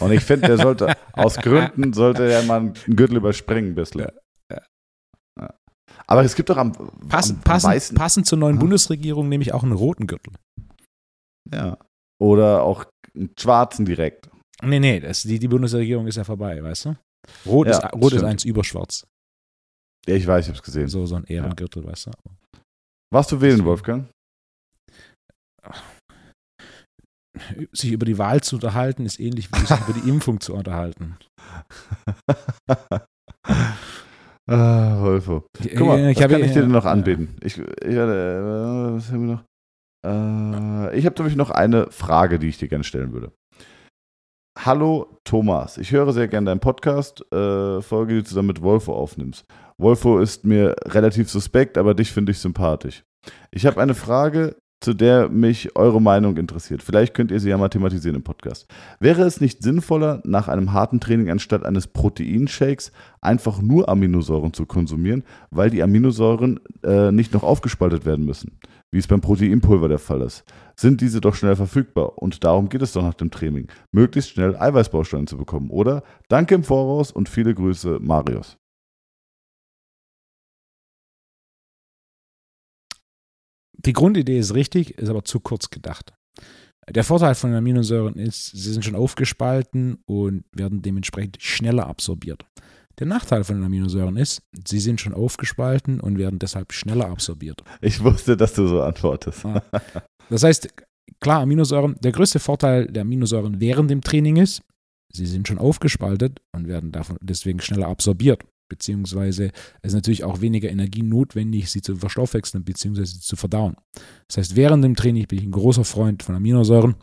Und 0.00 0.12
ich 0.12 0.22
finde, 0.22 0.48
der 0.48 0.58
sollte, 0.58 0.94
aus 1.12 1.36
Gründen, 1.36 1.92
sollte 1.92 2.30
er 2.30 2.42
mal 2.42 2.60
einen 2.60 2.74
Gürtel 2.74 3.16
überspringen. 3.16 3.74
Ja, 3.76 3.84
Ja. 3.94 4.12
Aber 6.10 6.24
es 6.24 6.34
gibt 6.34 6.48
doch 6.48 6.56
am, 6.56 6.72
Pass, 7.08 7.30
am, 7.30 7.36
am 7.36 7.42
passend, 7.42 7.72
weißen, 7.72 7.96
passend 7.96 8.26
zur 8.26 8.38
neuen 8.38 8.56
Aha. 8.56 8.60
Bundesregierung 8.60 9.28
nehme 9.28 9.42
ich 9.42 9.52
auch 9.52 9.62
einen 9.62 9.72
roten 9.72 10.06
Gürtel. 10.06 10.32
ja. 11.52 11.76
Oder 12.20 12.64
auch 12.64 12.84
einen 13.14 13.30
schwarzen 13.38 13.84
direkt. 13.84 14.28
Nee, 14.60 14.80
nee, 14.80 14.98
das, 14.98 15.22
die, 15.22 15.38
die 15.38 15.46
Bundesregierung 15.46 16.08
ist 16.08 16.16
ja 16.16 16.24
vorbei, 16.24 16.60
weißt 16.60 16.86
du? 16.86 16.96
Rot, 17.46 17.68
Ja, 17.68 17.78
ist, 17.78 17.92
Rot 17.94 18.12
ist 18.12 18.24
eins 18.24 18.44
über 18.44 18.64
schwarz. 18.64 19.06
Ja, 20.04 20.16
ich 20.16 20.26
weiß, 20.26 20.46
ich 20.46 20.48
habe 20.48 20.58
es 20.58 20.62
gesehen. 20.64 20.88
So, 20.88 21.06
so 21.06 21.14
ein 21.14 21.24
Ehrengürtel, 21.24 21.84
weißt 21.84 22.06
du? 22.06 22.10
Warst 23.12 23.30
du 23.30 23.40
wählen, 23.40 23.64
Wolfgang? 23.64 24.08
Sich 27.70 27.92
über 27.92 28.04
die 28.04 28.18
Wahl 28.18 28.40
zu 28.40 28.56
unterhalten, 28.56 29.06
ist 29.06 29.20
ähnlich 29.20 29.48
wie 29.52 29.58
sich 29.60 29.78
über 29.88 29.92
die 29.92 30.08
Impfung 30.08 30.40
zu 30.40 30.54
unterhalten. 30.54 31.18
ah, 34.48 35.00
Wolfo. 35.00 35.44
Guck 35.76 35.86
mal, 35.86 35.98
ich 36.10 36.16
was 36.16 36.22
habe- 36.24 36.34
kann 36.34 36.44
ich 36.44 36.52
dir 36.52 36.62
denn 36.62 36.70
noch 36.70 36.84
anbieten? 36.84 37.36
Ich, 37.42 37.58
ich, 37.58 37.64
äh, 37.84 37.96
was 38.94 39.10
haben 39.12 39.26
wir 39.28 39.34
noch? 39.34 39.44
Äh, 40.06 40.98
ich 40.98 41.06
habe 41.06 41.14
nämlich 41.18 41.36
noch 41.36 41.50
eine 41.50 41.90
Frage, 41.90 42.38
die 42.38 42.48
ich 42.48 42.58
dir 42.58 42.68
gerne 42.68 42.84
stellen 42.84 43.12
würde. 43.12 43.32
Hallo 44.58 45.18
Thomas, 45.24 45.78
ich 45.78 45.92
höre 45.92 46.12
sehr 46.12 46.26
gerne 46.26 46.46
deinen 46.46 46.60
Podcast, 46.60 47.24
äh, 47.32 47.80
Folge, 47.80 48.14
die 48.14 48.20
du 48.20 48.24
zusammen 48.24 48.48
mit 48.48 48.60
Wolfo 48.62 48.92
aufnimmst. 48.92 49.44
Wolfo 49.80 50.18
ist 50.18 50.44
mir 50.44 50.74
relativ 50.86 51.30
suspekt, 51.30 51.78
aber 51.78 51.94
dich 51.94 52.10
finde 52.12 52.32
ich 52.32 52.40
sympathisch. 52.40 53.04
Ich 53.52 53.66
habe 53.66 53.80
eine 53.80 53.94
Frage, 53.94 54.56
zu 54.80 54.94
der 54.94 55.28
mich 55.28 55.76
eure 55.76 56.00
Meinung 56.00 56.36
interessiert. 56.36 56.82
Vielleicht 56.82 57.14
könnt 57.14 57.30
ihr 57.30 57.40
sie 57.40 57.48
ja 57.48 57.58
mal 57.58 57.68
thematisieren 57.68 58.16
im 58.16 58.22
Podcast. 58.22 58.68
Wäre 59.00 59.22
es 59.22 59.40
nicht 59.40 59.62
sinnvoller, 59.62 60.22
nach 60.24 60.48
einem 60.48 60.72
harten 60.72 61.00
Training 61.00 61.30
anstatt 61.30 61.64
eines 61.64 61.88
Proteinshakes 61.88 62.92
einfach 63.20 63.60
nur 63.60 63.88
Aminosäuren 63.88 64.52
zu 64.52 64.66
konsumieren, 64.66 65.24
weil 65.50 65.70
die 65.70 65.82
Aminosäuren 65.82 66.60
äh, 66.84 67.10
nicht 67.10 67.34
noch 67.34 67.42
aufgespaltet 67.42 68.06
werden 68.06 68.24
müssen, 68.24 68.58
wie 68.92 68.98
es 68.98 69.08
beim 69.08 69.20
Proteinpulver 69.20 69.88
der 69.88 69.98
Fall 69.98 70.22
ist? 70.22 70.44
Sind 70.76 71.00
diese 71.00 71.20
doch 71.20 71.34
schnell 71.34 71.56
verfügbar 71.56 72.18
und 72.18 72.44
darum 72.44 72.68
geht 72.68 72.82
es 72.82 72.92
doch 72.92 73.02
nach 73.02 73.14
dem 73.14 73.32
Training, 73.32 73.66
möglichst 73.90 74.30
schnell 74.30 74.56
Eiweißbausteine 74.56 75.26
zu 75.26 75.36
bekommen, 75.36 75.70
oder? 75.70 76.04
Danke 76.28 76.54
im 76.54 76.62
Voraus 76.62 77.10
und 77.10 77.28
viele 77.28 77.52
Grüße, 77.52 77.98
Marius. 78.00 78.56
Die 83.78 83.92
Grundidee 83.92 84.38
ist 84.38 84.54
richtig, 84.54 84.98
ist 84.98 85.08
aber 85.08 85.24
zu 85.24 85.40
kurz 85.40 85.70
gedacht. 85.70 86.12
Der 86.90 87.04
Vorteil 87.04 87.34
von 87.34 87.50
den 87.50 87.58
Aminosäuren 87.58 88.16
ist, 88.16 88.50
sie 88.50 88.72
sind 88.72 88.84
schon 88.84 88.94
aufgespalten 88.94 89.98
und 90.06 90.44
werden 90.52 90.82
dementsprechend 90.82 91.40
schneller 91.40 91.86
absorbiert. 91.86 92.46
Der 92.98 93.06
Nachteil 93.06 93.44
von 93.44 93.56
den 93.56 93.64
Aminosäuren 93.64 94.16
ist, 94.16 94.42
sie 94.66 94.80
sind 94.80 95.00
schon 95.00 95.14
aufgespalten 95.14 96.00
und 96.00 96.18
werden 96.18 96.38
deshalb 96.38 96.72
schneller 96.72 97.08
absorbiert. 97.08 97.62
Ich 97.80 98.02
wusste, 98.02 98.36
dass 98.36 98.54
du 98.54 98.66
so 98.66 98.82
antwortest. 98.82 99.44
Ah. 99.44 99.62
Das 100.30 100.42
heißt, 100.42 100.68
klar, 101.20 101.42
Aminosäuren, 101.42 101.96
der 102.00 102.12
größte 102.12 102.38
Vorteil 102.40 102.86
der 102.86 103.02
Aminosäuren 103.02 103.60
während 103.60 103.90
dem 103.90 104.00
Training 104.00 104.36
ist, 104.36 104.62
sie 105.12 105.26
sind 105.26 105.46
schon 105.46 105.58
aufgespaltet 105.58 106.40
und 106.52 106.66
werden 106.66 106.90
davon 106.90 107.16
deswegen 107.20 107.60
schneller 107.60 107.88
absorbiert. 107.88 108.42
Beziehungsweise 108.68 109.50
es 109.82 109.88
ist 109.90 109.94
natürlich 109.94 110.24
auch 110.24 110.40
weniger 110.40 110.70
Energie 110.70 111.02
notwendig, 111.02 111.70
sie 111.70 111.82
zu 111.82 111.96
verstoffwechseln 111.96 112.64
beziehungsweise 112.64 113.20
zu 113.20 113.36
verdauen. 113.36 113.76
Das 114.28 114.38
heißt, 114.38 114.56
während 114.56 114.84
dem 114.84 114.96
Training 114.96 115.26
bin 115.26 115.38
ich 115.38 115.44
ein 115.44 115.52
großer 115.52 115.84
Freund 115.84 116.22
von 116.22 116.34
Aminosäuren. 116.34 116.96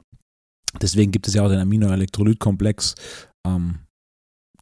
Deswegen 0.81 1.11
gibt 1.11 1.27
es 1.27 1.33
ja 1.33 1.43
auch 1.43 1.49
den 1.49 1.59
Aminoelektrolytkomplex, 1.59 2.95
ähm, 3.47 3.79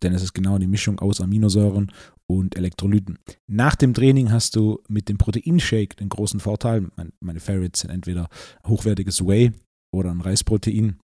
denn 0.04 0.14
es 0.14 0.22
ist 0.22 0.34
genau 0.34 0.58
die 0.58 0.68
Mischung 0.68 1.00
aus 1.00 1.22
Aminosäuren 1.22 1.92
und 2.28 2.56
Elektrolyten. 2.56 3.20
Nach 3.48 3.76
dem 3.76 3.94
Training 3.94 4.32
hast 4.32 4.56
du 4.56 4.82
mit 4.88 5.10
dem 5.10 5.18
Proteinshake 5.18 5.96
den 5.96 6.10
großen 6.10 6.40
Vorteil. 6.40 6.90
Mein, 6.96 7.14
meine 7.20 7.40
Favorites 7.40 7.82
sind 7.82 7.90
entweder 7.90 8.28
hochwertiges 8.68 9.26
Whey 9.26 9.52
oder 9.94 10.12
ein 10.12 10.22
Reisprotein. 10.22 11.00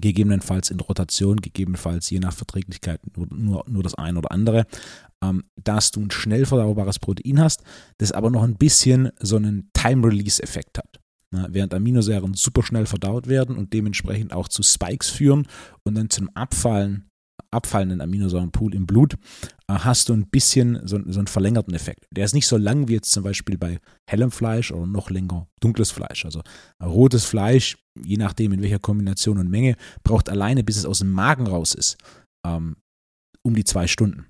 Gegebenenfalls 0.00 0.70
in 0.70 0.80
Rotation, 0.80 1.36
gegebenenfalls 1.40 2.10
je 2.10 2.18
nach 2.18 2.32
Verträglichkeit 2.32 3.00
nur, 3.16 3.26
nur, 3.30 3.64
nur 3.68 3.82
das 3.82 3.94
eine 3.94 4.18
oder 4.18 4.32
andere, 4.32 4.66
ähm, 5.22 5.44
dass 5.62 5.90
du 5.90 6.00
ein 6.00 6.10
schnell 6.10 6.46
verdaubares 6.46 6.98
Protein 6.98 7.40
hast, 7.40 7.62
das 7.98 8.12
aber 8.12 8.30
noch 8.30 8.42
ein 8.42 8.56
bisschen 8.56 9.10
so 9.20 9.36
einen 9.36 9.70
Time-Release-Effekt 9.74 10.78
hat. 10.78 11.00
Na, 11.30 11.48
während 11.50 11.72
Aminosäuren 11.72 12.34
super 12.34 12.62
schnell 12.62 12.86
verdaut 12.86 13.26
werden 13.26 13.56
und 13.56 13.72
dementsprechend 13.72 14.32
auch 14.32 14.48
zu 14.48 14.62
Spikes 14.62 15.08
führen 15.08 15.46
und 15.84 15.94
dann 15.94 16.10
zum 16.10 16.28
Abfallen 16.34 17.08
abfallenden 17.50 18.00
Aminosäurenpool 18.00 18.74
im 18.74 18.86
Blut, 18.86 19.14
äh, 19.68 19.74
hast 19.74 20.08
du 20.08 20.14
ein 20.14 20.28
bisschen 20.28 20.80
so, 20.86 20.98
so 21.06 21.20
einen 21.20 21.26
verlängerten 21.26 21.74
Effekt. 21.74 22.06
Der 22.10 22.24
ist 22.24 22.34
nicht 22.34 22.46
so 22.46 22.56
lang 22.56 22.88
wie 22.88 22.94
jetzt 22.94 23.12
zum 23.12 23.22
Beispiel 23.22 23.58
bei 23.58 23.78
hellem 24.08 24.30
Fleisch 24.30 24.72
oder 24.72 24.86
noch 24.86 25.10
länger 25.10 25.48
dunkles 25.60 25.90
Fleisch. 25.90 26.24
Also 26.24 26.42
rotes 26.82 27.24
Fleisch, 27.24 27.76
je 28.00 28.16
nachdem 28.16 28.52
in 28.52 28.62
welcher 28.62 28.78
Kombination 28.78 29.38
und 29.38 29.50
Menge, 29.50 29.76
braucht 30.02 30.28
alleine, 30.28 30.64
bis 30.64 30.76
es 30.76 30.84
aus 30.86 31.00
dem 31.00 31.12
Magen 31.12 31.46
raus 31.46 31.74
ist, 31.74 31.96
ähm, 32.46 32.76
um 33.42 33.54
die 33.54 33.64
zwei 33.64 33.86
Stunden. 33.86 34.26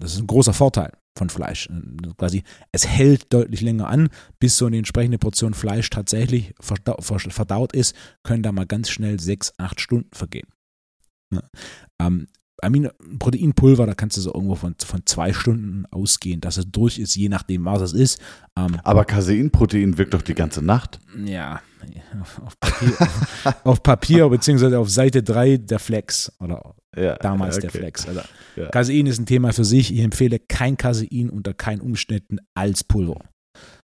Das 0.00 0.14
ist 0.14 0.20
ein 0.20 0.26
großer 0.26 0.54
Vorteil 0.54 0.92
von 1.16 1.30
Fleisch. 1.30 1.68
Äh, 1.68 2.12
Quasi, 2.16 2.42
es 2.72 2.86
hält 2.86 3.32
deutlich 3.32 3.60
länger 3.60 3.88
an, 3.88 4.08
bis 4.38 4.56
so 4.56 4.66
eine 4.66 4.78
entsprechende 4.78 5.18
Portion 5.18 5.54
Fleisch 5.54 5.90
tatsächlich 5.90 6.54
verdau 6.60 6.96
verdaut 7.00 7.72
ist, 7.72 7.94
können 8.22 8.42
da 8.42 8.52
mal 8.52 8.66
ganz 8.66 8.90
schnell 8.90 9.20
sechs, 9.20 9.52
acht 9.58 9.80
Stunden 9.80 10.10
vergehen. 10.12 10.48
Ja. 11.32 11.42
Ähm, 12.00 12.28
Amino 12.62 12.90
Proteinpulver, 13.18 13.86
da 13.86 13.94
kannst 13.94 14.16
du 14.16 14.20
so 14.20 14.32
irgendwo 14.32 14.54
von, 14.54 14.74
von 14.84 15.02
zwei 15.04 15.32
Stunden 15.32 15.84
ausgehen, 15.90 16.40
dass 16.40 16.56
es 16.56 16.70
durch 16.70 16.98
ist, 16.98 17.14
je 17.14 17.28
nachdem, 17.28 17.64
was 17.64 17.82
es 17.82 17.92
ist. 17.92 18.20
Ähm, 18.58 18.78
Aber 18.82 19.04
Caseinprotein 19.04 19.98
wirkt 19.98 20.14
doch 20.14 20.22
die 20.22 20.34
ganze 20.34 20.62
Nacht. 20.62 20.98
ja, 21.24 21.60
auf 22.44 22.58
Papier, 22.58 23.08
auf 23.64 23.82
Papier 23.82 24.28
beziehungsweise 24.28 24.78
auf 24.78 24.90
Seite 24.90 25.22
3 25.22 25.58
der 25.58 25.78
Flex 25.78 26.32
oder 26.40 26.74
Ja, 26.96 27.16
damals 27.16 27.58
der 27.58 27.68
okay. 27.70 27.78
Flex. 27.78 28.08
Also, 28.08 28.22
Ja. 28.56 28.68
Casein 28.70 29.06
ist 29.06 29.18
ein 29.18 29.26
Thema 29.26 29.52
für 29.52 29.64
sich. 29.64 29.92
Ich 29.92 30.00
empfehle 30.00 30.38
kein 30.38 30.76
Casein 30.76 31.30
unter 31.30 31.52
keinen 31.54 31.80
Umständen 31.80 32.38
als 32.54 32.82
Pulver. 32.84 33.20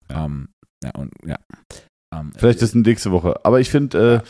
Ähm, 0.09 0.49
ja, 0.83 0.91
und, 0.91 1.11
ja. 1.25 1.37
Ähm, 2.13 2.33
Vielleicht 2.37 2.61
ist 2.61 2.69
es 2.69 2.75
nächste 2.75 3.11
Woche. 3.11 3.43
Aber 3.45 3.59
ich 3.59 3.69
finde, 3.69 4.23
äh, 4.23 4.29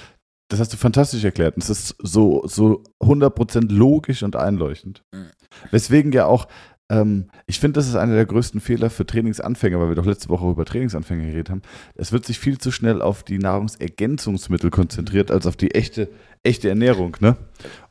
das 0.50 0.60
hast 0.60 0.74
du 0.74 0.78
fantastisch 0.78 1.24
erklärt. 1.24 1.56
Und 1.56 1.64
es 1.64 1.70
ist 1.70 1.96
so, 2.02 2.44
so 2.46 2.84
100% 3.02 3.72
logisch 3.72 4.24
und 4.24 4.36
einleuchtend. 4.36 5.04
Mhm. 5.12 5.28
Weswegen 5.72 6.12
ja 6.12 6.26
auch, 6.26 6.48
ähm, 6.90 7.30
ich 7.48 7.60
finde, 7.60 7.80
das 7.80 7.88
ist 7.88 7.96
einer 7.96 8.16
der 8.16 8.26
größten 8.26 8.62
Fehler 8.62 8.90
für 8.90 9.06
Trainingsanfänger, 9.06 9.80
weil 9.80 9.90
wir 9.90 9.96
doch 9.96 10.06
letzte 10.06 10.30
Woche 10.30 10.50
über 10.50 10.66
Trainingsanfänger 10.66 11.26
geredet 11.26 11.50
haben. 11.50 11.62
Es 11.96 12.12
wird 12.12 12.26
sich 12.26 12.40
viel 12.40 12.58
zu 12.60 12.72
schnell 12.72 13.02
auf 13.02 13.24
die 13.24 13.40
Nahrungsergänzungsmittel 13.40 14.70
konzentriert, 14.70 15.32
als 15.32 15.46
auf 15.46 15.58
die 15.58 15.72
echte, 15.72 16.10
echte 16.44 16.70
Ernährung. 16.70 17.18
Ne? 17.20 17.36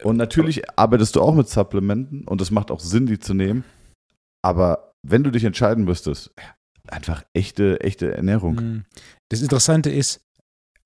Und 0.02 0.16
natürlich 0.16 0.62
arbeitest 0.78 1.16
du 1.16 1.22
auch 1.22 1.34
mit 1.34 1.48
Supplementen 1.48 2.26
und 2.26 2.40
es 2.40 2.50
macht 2.50 2.70
auch 2.70 2.80
Sinn, 2.80 3.06
die 3.06 3.18
zu 3.18 3.34
nehmen. 3.34 3.64
Aber 4.42 4.94
wenn 5.02 5.24
du 5.24 5.30
dich 5.30 5.44
entscheiden 5.44 5.84
müsstest, 5.84 6.32
einfach 6.88 7.24
echte, 7.32 7.80
echte 7.80 8.14
Ernährung. 8.14 8.54
Mm. 8.54 8.84
Das 9.28 9.42
Interessante 9.42 9.90
ist, 9.90 10.25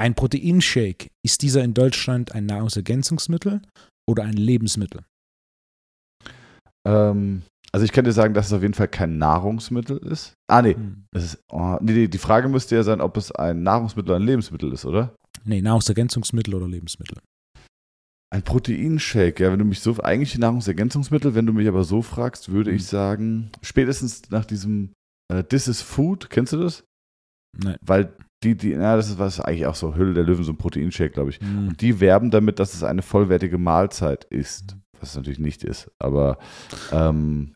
ein 0.00 0.14
Proteinshake, 0.14 1.08
ist 1.24 1.42
dieser 1.42 1.62
in 1.62 1.74
Deutschland 1.74 2.32
ein 2.32 2.46
Nahrungsergänzungsmittel 2.46 3.62
oder 4.08 4.24
ein 4.24 4.32
Lebensmittel? 4.32 5.04
Ähm, 6.88 7.42
also 7.72 7.84
ich 7.84 7.92
kann 7.92 8.04
dir 8.04 8.12
sagen, 8.12 8.34
dass 8.34 8.46
es 8.46 8.52
auf 8.52 8.62
jeden 8.62 8.74
Fall 8.74 8.88
kein 8.88 9.18
Nahrungsmittel 9.18 9.98
ist. 9.98 10.34
Ah, 10.50 10.62
nee. 10.62 10.74
Hm. 10.74 11.04
Ist, 11.14 11.38
oh, 11.52 11.76
nee, 11.80 12.08
die 12.08 12.18
Frage 12.18 12.48
müsste 12.48 12.74
ja 12.74 12.82
sein, 12.82 13.00
ob 13.00 13.16
es 13.16 13.30
ein 13.32 13.62
Nahrungsmittel 13.62 14.10
oder 14.10 14.20
ein 14.20 14.26
Lebensmittel 14.26 14.72
ist, 14.72 14.84
oder? 14.84 15.14
Nee, 15.44 15.60
Nahrungsergänzungsmittel 15.62 16.54
oder 16.54 16.66
Lebensmittel. 16.66 17.18
Ein 18.32 18.42
Proteinshake, 18.42 19.42
ja, 19.42 19.52
wenn 19.52 19.58
du 19.58 19.64
mich 19.64 19.80
so, 19.80 19.98
eigentlich 20.02 20.34
ein 20.36 20.40
Nahrungsergänzungsmittel, 20.40 21.34
wenn 21.34 21.46
du 21.46 21.52
mich 21.52 21.68
aber 21.68 21.84
so 21.84 22.00
fragst, 22.00 22.50
würde 22.50 22.70
ich 22.70 22.82
Mhm. 22.82 22.86
sagen, 22.86 23.50
spätestens 23.62 24.30
nach 24.30 24.44
diesem 24.44 24.92
äh, 25.32 25.44
This 25.44 25.68
is 25.68 25.82
Food, 25.82 26.30
kennst 26.30 26.52
du 26.52 26.58
das? 26.58 26.84
Nein. 27.58 27.76
Weil 27.84 28.12
die, 28.42 28.56
die, 28.56 28.70
ja, 28.70 28.96
das 28.96 29.10
ist 29.10 29.18
was 29.18 29.40
eigentlich 29.40 29.66
auch 29.66 29.74
so 29.74 29.94
Hülle 29.94 30.14
der 30.14 30.24
Löwen, 30.24 30.44
so 30.44 30.52
ein 30.52 30.56
Proteinshake, 30.56 31.12
glaube 31.12 31.30
ich. 31.30 31.38
Hm. 31.40 31.68
Und 31.68 31.80
die 31.80 32.00
werben 32.00 32.30
damit, 32.30 32.58
dass 32.58 32.74
es 32.74 32.82
eine 32.82 33.02
vollwertige 33.02 33.58
Mahlzeit 33.58 34.24
ist, 34.24 34.74
Mhm. 34.74 34.82
was 35.00 35.10
es 35.10 35.16
natürlich 35.16 35.38
nicht 35.38 35.64
ist. 35.64 35.90
Aber 35.98 36.38
ähm, 36.92 37.54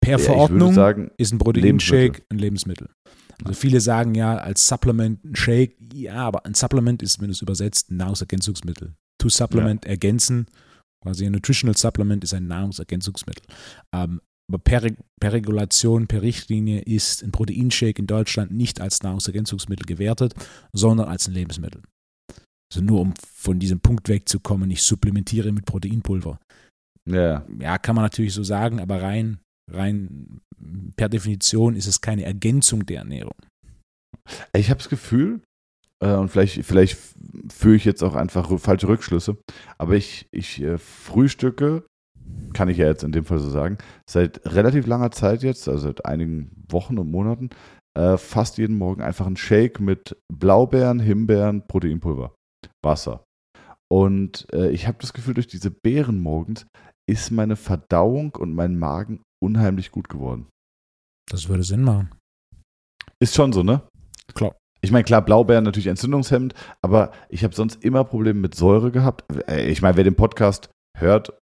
Per 0.00 0.12
ja, 0.12 0.18
Verordnung 0.18 0.72
sagen, 0.72 1.10
ist 1.16 1.32
ein 1.32 1.38
Proteinshake 1.38 2.22
ein 2.30 2.38
Lebensmittel. 2.38 2.88
Also 3.44 3.54
viele 3.54 3.80
sagen 3.80 4.14
ja 4.14 4.36
als 4.36 4.66
Supplement 4.68 5.24
ein 5.24 5.34
Shake, 5.34 5.76
ja, 5.92 6.16
aber 6.16 6.44
ein 6.44 6.54
Supplement 6.54 7.02
ist, 7.02 7.20
wenn 7.20 7.28
du 7.28 7.32
es 7.32 7.42
übersetzt, 7.42 7.90
ein 7.90 7.96
Nahrungsergänzungsmittel. 7.96 8.94
To 9.18 9.28
supplement, 9.28 9.84
ergänzen, 9.86 10.46
quasi 11.02 11.26
ein 11.26 11.32
Nutritional 11.32 11.76
Supplement 11.76 12.22
ist 12.24 12.34
ein 12.34 12.46
Nahrungsergänzungsmittel. 12.46 13.42
Ähm, 13.94 14.20
aber 14.50 14.58
per, 14.58 14.90
per 15.20 15.32
Regulation, 15.32 16.08
per 16.08 16.22
Richtlinie 16.22 16.80
ist 16.80 17.22
ein 17.22 17.30
Proteinshake 17.30 18.00
in 18.00 18.08
Deutschland 18.08 18.50
nicht 18.50 18.80
als 18.80 19.00
Nahrungsergänzungsmittel 19.04 19.86
gewertet, 19.86 20.34
sondern 20.72 21.08
als 21.08 21.28
ein 21.28 21.34
Lebensmittel. 21.34 21.82
Also 22.72 22.84
nur 22.84 23.00
um 23.00 23.14
von 23.32 23.60
diesem 23.60 23.78
Punkt 23.78 24.08
wegzukommen, 24.08 24.68
ich 24.72 24.82
supplementiere 24.82 25.52
mit 25.52 25.66
Proteinpulver. 25.66 26.40
ja, 27.06 27.46
Ja, 27.60 27.78
kann 27.78 27.94
man 27.94 28.04
natürlich 28.04 28.34
so 28.34 28.42
sagen, 28.42 28.80
aber 28.80 29.00
rein, 29.00 29.38
rein 29.70 30.40
per 30.96 31.08
Definition 31.08 31.76
ist 31.76 31.86
es 31.86 32.00
keine 32.00 32.24
Ergänzung 32.24 32.84
der 32.86 32.98
Ernährung. 32.98 33.36
Ich 34.52 34.68
habe 34.68 34.78
das 34.78 34.88
Gefühl, 34.88 35.42
äh, 36.00 36.14
und 36.14 36.28
vielleicht, 36.28 36.64
vielleicht 36.64 36.98
führe 37.52 37.76
ich 37.76 37.84
jetzt 37.84 38.02
auch 38.02 38.16
einfach 38.16 38.58
falsche 38.58 38.88
Rückschlüsse, 38.88 39.36
aber 39.78 39.94
ich, 39.94 40.26
ich 40.32 40.60
äh, 40.60 40.76
frühstücke, 40.76 41.84
kann 42.52 42.68
ich 42.68 42.78
ja 42.78 42.86
jetzt 42.86 43.04
in 43.04 43.12
dem 43.12 43.24
Fall 43.24 43.38
so 43.38 43.50
sagen, 43.50 43.78
seit 44.08 44.40
relativ 44.44 44.86
langer 44.86 45.10
Zeit 45.10 45.42
jetzt, 45.42 45.68
also 45.68 45.80
seit 45.86 46.04
einigen 46.04 46.50
Wochen 46.68 46.98
und 46.98 47.10
Monaten, 47.10 47.50
äh, 47.96 48.16
fast 48.16 48.58
jeden 48.58 48.76
Morgen 48.78 49.02
einfach 49.02 49.26
einen 49.26 49.36
Shake 49.36 49.80
mit 49.80 50.16
Blaubeeren, 50.32 51.00
Himbeeren, 51.00 51.66
Proteinpulver, 51.66 52.34
Wasser. 52.84 53.24
Und 53.92 54.46
äh, 54.52 54.70
ich 54.70 54.86
habe 54.86 54.98
das 55.00 55.12
Gefühl, 55.12 55.34
durch 55.34 55.48
diese 55.48 55.70
Beeren 55.70 56.20
morgens 56.20 56.66
ist 57.08 57.30
meine 57.30 57.56
Verdauung 57.56 58.36
und 58.36 58.54
mein 58.54 58.78
Magen 58.78 59.22
unheimlich 59.42 59.90
gut 59.90 60.08
geworden. 60.08 60.46
Das 61.28 61.48
würde 61.48 61.64
Sinn 61.64 61.82
machen. 61.82 62.10
Ist 63.20 63.34
schon 63.34 63.52
so, 63.52 63.62
ne? 63.62 63.82
Klar. 64.34 64.56
Ich 64.82 64.92
meine, 64.92 65.04
klar, 65.04 65.22
Blaubeeren 65.22 65.64
natürlich 65.64 65.88
entzündungshemmend, 65.88 66.54
aber 66.82 67.12
ich 67.28 67.44
habe 67.44 67.54
sonst 67.54 67.84
immer 67.84 68.04
Probleme 68.04 68.40
mit 68.40 68.54
Säure 68.54 68.90
gehabt. 68.90 69.24
Äh, 69.48 69.70
Ich 69.70 69.82
meine, 69.82 69.96
wer 69.96 70.04
den 70.04 70.14
Podcast 70.16 70.70
hört, 70.96 71.38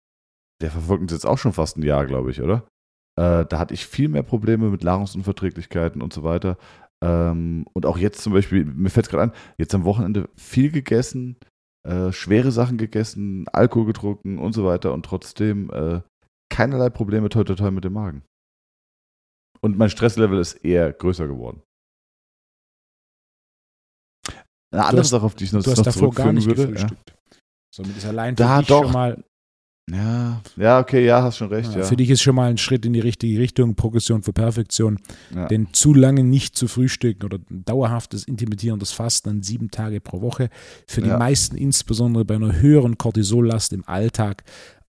der 0.61 0.71
verfolgt 0.71 1.03
uns 1.03 1.13
jetzt 1.13 1.27
auch 1.27 1.39
schon 1.39 1.53
fast 1.53 1.77
ein 1.77 1.83
Jahr, 1.83 2.07
glaube 2.07 2.31
ich, 2.31 2.41
oder? 2.43 2.67
Äh, 3.19 3.45
da 3.47 3.59
hatte 3.59 3.75
ich 3.75 3.87
viel 3.87 4.09
mehr 4.09 4.23
Probleme 4.23 4.71
mit 4.71 4.85
Nahrungsunverträglichkeiten 4.85 6.03
und 6.03 6.13
so 6.13 6.23
weiter. 6.25 6.57
Ähm, 7.03 7.67
und 7.75 7.87
auch 7.87 7.99
jetzt 7.99 8.23
zum 8.23 8.33
Beispiel, 8.33 8.65
mir 8.65 8.91
fällt 8.91 9.07
es 9.07 9.11
gerade 9.11 9.23
an, 9.25 9.33
jetzt 9.57 9.75
am 9.75 9.85
Wochenende 9.85 10.29
viel 10.37 10.71
gegessen, 10.73 11.37
äh, 11.87 12.11
schwere 12.13 12.51
Sachen 12.51 12.77
gegessen, 12.77 13.47
Alkohol 13.53 13.87
getrunken 13.87 14.39
und 14.39 14.53
so 14.53 14.65
weiter 14.65 14.93
und 14.93 15.05
trotzdem 15.05 15.71
äh, 15.71 16.01
keinerlei 16.53 16.91
Probleme 16.91 17.29
toi 17.29 17.45
toi 17.45 17.55
toi 17.55 17.71
mit 17.71 17.85
dem 17.85 17.93
Magen. 17.93 18.23
Und 19.61 19.77
mein 19.79 19.91
Stresslevel 19.91 20.39
ist 20.39 20.55
eher 20.65 20.93
größer 20.93 21.27
geworden. 21.29 21.63
Eine 24.73 24.85
andere 24.85 25.01
hast- 25.01 25.09
Sache, 25.11 25.25
auf 25.25 25.35
die 25.35 25.45
ich 25.45 25.53
noch, 25.53 25.63
Du 25.63 25.71
hast 25.71 25.79
noch 25.79 25.85
davor 25.85 26.01
gar 26.13 26.27
zurückführen 26.33 26.35
nicht 26.37 26.47
würde. 26.47 26.67
gefrühstückt. 26.73 27.15
Somit 27.75 27.97
ist 27.97 28.07
allein 28.07 28.37
für 28.37 28.43
Da 28.43 28.59
dich 28.59 28.69
doch. 28.69 28.83
schon 28.85 28.93
mal, 28.93 29.25
Ja. 29.91 30.43
ja, 30.57 30.63
ja, 30.63 30.81
okay, 30.81 31.05
ja, 31.05 31.23
hast 31.23 31.39
schon 31.39 31.49
recht. 31.49 31.75
Ja. 31.75 31.83
für 31.83 31.97
dich 31.97 32.11
ist 32.11 32.21
schon 32.23 32.35
mal 32.35 32.51
ein 32.51 32.59
Schritt 32.59 32.85
in 32.85 32.93
die 32.93 33.01
richtige 33.01 33.39
Richtung, 33.41 33.75
Progression 33.75 34.23
für 34.23 34.33
Perfektion. 34.33 34.99
ja. 35.35 35.47
Denn 35.49 35.69
zu 35.73 35.95
lange 35.95 36.25
nicht 36.25 36.57
zu 36.57 36.69
frühstücken 36.69 37.25
oder 37.25 37.39
dauerhaftes 37.51 38.25
intermittierendes 38.25 38.93
Fasten 38.93 39.29
an 39.31 39.43
sieben 39.43 39.71
Tage 39.71 40.01
pro 40.01 40.21
Woche, 40.21 40.51
für 40.87 41.01
die 41.01 41.09
Ja. 41.09 41.19
meisten, 41.19 41.57
insbesondere 41.57 42.25
bei 42.25 42.35
einer 42.35 42.61
höheren 42.61 42.99
Cortisollast 42.99 43.73
im 43.73 43.87
Alltag, 43.89 44.45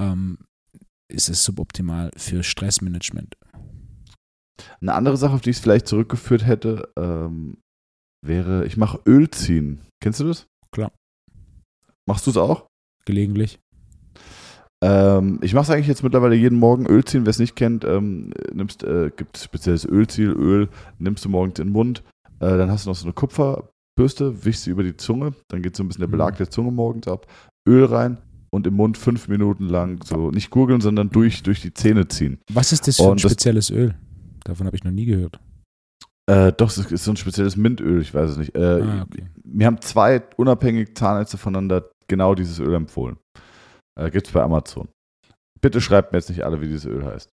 ähm, 0.01 0.39
ist 1.11 1.29
es 1.29 1.45
suboptimal 1.45 2.11
für 2.17 2.43
Stressmanagement. 2.43 3.35
Eine 4.81 4.95
andere 4.95 5.17
Sache, 5.17 5.35
auf 5.35 5.41
die 5.41 5.51
ich 5.51 5.57
es 5.57 5.63
vielleicht 5.63 5.87
zurückgeführt 5.89 6.47
hätte, 6.47 6.91
ähm, 6.99 7.57
wäre, 8.25 8.67
ich 8.67 8.77
mache 8.77 9.01
Öl 9.07 9.31
ziehen. 9.31 9.81
Kennst 10.03 10.21
du 10.21 10.25
das? 10.25 10.47
Klar. 10.71 10.93
Machst 12.07 12.27
du 12.27 12.31
es 12.31 12.37
auch? 12.37 12.67
Gelegentlich. 13.05 13.59
Ähm, 14.83 15.39
ich 15.43 15.55
mache 15.55 15.63
es 15.65 15.71
eigentlich 15.71 15.87
jetzt 15.87 16.03
mittlerweile 16.03 16.35
jeden 16.35 16.59
Morgen 16.59 16.87
Öl 16.87 17.05
ziehen. 17.05 17.25
Wer 17.25 17.31
es 17.31 17.39
nicht 17.39 17.55
kennt, 17.57 17.85
ähm, 17.85 18.33
nimmst, 18.53 18.83
äh, 18.83 19.11
gibt 19.17 19.39
spezielles 19.39 19.85
Ölziel, 19.87 20.31
Öl, 20.33 20.69
nimmst 20.99 21.25
du 21.25 21.29
morgens 21.29 21.59
in 21.61 21.69
den 21.69 21.73
Mund. 21.73 22.03
Äh, 22.41 22.57
dann 22.59 22.71
hast 22.71 22.85
du 22.87 22.91
noch 22.91 22.97
so 22.97 23.05
eine 23.07 23.13
Kupferbürste, 23.13 24.45
wischst 24.45 24.65
sie 24.65 24.71
über 24.71 24.83
die 24.83 24.97
Zunge. 24.97 25.35
Dann 25.49 25.63
geht 25.63 25.77
so 25.77 25.85
ein 25.85 25.89
bisschen 25.89 26.01
der 26.03 26.09
Belag 26.09 26.35
Mhm. 26.35 26.39
der 26.39 26.51
Zunge 26.51 26.73
morgens 26.73 27.07
ab. 27.07 27.27
Öl 27.69 27.85
rein 27.85 28.19
und 28.51 28.67
im 28.67 28.75
Mund 28.75 28.99
fünf 28.99 29.29
Minuten 29.29 29.69
lang 29.69 30.03
so 30.05 30.31
nicht 30.33 30.51
gurgeln, 30.51 30.81
sondern 30.81 31.11
durch, 31.11 31.43
durch 31.45 31.61
die 31.61 31.73
Zähne 31.73 32.09
ziehen. 32.09 32.39
Was 32.53 32.73
ist 32.73 32.89
das 32.89 32.97
für 32.97 33.05
ein 33.05 33.11
Und 33.13 33.25
das- 33.25 33.31
spezielles 33.31 33.71
Öl? 33.71 33.95
Davon 34.45 34.67
habe 34.67 34.77
ich 34.77 34.83
noch 34.83 34.91
nie 34.91 35.05
gehört. 35.07 35.39
Äh, 36.27 36.53
doch, 36.53 36.69
es 36.71 36.79
ist 36.79 37.05
so 37.05 37.13
ein 37.13 37.17
spezielles 37.17 37.57
Mintöl, 37.57 38.01
ich 38.01 38.13
weiß 38.13 38.31
es 38.31 38.37
nicht. 38.37 38.55
Äh, 38.57 38.81
Ah, 38.83 39.03
okay. 39.03 39.27
Mir 39.45 39.67
haben 39.67 39.81
zwei 39.81 40.23
unabhängig 40.37 40.97
Zahnärzte 40.97 41.37
voneinander 41.39 41.89
genau 42.09 42.35
dieses 42.35 42.59
Öl 42.59 42.75
empfohlen. 42.75 43.17
Äh, 43.99 44.11
Gibt 44.11 44.27
es 44.27 44.33
bei 44.33 44.43
Amazon. 44.43 44.89
Bitte 45.61 45.81
schreibt 45.81 46.13
mir 46.13 46.19
jetzt 46.19 46.29
nicht 46.29 46.45
alle, 46.45 46.61
wie 46.61 46.67
dieses 46.67 46.87
Öl 46.87 47.05
heißt. 47.05 47.29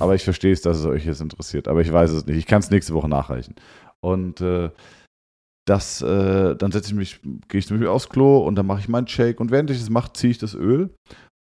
Aber 0.00 0.14
ich 0.14 0.24
verstehe 0.24 0.52
es, 0.52 0.62
dass 0.62 0.78
es 0.78 0.86
euch 0.86 1.04
jetzt 1.04 1.20
interessiert. 1.20 1.68
Aber 1.68 1.80
ich 1.80 1.92
weiß 1.92 2.10
es 2.10 2.26
nicht. 2.26 2.36
Ich 2.36 2.46
kann 2.46 2.60
es 2.60 2.70
nächste 2.70 2.94
Woche 2.94 3.08
nachreichen. 3.08 3.54
Und 4.00 4.40
äh, 4.40 4.70
das, 5.66 6.02
äh, 6.02 6.56
dann 6.56 6.72
setze 6.72 6.88
ich 6.88 6.94
mich, 6.94 7.22
gehe 7.48 7.58
ich 7.58 7.66
zum 7.66 7.76
Beispiel 7.76 7.88
aufs 7.88 8.08
Klo 8.08 8.38
und 8.38 8.56
dann 8.56 8.66
mache 8.66 8.80
ich 8.80 8.88
meinen 8.88 9.06
Shake. 9.06 9.40
Und 9.40 9.50
während 9.50 9.70
ich 9.70 9.78
das 9.78 9.90
mache, 9.90 10.12
ziehe 10.12 10.30
ich 10.30 10.38
das 10.38 10.54
Öl. 10.54 10.94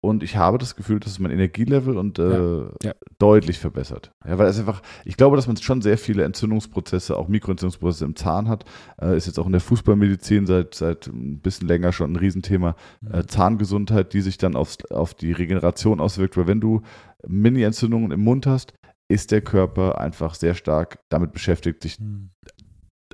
Und 0.03 0.23
ich 0.23 0.35
habe 0.35 0.57
das 0.57 0.75
Gefühl, 0.75 0.99
dass 0.99 1.11
es 1.11 1.19
mein 1.19 1.31
Energielevel 1.31 1.95
und 1.97 2.17
äh, 2.17 2.59
Ja, 2.59 2.71
ja. 2.83 2.93
deutlich 3.19 3.59
verbessert. 3.59 4.11
Ja, 4.27 4.37
weil 4.39 4.47
es 4.47 4.57
einfach, 4.59 4.81
ich 5.05 5.15
glaube, 5.15 5.35
dass 5.35 5.45
man 5.47 5.57
schon 5.57 5.81
sehr 5.83 5.97
viele 5.99 6.23
Entzündungsprozesse, 6.23 7.15
auch 7.15 7.27
Mikroentzündungsprozesse 7.27 8.05
im 8.05 8.15
Zahn 8.15 8.49
hat. 8.49 8.65
Äh, 8.99 9.15
ist 9.15 9.27
jetzt 9.27 9.37
auch 9.37 9.45
in 9.45 9.51
der 9.51 9.61
Fußballmedizin 9.61 10.47
seit, 10.47 10.73
seit 10.73 11.05
ein 11.07 11.39
bisschen 11.39 11.67
länger 11.67 11.91
schon 11.93 12.13
ein 12.13 12.15
Riesenthema. 12.15 12.75
Äh, 13.11 13.25
Zahngesundheit, 13.25 14.13
die 14.13 14.21
sich 14.21 14.39
dann 14.39 14.55
aufs, 14.55 14.83
auf 14.89 15.13
die 15.13 15.31
Regeneration 15.33 15.99
auswirkt, 15.99 16.35
weil 16.35 16.47
wenn 16.47 16.61
du 16.61 16.81
Mini-Entzündungen 17.27 18.11
im 18.11 18.21
Mund 18.23 18.47
hast, 18.47 18.73
ist 19.07 19.31
der 19.31 19.41
Körper 19.41 19.99
einfach 19.99 20.33
sehr 20.33 20.55
stark 20.55 20.99
damit 21.09 21.31
beschäftigt, 21.33 21.83
sich 21.83 21.97
Hm. 21.97 22.31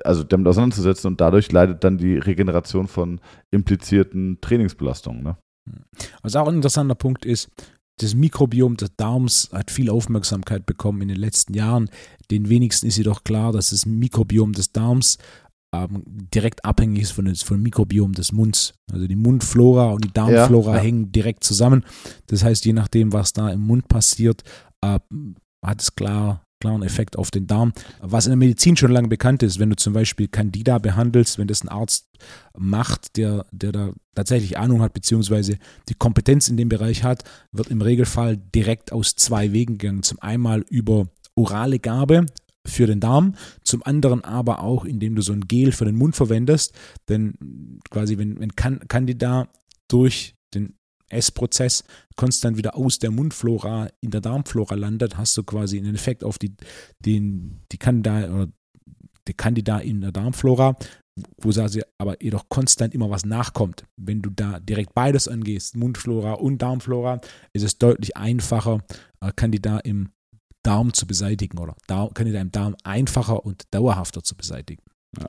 also 0.04 0.22
damit 0.22 0.46
auseinanderzusetzen 0.46 1.08
und 1.08 1.20
dadurch 1.20 1.50
leidet 1.52 1.84
dann 1.84 1.98
die 1.98 2.16
Regeneration 2.16 2.86
von 2.86 3.20
implizierten 3.50 4.38
Trainingsbelastungen. 4.40 5.22
Ne? 5.22 5.36
Was 6.22 6.36
auch 6.36 6.48
ein 6.48 6.56
interessanter 6.56 6.94
Punkt 6.94 7.24
ist, 7.24 7.48
das 8.00 8.14
Mikrobiom 8.14 8.76
des 8.76 8.90
Darms 8.96 9.50
hat 9.52 9.70
viel 9.70 9.90
Aufmerksamkeit 9.90 10.66
bekommen 10.66 11.02
in 11.02 11.08
den 11.08 11.16
letzten 11.16 11.54
Jahren. 11.54 11.90
Den 12.30 12.48
wenigsten 12.48 12.86
ist 12.86 12.96
jedoch 12.96 13.24
klar, 13.24 13.52
dass 13.52 13.70
das 13.70 13.86
Mikrobiom 13.86 14.52
des 14.52 14.72
Darms 14.72 15.18
ähm, 15.74 16.02
direkt 16.06 16.64
abhängig 16.64 17.02
ist 17.02 17.12
von 17.12 17.24
dem 17.24 17.34
vom 17.34 17.60
Mikrobiom 17.60 18.12
des 18.12 18.32
Munds. 18.32 18.74
Also 18.92 19.06
die 19.06 19.16
Mundflora 19.16 19.90
und 19.90 20.04
die 20.04 20.12
Darmflora 20.12 20.70
Ja, 20.70 20.76
ja. 20.76 20.82
hängen 20.82 21.12
direkt 21.12 21.44
zusammen. 21.44 21.84
Das 22.26 22.44
heißt, 22.44 22.64
je 22.64 22.72
nachdem, 22.72 23.12
was 23.12 23.32
da 23.32 23.50
im 23.50 23.60
Mund 23.60 23.88
passiert, 23.88 24.42
äh, 24.80 24.98
hat 25.64 25.82
es 25.82 25.94
klar, 25.94 26.44
klaren 26.60 26.82
Effekt 26.82 27.16
auf 27.16 27.30
den 27.30 27.46
Darm. 27.46 27.72
Was 28.00 28.26
in 28.26 28.30
der 28.30 28.36
Medizin 28.36 28.76
schon 28.76 28.90
lange 28.90 29.08
bekannt 29.08 29.42
ist, 29.42 29.58
wenn 29.58 29.70
du 29.70 29.76
zum 29.76 29.92
Beispiel 29.92 30.28
Candida 30.28 30.78
behandelst, 30.78 31.38
wenn 31.38 31.48
das 31.48 31.62
ein 31.62 31.68
Arzt 31.68 32.06
macht, 32.56 33.16
der, 33.16 33.46
der 33.52 33.72
da 33.72 33.92
tatsächlich 34.14 34.58
Ahnung 34.58 34.82
hat, 34.82 34.92
beziehungsweise 34.92 35.58
die 35.88 35.94
Kompetenz 35.94 36.48
in 36.48 36.56
dem 36.56 36.68
Bereich 36.68 37.04
hat, 37.04 37.24
wird 37.52 37.68
im 37.68 37.82
Regelfall 37.82 38.36
direkt 38.36 38.92
aus 38.92 39.14
zwei 39.14 39.52
Wegen 39.52 39.78
gegangen. 39.78 40.02
Zum 40.02 40.20
einmal 40.20 40.64
über 40.68 41.08
orale 41.34 41.78
Gabe 41.78 42.26
für 42.66 42.86
den 42.86 43.00
Darm, 43.00 43.34
zum 43.62 43.82
anderen 43.84 44.24
aber 44.24 44.62
auch, 44.62 44.84
indem 44.84 45.14
du 45.14 45.22
so 45.22 45.32
ein 45.32 45.48
Gel 45.48 45.72
für 45.72 45.84
den 45.86 45.96
Mund 45.96 46.16
verwendest, 46.16 46.74
denn 47.08 47.80
quasi 47.88 48.18
wenn, 48.18 48.38
wenn 48.40 48.56
Can- 48.56 48.86
Candida 48.88 49.48
durch 49.86 50.34
den 50.52 50.74
Essprozess 51.08 51.84
konstant 52.16 52.56
wieder 52.56 52.76
aus 52.76 52.98
der 52.98 53.10
Mundflora 53.10 53.88
in 54.00 54.10
der 54.10 54.20
Darmflora 54.20 54.74
landet, 54.74 55.16
hast 55.16 55.36
du 55.36 55.42
quasi 55.42 55.78
einen 55.78 55.94
Effekt 55.94 56.24
auf 56.24 56.38
die, 56.38 56.54
den, 57.04 57.60
die 57.72 57.78
Candida 57.78 58.28
oder 58.28 58.48
die 59.26 59.34
Candida 59.34 59.78
in 59.78 60.00
der 60.00 60.12
Darmflora, 60.12 60.76
wo 61.40 61.52
sie 61.52 61.82
aber 61.98 62.22
jedoch 62.22 62.48
konstant 62.48 62.94
immer 62.94 63.10
was 63.10 63.24
nachkommt. 63.24 63.84
Wenn 63.96 64.22
du 64.22 64.30
da 64.30 64.60
direkt 64.60 64.94
beides 64.94 65.28
angehst, 65.28 65.76
Mundflora 65.76 66.34
und 66.34 66.62
Darmflora, 66.62 67.20
ist 67.52 67.62
es 67.62 67.78
deutlich 67.78 68.16
einfacher, 68.16 68.84
äh, 69.20 69.32
Candida 69.34 69.78
im 69.80 70.10
Darm 70.62 70.92
zu 70.92 71.06
beseitigen 71.06 71.58
oder 71.58 71.76
Candida 71.86 72.40
im 72.40 72.50
Darm 72.50 72.76
einfacher 72.84 73.44
und 73.44 73.64
dauerhafter 73.72 74.22
zu 74.22 74.36
beseitigen. 74.36 74.82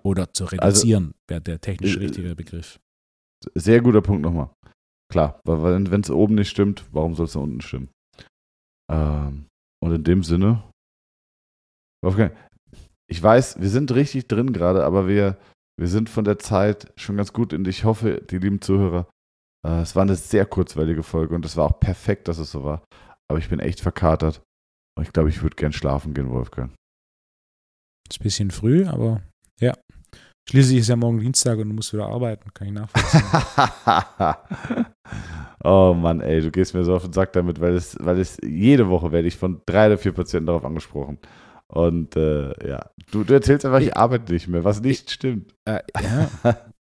Oder 0.04 0.34
zu 0.34 0.46
reduzieren, 0.46 1.14
wäre 1.28 1.42
der 1.42 1.62
technisch 1.62 1.98
richtige 1.98 2.36
Begriff. 2.36 2.80
Sehr 3.56 3.82
guter 3.82 4.02
Punkt 4.02 4.22
nochmal. 4.22 4.50
Klar, 5.12 5.42
weil 5.44 5.92
wenn 5.92 6.02
es 6.02 6.12
oben 6.12 6.36
nicht 6.36 6.50
stimmt, 6.50 6.86
warum 6.92 7.16
soll 7.16 7.26
es 7.26 7.36
unten 7.36 7.62
stimmen? 7.62 7.90
Ähm, 8.92 9.48
und 9.84 9.94
in 9.94 10.04
dem 10.04 10.24
Sinne, 10.24 10.64
Wolfgang, 12.04 12.36
ich 13.10 13.22
weiß, 13.22 13.60
wir 13.60 13.70
sind 13.70 13.92
richtig 13.94 14.28
drin 14.28 14.54
gerade, 14.54 14.86
aber 14.86 15.08
wir, 15.08 15.38
wir 15.80 15.88
sind 15.88 16.10
von 16.10 16.26
der 16.26 16.38
Zeit 16.38 16.94
schon 16.96 17.18
ganz 17.18 17.34
gut 17.34 17.54
und 17.54 17.68
ich 17.68 17.84
hoffe, 17.84 18.22
die 18.30 18.38
lieben 18.38 18.62
Zuhörer, 18.62 19.10
äh, 19.66 19.82
es 19.82 19.96
war 19.96 20.04
eine 20.04 20.16
sehr 20.16 20.46
kurzweilige 20.46 21.04
Folge 21.04 21.34
und 21.34 21.44
es 21.44 21.58
war 21.58 21.66
auch 21.66 21.80
perfekt, 21.80 22.28
dass 22.28 22.38
es 22.38 22.52
so 22.52 22.64
war. 22.64 22.84
Aber 23.28 23.40
ich 23.40 23.50
bin 23.50 23.60
echt 23.60 23.82
verkatert 23.82 24.42
und 24.96 25.06
ich 25.06 25.14
glaube, 25.14 25.30
ich 25.30 25.42
würde 25.42 25.56
gern 25.56 25.74
schlafen 25.74 26.14
gehen, 26.14 26.30
Wolfgang. 26.30 26.72
Ist 28.10 28.20
ein 28.20 28.24
bisschen 28.24 28.52
früh, 28.52 28.86
aber 28.86 29.24
ja. 29.60 29.74
Schließlich 30.50 30.80
ist 30.80 30.90
ja 30.90 30.96
morgen 30.96 31.20
Dienstag 31.20 31.60
und 31.60 31.70
du 31.70 31.76
musst 31.76 31.94
wieder 31.94 32.08
arbeiten, 32.08 32.52
kann 32.56 32.70
ich 32.70 32.74
nachvollziehen. 32.74 33.24
oh 35.64 35.94
Mann, 35.94 36.22
ey, 36.22 36.42
du 36.42 36.50
gehst 36.50 36.74
mir 36.74 36.84
so 36.84 36.96
auf 36.96 37.04
den 37.04 37.14
Sack 37.14 37.34
damit, 37.34 37.62
weil 37.62 37.76
es, 37.76 37.96
weil 38.00 38.20
es 38.20 38.38
jede 38.44 38.90
Woche 38.90 39.12
werde 39.12 39.28
ich 39.28 39.38
von 39.38 39.62
drei 39.68 39.86
oder 39.86 40.00
vier 40.00 40.12
Patienten 40.12 40.48
darauf 40.48 40.66
angesprochen. 40.66 41.20
Und 41.68 42.16
äh, 42.16 42.68
ja, 42.68 42.90
du, 43.12 43.24
du 43.24 43.32
erzählst 43.32 43.64
einfach, 43.64 43.80
ich 43.80 43.96
arbeite 43.96 44.34
nicht 44.34 44.48
mehr, 44.48 44.64
was 44.64 44.82
nicht 44.82 45.12
stimmt. 45.12 45.54
äh, 45.66 45.82
ja. 46.02 46.32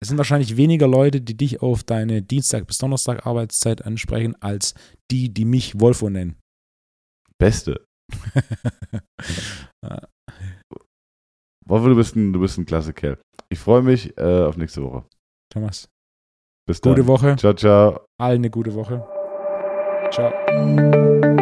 Es 0.01 0.07
sind 0.07 0.17
wahrscheinlich 0.17 0.55
weniger 0.55 0.87
Leute, 0.87 1.19
die 1.19 1.35
dich 1.35 1.61
auf 1.61 1.83
deine 1.83 2.21
Dienstag- 2.21 2.67
bis 2.67 2.77
Donnerstag 2.77 3.27
Arbeitszeit 3.27 3.85
ansprechen, 3.85 4.33
als 4.39 4.75
die, 5.11 5.33
die 5.33 5.43
mich 5.43 5.77
Wolfo 5.77 6.09
nennen. 6.09 6.37
Beste. 7.37 7.83
Wolfe, 11.71 11.89
du 11.89 11.95
bist 11.95 12.15
ein, 12.15 12.33
du 12.33 12.39
bist 12.39 12.57
ein 12.57 12.65
klasse 12.65 12.93
Kerl. 12.93 13.17
Ich 13.51 13.59
freue 13.59 13.81
mich 13.81 14.17
äh, 14.17 14.45
auf 14.45 14.55
nächste 14.55 14.81
Woche. 14.81 15.03
Thomas, 15.49 15.89
Bis 16.65 16.79
dann. 16.79 16.95
gute 16.95 17.05
Woche. 17.05 17.35
Ciao, 17.35 17.53
ciao. 17.53 18.05
Allen 18.17 18.37
eine 18.37 18.49
gute 18.49 18.73
Woche. 18.73 19.05
Ciao. 20.09 21.40